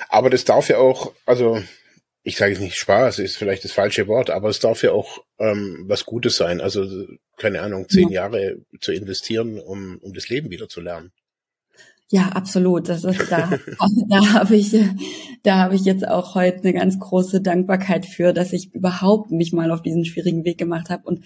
aber 0.09 0.31
das 0.31 0.45
darf 0.45 0.69
ja 0.69 0.79
auch, 0.79 1.13
also 1.25 1.59
ich 2.27 2.37
sage 2.37 2.59
nicht 2.59 2.75
Spaß, 2.75 3.21
ist 3.21 3.37
vielleicht 3.37 3.63
das 3.63 3.71
falsche 3.71 4.09
Wort, 4.09 4.31
aber 4.31 4.49
es 4.49 4.59
darf 4.59 4.83
ja 4.83 4.91
auch 4.91 5.23
ähm, 5.39 5.85
was 5.87 6.05
Gutes 6.05 6.37
sein. 6.37 6.61
Also 6.61 6.85
keine 7.37 7.63
Ahnung, 7.63 7.89
zehn 7.89 8.09
ja. 8.09 8.23
Jahre 8.23 8.57
zu 8.81 8.91
investieren, 8.93 9.61
um, 9.61 9.99
um 10.03 10.13
das 10.13 10.29
Leben 10.29 10.51
wieder 10.51 10.69
zu 10.69 10.81
lernen. 10.81 11.13
Ja, 12.11 12.31
absolut. 12.31 12.89
Das 12.89 13.05
ist 13.05 13.31
da, 13.31 13.57
da 14.09 14.33
habe 14.33 14.57
ich, 14.57 14.77
da 15.45 15.59
habe 15.59 15.77
ich 15.77 15.85
jetzt 15.85 16.07
auch 16.07 16.35
heute 16.35 16.63
eine 16.65 16.73
ganz 16.73 16.99
große 16.99 17.41
Dankbarkeit 17.43 18.07
für, 18.07 18.33
dass 18.33 18.53
ich 18.53 18.75
überhaupt 18.75 19.31
mich 19.31 19.53
mal 19.53 19.71
auf 19.71 19.83
diesen 19.83 20.05
schwierigen 20.05 20.45
Weg 20.45 20.59
gemacht 20.59 20.91
habe 20.91 21.05
und 21.05 21.25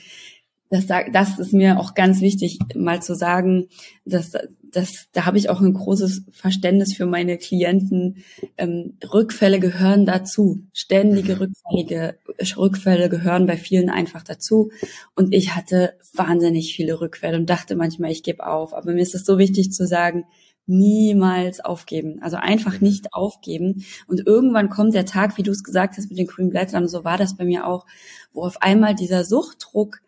das, 0.68 0.86
das 0.86 1.38
ist 1.40 1.52
mir 1.52 1.80
auch 1.80 1.94
ganz 1.94 2.20
wichtig, 2.20 2.60
mal 2.76 3.02
zu 3.02 3.16
sagen, 3.16 3.66
dass, 4.04 4.32
dass 4.72 5.06
da 5.12 5.26
habe 5.26 5.38
ich 5.38 5.50
auch 5.50 5.60
ein 5.60 5.74
großes 5.74 6.22
Verständnis 6.30 6.94
für 6.94 7.06
meine 7.06 7.38
Klienten. 7.38 8.24
Ähm, 8.56 8.96
Rückfälle 9.12 9.60
gehören 9.60 10.06
dazu. 10.06 10.64
Ständige 10.72 11.36
mhm. 11.36 11.42
Rückfälle, 11.42 12.18
Rückfälle 12.56 13.08
gehören 13.08 13.46
bei 13.46 13.56
vielen 13.56 13.90
einfach 13.90 14.22
dazu. 14.22 14.70
Und 15.14 15.34
ich 15.34 15.54
hatte 15.54 15.94
wahnsinnig 16.14 16.74
viele 16.74 17.00
Rückfälle 17.00 17.36
und 17.36 17.50
dachte 17.50 17.76
manchmal, 17.76 18.10
ich 18.10 18.22
gebe 18.22 18.46
auf. 18.46 18.74
Aber 18.74 18.92
mir 18.92 19.02
ist 19.02 19.14
es 19.14 19.24
so 19.24 19.38
wichtig 19.38 19.72
zu 19.72 19.86
sagen, 19.86 20.24
niemals 20.66 21.60
aufgeben. 21.60 22.20
Also 22.22 22.36
einfach 22.36 22.80
mhm. 22.80 22.88
nicht 22.88 23.12
aufgeben. 23.12 23.84
Und 24.06 24.26
irgendwann 24.26 24.70
kommt 24.70 24.94
der 24.94 25.06
Tag, 25.06 25.36
wie 25.36 25.42
du 25.42 25.50
es 25.50 25.64
gesagt 25.64 25.96
hast 25.96 26.08
mit 26.08 26.18
den 26.18 26.26
grünen 26.26 26.50
Blättern, 26.50 26.88
so 26.88 27.04
war 27.04 27.18
das 27.18 27.36
bei 27.36 27.44
mir 27.44 27.66
auch, 27.66 27.86
wo 28.32 28.42
auf 28.42 28.62
einmal 28.62 28.94
dieser 28.94 29.24
Suchtdruck 29.24 30.00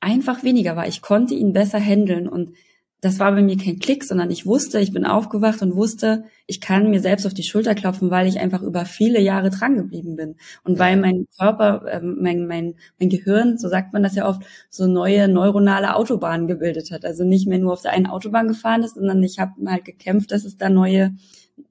einfach 0.00 0.42
weniger 0.42 0.76
war. 0.76 0.86
Ich 0.86 1.02
konnte 1.02 1.34
ihn 1.34 1.52
besser 1.52 1.80
handeln 1.80 2.28
und 2.28 2.54
das 3.00 3.20
war 3.20 3.30
bei 3.30 3.42
mir 3.42 3.56
kein 3.56 3.78
Klick, 3.78 4.02
sondern 4.02 4.30
ich 4.30 4.44
wusste, 4.44 4.80
ich 4.80 4.92
bin 4.92 5.04
aufgewacht 5.04 5.62
und 5.62 5.76
wusste, 5.76 6.24
ich 6.46 6.60
kann 6.60 6.90
mir 6.90 7.00
selbst 7.00 7.26
auf 7.26 7.34
die 7.34 7.44
Schulter 7.44 7.76
klopfen, 7.76 8.10
weil 8.10 8.26
ich 8.26 8.40
einfach 8.40 8.60
über 8.62 8.84
viele 8.86 9.20
Jahre 9.20 9.50
dran 9.50 9.76
geblieben 9.76 10.16
bin 10.16 10.34
und 10.64 10.80
weil 10.80 10.96
mein 10.96 11.26
Körper, 11.38 11.86
äh, 11.86 12.00
mein, 12.00 12.48
mein, 12.48 12.74
mein 12.98 13.08
Gehirn, 13.08 13.56
so 13.56 13.68
sagt 13.68 13.92
man 13.92 14.02
das 14.02 14.16
ja 14.16 14.28
oft, 14.28 14.42
so 14.68 14.86
neue 14.88 15.28
neuronale 15.28 15.94
Autobahnen 15.94 16.48
gebildet 16.48 16.90
hat. 16.90 17.04
Also 17.04 17.24
nicht 17.24 17.46
mehr 17.46 17.58
nur 17.58 17.72
auf 17.72 17.82
der 17.82 17.92
einen 17.92 18.06
Autobahn 18.06 18.48
gefahren 18.48 18.82
ist, 18.82 18.96
sondern 18.96 19.22
ich 19.22 19.38
habe 19.38 19.52
halt 19.66 19.84
gekämpft, 19.84 20.32
dass 20.32 20.44
es 20.44 20.56
da 20.56 20.68
neue, 20.68 21.14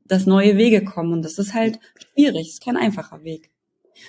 dass 0.06 0.28
neue 0.28 0.56
Wege 0.56 0.86
kommen 0.86 1.12
und 1.12 1.26
das 1.26 1.38
ist 1.38 1.54
halt 1.54 1.80
schwierig, 2.14 2.48
es 2.48 2.54
ist 2.54 2.64
kein 2.64 2.78
einfacher 2.78 3.24
Weg. 3.24 3.50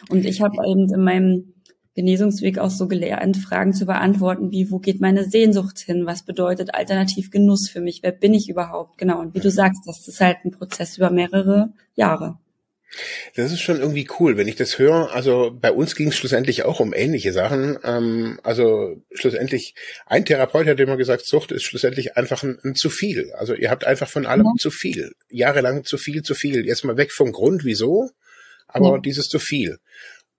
Und 0.09 0.25
ich 0.25 0.41
habe 0.41 0.57
eben 0.67 0.93
in 0.93 1.03
meinem 1.03 1.55
Genesungsweg 1.99 2.59
auch 2.59 2.71
so 2.71 2.87
gelernt, 2.87 3.37
Fragen 3.37 3.73
zu 3.73 3.85
beantworten, 3.85 4.53
wie, 4.53 4.71
wo 4.71 4.79
geht 4.79 5.01
meine 5.01 5.29
Sehnsucht 5.29 5.81
hin? 5.81 6.07
Was 6.07 6.23
bedeutet 6.23 6.73
alternativ 6.73 7.33
Genuss 7.33 7.69
für 7.69 7.81
mich? 7.81 8.05
Wer 8.05 8.13
bin 8.13 8.35
ich 8.35 8.49
überhaupt? 8.49 8.99
Genau. 8.99 9.19
Und 9.19 9.35
wie 9.35 9.41
du 9.41 9.51
sagst, 9.51 9.83
das 9.85 10.07
ist 10.07 10.21
halt 10.21 10.37
ein 10.45 10.53
Prozess 10.53 10.97
über 10.97 11.11
mehrere 11.11 11.73
Jahre. 11.97 12.39
Das 13.35 13.51
ist 13.51 13.61
schon 13.61 13.81
irgendwie 13.81 14.09
cool, 14.21 14.37
wenn 14.37 14.47
ich 14.47 14.55
das 14.55 14.79
höre. 14.79 15.13
Also 15.13 15.51
bei 15.61 15.73
uns 15.73 15.97
ging 15.97 16.09
es 16.09 16.17
schlussendlich 16.17 16.65
auch 16.65 16.79
um 16.79 16.95
ähnliche 16.95 17.33
Sachen. 17.33 17.77
Ähm, 17.83 18.39
also 18.45 19.03
schlussendlich, 19.13 19.75
ein 20.07 20.25
Therapeut 20.25 20.69
hat 20.69 20.79
immer 20.79 20.97
gesagt, 20.97 21.27
Sucht 21.27 21.51
ist 21.51 21.65
schlussendlich 21.65 22.17
einfach 22.17 22.45
ein, 22.45 22.61
ein 22.63 22.77
zu 22.77 22.91
viel. 22.91 23.33
Also 23.33 23.55
ihr 23.55 23.71
habt 23.71 23.85
einfach 23.85 24.09
von 24.09 24.25
allem 24.25 24.47
ja. 24.47 24.53
zu 24.57 24.71
viel. 24.71 25.15
Jahrelang 25.31 25.83
zu 25.83 25.99
viel, 25.99 26.23
zu 26.23 26.37
viel. 26.37 26.65
Jetzt 26.65 26.85
mal 26.85 26.97
weg 26.97 27.11
vom 27.11 27.33
Grund, 27.33 27.65
wieso, 27.65 28.09
aber 28.69 28.93
ja. 28.93 28.99
dieses 28.99 29.29
zu 29.29 29.41
viel. 29.41 29.79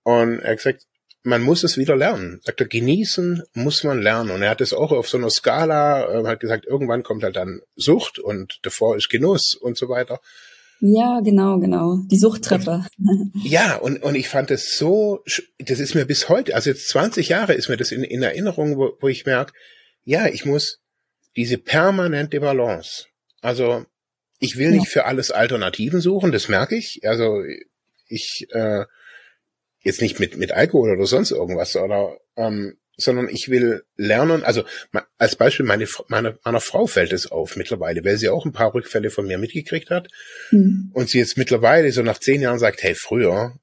Und 0.04 0.38
er 0.38 0.52
hat 0.52 0.56
gesagt, 0.56 0.86
man 1.22 1.42
muss 1.42 1.64
es 1.64 1.76
wieder 1.76 1.96
lernen. 1.96 2.40
Sagt 2.42 2.60
er, 2.60 2.66
genießen 2.66 3.42
muss 3.52 3.84
man 3.84 4.00
lernen. 4.00 4.30
Und 4.30 4.42
er 4.42 4.50
hat 4.50 4.60
es 4.60 4.72
auch 4.72 4.92
auf 4.92 5.08
so 5.08 5.18
einer 5.18 5.30
Skala, 5.30 6.20
äh, 6.20 6.26
hat 6.26 6.40
gesagt, 6.40 6.66
irgendwann 6.66 7.02
kommt 7.02 7.22
halt 7.22 7.36
dann 7.36 7.60
Sucht 7.76 8.18
und 8.18 8.58
davor 8.62 8.96
ist 8.96 9.10
Genuss 9.10 9.54
und 9.54 9.76
so 9.76 9.88
weiter. 9.88 10.20
Ja, 10.80 11.20
genau, 11.20 11.58
genau. 11.58 11.98
Die 12.10 12.18
Suchttreppe. 12.18 12.86
Und, 12.98 13.32
ja, 13.44 13.76
und, 13.76 14.02
und 14.02 14.14
ich 14.14 14.30
fand 14.30 14.50
es 14.50 14.78
so, 14.78 15.22
das 15.58 15.78
ist 15.78 15.94
mir 15.94 16.06
bis 16.06 16.30
heute, 16.30 16.54
also 16.54 16.70
jetzt 16.70 16.88
20 16.88 17.28
Jahre 17.28 17.52
ist 17.52 17.68
mir 17.68 17.76
das 17.76 17.92
in, 17.92 18.02
in 18.02 18.22
Erinnerung, 18.22 18.78
wo, 18.78 18.96
wo 18.98 19.08
ich 19.08 19.26
merke, 19.26 19.52
ja, 20.04 20.26
ich 20.26 20.46
muss 20.46 20.80
diese 21.36 21.58
permanente 21.58 22.40
Balance. 22.40 23.06
Also 23.42 23.84
ich 24.38 24.56
will 24.56 24.70
ja. 24.70 24.80
nicht 24.80 24.88
für 24.88 25.04
alles 25.04 25.30
Alternativen 25.30 26.00
suchen, 26.00 26.32
das 26.32 26.48
merke 26.48 26.76
ich. 26.76 27.00
Also 27.04 27.42
ich 28.08 28.46
äh, 28.52 28.86
jetzt 29.82 30.02
nicht 30.02 30.20
mit, 30.20 30.36
mit 30.36 30.52
Alkohol 30.52 30.90
oder 30.90 31.06
sonst 31.06 31.30
irgendwas, 31.30 31.76
oder, 31.76 32.18
ähm, 32.36 32.76
sondern 32.96 33.28
ich 33.28 33.48
will 33.48 33.84
lernen, 33.96 34.44
also 34.44 34.64
als 35.16 35.36
Beispiel 35.36 35.64
meine, 35.64 35.86
meine, 36.08 36.38
meiner 36.44 36.60
Frau 36.60 36.86
fällt 36.86 37.12
es 37.12 37.30
auf 37.30 37.56
mittlerweile, 37.56 38.04
weil 38.04 38.18
sie 38.18 38.28
auch 38.28 38.44
ein 38.44 38.52
paar 38.52 38.74
Rückfälle 38.74 39.10
von 39.10 39.26
mir 39.26 39.38
mitgekriegt 39.38 39.90
hat 39.90 40.08
mhm. 40.50 40.90
und 40.92 41.08
sie 41.08 41.18
jetzt 41.18 41.38
mittlerweile 41.38 41.90
so 41.92 42.02
nach 42.02 42.18
zehn 42.18 42.42
Jahren 42.42 42.58
sagt, 42.58 42.82
hey, 42.82 42.94
früher, 42.94 43.58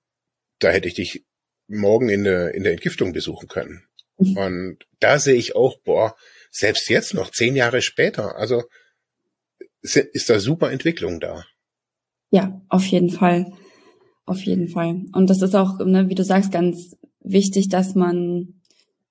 da 0.60 0.70
hätte 0.70 0.88
ich 0.88 0.96
dich 0.96 1.26
morgen 1.68 2.10
in 2.10 2.24
der, 2.24 2.54
in 2.56 2.64
der 2.64 2.74
Entgiftung 2.74 3.14
besuchen 3.14 3.48
können. 3.48 3.84
Mhm. 4.18 4.38
Und 4.38 4.78
da 5.00 5.20
sehe 5.20 5.36
ich 5.36 5.56
auch, 5.56 5.80
boah, 5.82 6.16
selbst 6.50 6.90
jetzt 6.90 7.14
noch, 7.14 7.32
zehn 7.32 7.56
Jahre 7.56 7.82
später, 7.82 8.38
also 8.38 8.64
ist 9.82 10.30
da 10.30 10.40
super 10.40 10.72
Entwicklung 10.72 11.20
da. 11.20 11.46
Ja, 12.30 12.62
auf 12.68 12.86
jeden 12.86 13.10
Fall. 13.10 13.54
Auf 14.28 14.44
jeden 14.44 14.68
Fall. 14.68 15.06
Und 15.14 15.30
das 15.30 15.42
ist 15.42 15.56
auch, 15.56 15.80
ne, 15.80 16.10
wie 16.10 16.16
du 16.16 16.24
sagst, 16.24 16.52
ganz 16.52 16.98
wichtig, 17.22 17.70
dass 17.70 17.96
man 17.96 18.56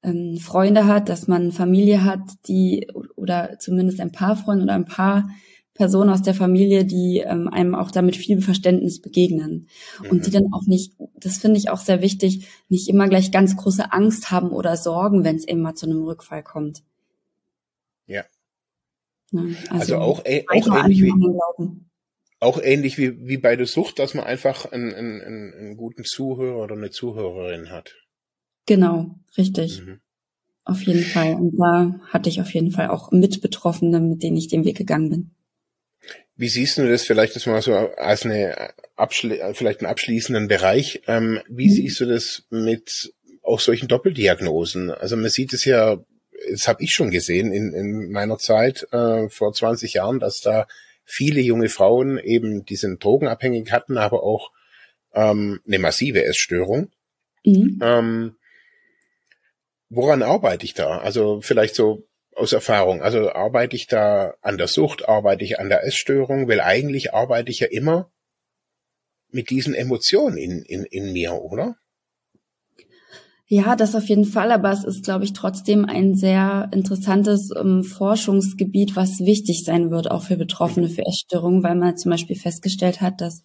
ähm, 0.02 0.36
Freunde 0.36 0.86
hat, 0.86 1.08
dass 1.08 1.26
man 1.26 1.52
Familie 1.52 2.04
hat, 2.04 2.20
die 2.46 2.86
oder 3.16 3.58
zumindest 3.58 3.98
ein 4.00 4.12
paar 4.12 4.36
Freunde 4.36 4.64
oder 4.64 4.74
ein 4.74 4.84
paar 4.84 5.30
Personen 5.72 6.10
aus 6.10 6.20
der 6.20 6.34
Familie, 6.34 6.84
die 6.84 7.24
ähm, 7.26 7.48
einem 7.48 7.74
auch 7.74 7.90
damit 7.90 8.14
viel 8.14 8.42
Verständnis 8.42 9.00
begegnen 9.00 9.68
mhm. 10.02 10.10
und 10.10 10.26
die 10.26 10.30
dann 10.30 10.52
auch 10.52 10.66
nicht, 10.66 10.92
das 11.14 11.38
finde 11.38 11.58
ich 11.58 11.70
auch 11.70 11.80
sehr 11.80 12.02
wichtig, 12.02 12.46
nicht 12.68 12.86
immer 12.88 13.08
gleich 13.08 13.32
ganz 13.32 13.56
große 13.56 13.92
Angst 13.94 14.30
haben 14.30 14.50
oder 14.50 14.76
Sorgen, 14.76 15.24
wenn 15.24 15.36
es 15.36 15.48
eben 15.48 15.62
mal 15.62 15.74
zu 15.74 15.86
einem 15.86 16.04
Rückfall 16.04 16.42
kommt. 16.42 16.82
Ja. 18.06 18.24
ja 19.32 19.40
also, 19.70 19.96
also, 19.96 19.96
auch, 19.96 20.24
äh, 20.26 20.44
auch 20.46 20.84
ähnlich 20.84 21.00
wie, 21.00 21.12
auch 22.40 22.60
ähnlich 22.62 22.98
wie, 22.98 23.26
wie 23.26 23.38
bei 23.38 23.56
der 23.56 23.66
Sucht, 23.66 23.98
dass 23.98 24.14
man 24.14 24.24
einfach 24.24 24.66
einen, 24.66 24.94
einen, 24.94 25.22
einen 25.22 25.76
guten 25.76 26.04
Zuhörer 26.04 26.62
oder 26.62 26.76
eine 26.76 26.90
Zuhörerin 26.90 27.70
hat. 27.70 27.94
Genau, 28.66 29.14
richtig. 29.38 29.82
Mhm. 29.82 30.00
Auf 30.64 30.82
jeden 30.82 31.04
Fall. 31.04 31.34
Und 31.34 31.56
da 31.56 32.00
hatte 32.08 32.28
ich 32.28 32.40
auf 32.40 32.52
jeden 32.52 32.72
Fall 32.72 32.88
auch 32.88 33.12
Mitbetroffene, 33.12 34.00
mit 34.00 34.22
denen 34.22 34.36
ich 34.36 34.48
den 34.48 34.64
Weg 34.64 34.76
gegangen 34.76 35.10
bin. 35.10 35.30
Wie 36.36 36.48
siehst 36.48 36.76
du 36.76 36.88
das 36.88 37.04
vielleicht 37.04 37.36
das 37.36 37.46
mal 37.46 37.62
so 37.62 37.72
als 37.74 38.24
eine 38.24 38.70
Abschli 38.96 39.40
vielleicht 39.54 39.80
einen 39.80 39.90
abschließenden 39.90 40.48
Bereich? 40.48 41.02
Ähm, 41.06 41.40
wie 41.48 41.68
mhm. 41.68 41.72
siehst 41.72 42.00
du 42.00 42.06
das 42.06 42.44
mit 42.50 43.14
auch 43.42 43.60
solchen 43.60 43.88
Doppeldiagnosen? 43.88 44.90
Also 44.90 45.16
man 45.16 45.30
sieht 45.30 45.52
es 45.52 45.64
ja, 45.64 45.98
das 46.50 46.68
habe 46.68 46.82
ich 46.82 46.92
schon 46.92 47.10
gesehen 47.10 47.52
in, 47.52 47.72
in 47.72 48.10
meiner 48.10 48.36
Zeit 48.38 48.86
äh, 48.92 49.28
vor 49.28 49.52
20 49.52 49.94
Jahren, 49.94 50.18
dass 50.20 50.40
da 50.40 50.66
viele 51.06 51.40
junge 51.40 51.68
Frauen 51.68 52.18
eben 52.18 52.64
diesen 52.64 52.98
drogenabhängig 52.98 53.72
hatten, 53.72 53.96
aber 53.96 54.22
auch 54.22 54.50
ähm, 55.14 55.60
eine 55.66 55.78
massive 55.78 56.24
Essstörung. 56.24 56.90
Mhm. 57.44 57.78
Ähm, 57.80 58.36
woran 59.88 60.22
arbeite 60.22 60.66
ich 60.66 60.74
da? 60.74 60.98
Also 60.98 61.40
vielleicht 61.40 61.76
so 61.76 62.06
aus 62.34 62.52
Erfahrung. 62.52 63.00
Also 63.00 63.32
arbeite 63.32 63.76
ich 63.76 63.86
da 63.86 64.34
an 64.42 64.58
der 64.58 64.68
Sucht, 64.68 65.08
arbeite 65.08 65.44
ich 65.44 65.58
an 65.58 65.70
der 65.70 65.84
Essstörung, 65.84 66.48
weil 66.48 66.60
eigentlich 66.60 67.14
arbeite 67.14 67.50
ich 67.50 67.60
ja 67.60 67.68
immer 67.68 68.10
mit 69.30 69.48
diesen 69.48 69.74
Emotionen 69.74 70.36
in, 70.36 70.62
in, 70.62 70.84
in 70.84 71.12
mir, 71.12 71.32
oder? 71.34 71.76
Ja, 73.48 73.76
das 73.76 73.94
auf 73.94 74.08
jeden 74.08 74.24
Fall, 74.24 74.50
aber 74.50 74.72
es 74.72 74.82
ist, 74.82 75.04
glaube 75.04 75.24
ich, 75.24 75.32
trotzdem 75.32 75.84
ein 75.84 76.16
sehr 76.16 76.68
interessantes 76.72 77.50
ähm, 77.56 77.84
Forschungsgebiet, 77.84 78.96
was 78.96 79.20
wichtig 79.20 79.62
sein 79.64 79.92
wird, 79.92 80.10
auch 80.10 80.24
für 80.24 80.36
Betroffene 80.36 80.88
für 80.88 81.06
Essstörungen, 81.06 81.62
weil 81.62 81.76
man 81.76 81.96
zum 81.96 82.10
Beispiel 82.10 82.36
festgestellt 82.36 83.00
hat, 83.00 83.20
dass 83.20 83.44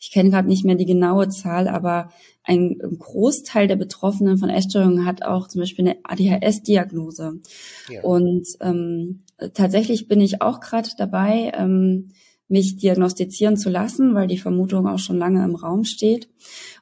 ich 0.00 0.10
kenne 0.10 0.30
gerade 0.30 0.48
nicht 0.48 0.64
mehr 0.64 0.74
die 0.74 0.84
genaue 0.84 1.28
Zahl, 1.28 1.68
aber 1.68 2.10
ein 2.42 2.76
Großteil 2.78 3.66
der 3.66 3.76
Betroffenen 3.76 4.36
von 4.38 4.50
Essstörungen 4.50 5.06
hat 5.06 5.22
auch 5.22 5.48
zum 5.48 5.60
Beispiel 5.60 5.88
eine 5.88 5.98
ADHS-Diagnose. 6.02 7.40
Ja. 7.88 8.02
Und 8.02 8.46
ähm, 8.60 9.22
tatsächlich 9.54 10.08
bin 10.08 10.20
ich 10.20 10.42
auch 10.42 10.60
gerade 10.60 10.90
dabei, 10.98 11.52
ähm, 11.56 12.10
mich 12.48 12.76
diagnostizieren 12.76 13.56
zu 13.56 13.70
lassen, 13.70 14.14
weil 14.14 14.28
die 14.28 14.38
Vermutung 14.38 14.86
auch 14.86 14.98
schon 14.98 15.18
lange 15.18 15.44
im 15.44 15.56
Raum 15.56 15.84
steht. 15.84 16.28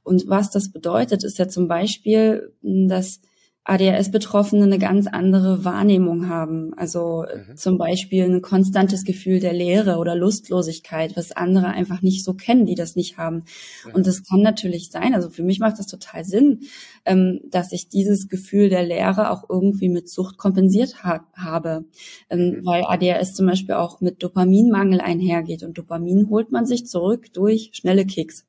Und 0.03 0.29
was 0.29 0.51
das 0.51 0.71
bedeutet, 0.71 1.25
ist 1.25 1.39
ja 1.39 1.49
zum 1.49 1.69
Beispiel, 1.69 2.53
dass 2.63 3.21
ADHS-Betroffene 3.65 4.65
eine 4.65 4.79
ganz 4.79 5.07
andere 5.07 5.65
Wahrnehmung 5.65 6.29
haben. 6.29 6.75
Also 6.77 7.25
mhm. 7.25 7.57
zum 7.57 7.79
Beispiel 7.79 8.25
ein 8.25 8.43
konstantes 8.43 9.05
Gefühl 9.05 9.41
der 9.41 9.55
Leere 9.55 9.97
oder 9.97 10.15
Lustlosigkeit, 10.15 11.17
was 11.17 11.33
andere 11.33 11.69
einfach 11.69 12.03
nicht 12.03 12.25
so 12.25 12.35
kennen, 12.35 12.67
die 12.67 12.75
das 12.75 12.95
nicht 12.95 13.17
haben. 13.17 13.45
Mhm. 13.87 13.95
Und 13.95 14.07
das 14.07 14.23
kann 14.23 14.43
natürlich 14.43 14.91
sein, 14.91 15.15
also 15.15 15.31
für 15.31 15.43
mich 15.43 15.61
macht 15.61 15.79
das 15.79 15.87
total 15.87 16.27
Sinn, 16.27 16.61
ähm, 17.07 17.41
dass 17.51 17.73
ich 17.73 17.89
dieses 17.89 18.29
Gefühl 18.29 18.69
der 18.69 18.85
Leere 18.85 19.31
auch 19.31 19.45
irgendwie 19.49 19.89
mit 19.89 20.11
Sucht 20.11 20.37
kompensiert 20.37 21.03
ha 21.03 21.27
habe. 21.35 21.87
Ähm, 22.29 22.59
mhm. 22.59 22.67
Weil 22.67 22.85
ADHS 22.85 23.33
zum 23.33 23.47
Beispiel 23.47 23.77
auch 23.77 24.03
mit 24.03 24.23
Dopaminmangel 24.23 25.01
einhergeht. 25.01 25.63
Und 25.63 25.79
Dopamin 25.79 26.29
holt 26.29 26.53
man 26.53 26.67
sich 26.67 26.87
zurück 26.87 27.33
durch 27.33 27.71
schnelle 27.73 28.05
Kicks. 28.05 28.45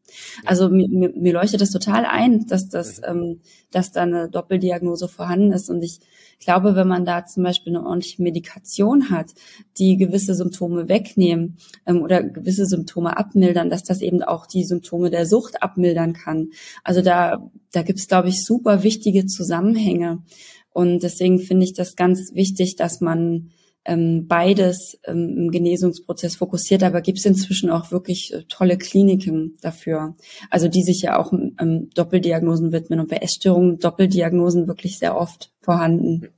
Also 0.45 0.70
mir, 0.70 0.88
mir, 0.88 1.34
leuchtet 1.34 1.62
das 1.62 1.72
total 1.72 2.06
ein, 2.06 2.45
dass 2.47 2.70
das, 2.70 2.99
mhm. 2.99 3.06
ähm, 3.08 3.39
dass 3.72 3.91
da 3.91 4.03
eine 4.03 4.30
Doppeldiagnose 4.30 5.08
vorhanden 5.08 5.51
ist. 5.51 5.70
Und 5.70 5.84
ich 5.84 5.99
glaube, 6.39 6.76
wenn 6.76 6.88
man 6.88 7.06
da 7.06 7.26
zum 7.26 7.43
Beispiel 7.43 7.76
eine 7.76 7.86
ordentliche 7.86 8.22
Medikation 8.22 9.10
hat, 9.10 9.32
die 9.78 9.97
gewisse 9.97 10.36
Symptome 10.36 10.88
wegnehmen 10.88 11.58
ähm, 11.86 12.01
oder 12.01 12.24
gewisse 12.24 12.66
Symptome 12.66 13.18
abmildern, 13.18 13.70
dass 13.70 13.84
das 13.84 14.01
eben 14.01 14.22
auch 14.22 14.45
die 14.45 14.64
Symptome 14.64 15.10
der 15.10 15.26
Sucht 15.26 15.62
abmildern 15.62 16.14
kann. 16.14 16.49
Also 16.84 17.01
da, 17.01 17.49
da 17.72 17.82
gibt 17.82 17.99
es, 17.99 18.08
glaube 18.08 18.30
ich, 18.30 18.43
super 18.43 18.84
wichtige 18.84 19.26
Zusammenhänge. 19.26 20.24
Und 20.72 21.03
deswegen 21.03 21.39
finde 21.39 21.64
ich 21.64 21.74
das 21.74 21.95
ganz 21.95 22.34
wichtig, 22.34 22.76
dass 22.76 23.01
man 23.01 23.51
ähm, 23.86 24.28
beides 24.28 25.00
ähm, 25.06 25.36
im 25.38 25.52
Genesungsprozess 25.52 26.36
fokussiert, 26.36 26.84
aber 26.84 27.02
gibt 27.02 27.20
es 27.20 27.26
inzwischen 27.26 27.70
auch 27.70 27.92
wirklich 27.92 28.34
äh, 28.34 28.44
tolle 28.50 28.78
Kliniken 28.78 29.58
dafür, 29.62 30.16
also 30.50 30.68
die 30.68 30.84
sich 30.84 31.02
ja 31.02 31.18
auch 31.18 31.32
ähm, 31.34 31.90
Doppeldiagnosen 31.94 32.72
widmen 32.72 33.00
und 33.00 33.10
bei 33.10 33.18
Essstörungen 33.18 33.78
Doppeldiagnosen 33.78 34.68
wirklich 34.68 34.98
sehr 34.98 35.16
oft 35.16 35.52
vorhanden. 35.62 36.30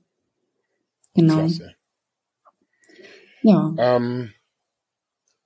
Genau. 1.13 1.35
Klasse. 1.35 1.73
Ja. 3.41 3.73
Ähm, 3.77 4.31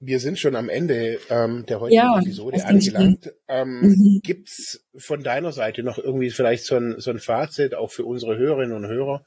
wir 0.03 0.19
sind 0.19 0.39
schon 0.39 0.55
am 0.55 0.67
Ende 0.67 1.19
ähm, 1.29 1.63
der 1.67 1.79
heutigen 1.79 2.01
ja, 2.01 2.19
Episode 2.19 2.65
angelangt. 2.65 3.31
Ähm, 3.47 3.81
mhm. 3.81 4.19
Gibt's 4.23 4.83
von 4.97 5.21
deiner 5.21 5.51
Seite 5.51 5.83
noch 5.83 5.99
irgendwie 5.99 6.31
vielleicht 6.31 6.65
so 6.65 6.75
ein, 6.75 6.95
so 6.99 7.11
ein 7.11 7.19
Fazit 7.19 7.75
auch 7.75 7.91
für 7.91 8.03
unsere 8.03 8.35
Hörerinnen 8.35 8.75
und 8.75 8.87
Hörer 8.87 9.23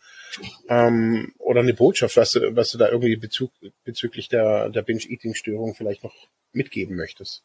ähm, 0.68 1.32
oder 1.38 1.60
eine 1.60 1.74
Botschaft, 1.74 2.16
was 2.16 2.32
du, 2.32 2.56
was 2.56 2.72
du 2.72 2.78
da 2.78 2.88
irgendwie 2.88 3.16
Bezug, 3.16 3.52
bezüglich 3.84 4.28
der, 4.28 4.68
der 4.70 4.82
Binge-Eating-Störung 4.82 5.74
vielleicht 5.76 6.02
noch 6.02 6.14
mitgeben 6.52 6.96
möchtest? 6.96 7.44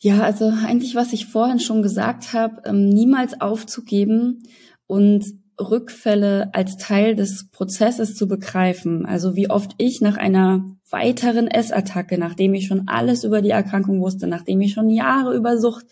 Ja, 0.00 0.22
also 0.22 0.52
eigentlich, 0.66 0.94
was 0.94 1.14
ich 1.14 1.26
vorhin 1.26 1.60
schon 1.60 1.82
gesagt 1.82 2.34
habe, 2.34 2.62
ähm, 2.66 2.90
niemals 2.90 3.40
aufzugeben 3.40 4.42
und 4.86 5.24
Rückfälle 5.58 6.50
als 6.52 6.76
Teil 6.76 7.14
des 7.14 7.50
Prozesses 7.50 8.16
zu 8.16 8.28
begreifen. 8.28 9.06
Also 9.06 9.34
wie 9.34 9.48
oft 9.48 9.72
ich 9.78 10.00
nach 10.00 10.16
einer 10.16 10.64
weiteren 10.90 11.48
Essattacke, 11.48 12.18
nachdem 12.18 12.54
ich 12.54 12.66
schon 12.66 12.88
alles 12.88 13.24
über 13.24 13.42
die 13.42 13.50
Erkrankung 13.50 14.00
wusste, 14.00 14.26
nachdem 14.26 14.60
ich 14.60 14.72
schon 14.72 14.90
Jahre 14.90 15.34
über 15.34 15.58
Sucht 15.58 15.86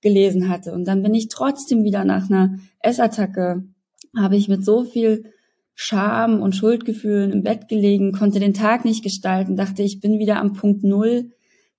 gelesen 0.00 0.48
hatte 0.48 0.72
und 0.72 0.86
dann 0.86 1.02
bin 1.02 1.14
ich 1.14 1.28
trotzdem 1.28 1.84
wieder 1.84 2.04
nach 2.04 2.30
einer 2.30 2.58
Essattacke, 2.80 3.64
habe 4.16 4.36
ich 4.36 4.48
mit 4.48 4.64
so 4.64 4.84
viel 4.84 5.24
Scham 5.74 6.42
und 6.42 6.56
Schuldgefühlen 6.56 7.32
im 7.32 7.42
Bett 7.42 7.68
gelegen, 7.68 8.12
konnte 8.12 8.40
den 8.40 8.54
Tag 8.54 8.84
nicht 8.84 9.02
gestalten, 9.02 9.56
dachte, 9.56 9.82
ich 9.82 10.00
bin 10.00 10.18
wieder 10.18 10.38
am 10.38 10.52
Punkt 10.52 10.84
Null, 10.84 11.30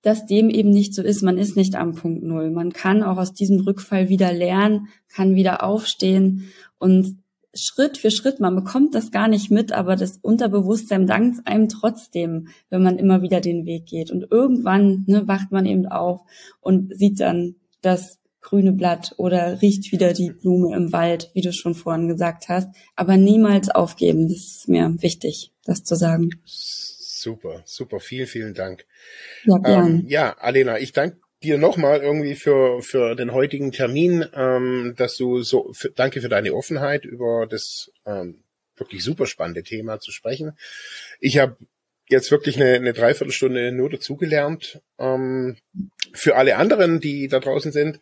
dass 0.01 0.25
dem 0.25 0.49
eben 0.49 0.71
nicht 0.71 0.95
so 0.95 1.03
ist. 1.03 1.21
Man 1.21 1.37
ist 1.37 1.55
nicht 1.55 1.75
am 1.75 1.93
Punkt 1.93 2.23
Null. 2.23 2.49
Man 2.49 2.73
kann 2.73 3.03
auch 3.03 3.17
aus 3.17 3.33
diesem 3.33 3.59
Rückfall 3.59 4.09
wieder 4.09 4.33
lernen, 4.33 4.87
kann 5.07 5.35
wieder 5.35 5.63
aufstehen 5.63 6.51
und 6.79 7.20
Schritt 7.53 7.97
für 7.97 8.11
Schritt, 8.11 8.39
man 8.39 8.55
bekommt 8.55 8.95
das 8.95 9.11
gar 9.11 9.27
nicht 9.27 9.51
mit, 9.51 9.71
aber 9.71 9.95
das 9.95 10.17
Unterbewusstsein 10.21 11.05
dankt 11.05 11.45
einem 11.47 11.67
trotzdem, 11.67 12.47
wenn 12.69 12.81
man 12.81 12.97
immer 12.97 13.21
wieder 13.21 13.41
den 13.41 13.65
Weg 13.65 13.85
geht. 13.85 14.11
Und 14.11 14.31
irgendwann 14.31 15.03
ne, 15.07 15.27
wacht 15.27 15.51
man 15.51 15.65
eben 15.65 15.85
auf 15.87 16.21
und 16.61 16.95
sieht 16.95 17.19
dann 17.19 17.55
das 17.81 18.19
grüne 18.39 18.71
Blatt 18.71 19.13
oder 19.17 19.61
riecht 19.61 19.91
wieder 19.91 20.13
die 20.13 20.31
Blume 20.31 20.75
im 20.75 20.93
Wald, 20.93 21.29
wie 21.33 21.41
du 21.41 21.53
schon 21.53 21.75
vorhin 21.75 22.07
gesagt 22.07 22.49
hast. 22.49 22.69
Aber 22.95 23.17
niemals 23.17 23.69
aufgeben, 23.69 24.29
das 24.29 24.37
ist 24.37 24.67
mir 24.67 24.95
wichtig, 24.99 25.51
das 25.63 25.83
zu 25.83 25.95
sagen. 25.95 26.29
Super, 26.45 27.61
super, 27.65 27.99
vielen, 27.99 28.27
vielen 28.27 28.53
Dank. 28.53 28.85
Ja, 29.45 29.59
ähm, 29.65 30.05
ja 30.07 30.35
Alena, 30.39 30.79
ich 30.79 30.91
danke 30.93 31.17
dir 31.43 31.57
nochmal 31.57 32.01
irgendwie 32.01 32.35
für, 32.35 32.81
für 32.81 33.15
den 33.15 33.33
heutigen 33.33 33.71
Termin, 33.71 34.25
ähm, 34.33 34.93
dass 34.97 35.17
du 35.17 35.41
so, 35.41 35.71
für, 35.73 35.89
danke 35.91 36.21
für 36.21 36.29
deine 36.29 36.53
Offenheit 36.53 37.05
über 37.05 37.47
das 37.47 37.91
ähm, 38.05 38.43
wirklich 38.75 39.03
super 39.03 39.25
spannende 39.25 39.63
Thema 39.63 39.99
zu 39.99 40.11
sprechen. 40.11 40.57
Ich 41.19 41.37
habe 41.37 41.57
jetzt 42.07 42.31
wirklich 42.31 42.57
eine, 42.57 42.73
eine 42.75 42.93
Dreiviertelstunde 42.93 43.71
nur 43.71 43.89
dazugelernt. 43.89 44.81
Ähm, 44.99 45.57
für 46.13 46.35
alle 46.35 46.57
anderen, 46.57 46.99
die 46.99 47.27
da 47.27 47.39
draußen 47.39 47.71
sind, 47.71 47.99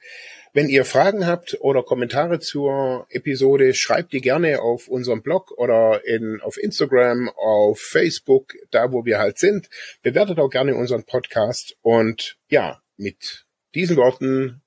wenn 0.51 0.67
ihr 0.67 0.83
Fragen 0.83 1.27
habt 1.27 1.57
oder 1.61 1.83
Kommentare 1.83 2.39
zur 2.39 3.05
Episode, 3.11 3.75
schreibt 3.75 4.13
die 4.13 4.21
gerne 4.21 4.61
auf 4.61 4.87
unserem 4.87 5.21
Blog 5.21 5.51
oder 5.51 6.01
in, 6.05 6.41
auf 6.41 6.57
Instagram, 6.57 7.29
auf 7.29 7.79
Facebook, 7.79 8.53
da 8.71 8.91
wo 8.91 9.05
wir 9.05 9.19
halt 9.19 9.37
sind. 9.37 9.69
Bewertet 10.01 10.39
auch 10.39 10.49
gerne 10.49 10.73
unseren 10.73 11.03
Podcast 11.03 11.77
und 11.81 12.37
ja, 12.49 12.81
mit 12.99 13.45
diesen 13.73 13.97
Worten 13.97 14.61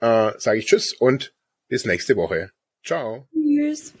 äh, 0.00 0.32
sage 0.38 0.58
ich 0.58 0.66
Tschüss 0.66 0.92
und 0.92 1.34
bis 1.68 1.84
nächste 1.84 2.16
Woche. 2.16 2.50
Ciao. 2.84 3.28
Tschüss. 3.32 3.94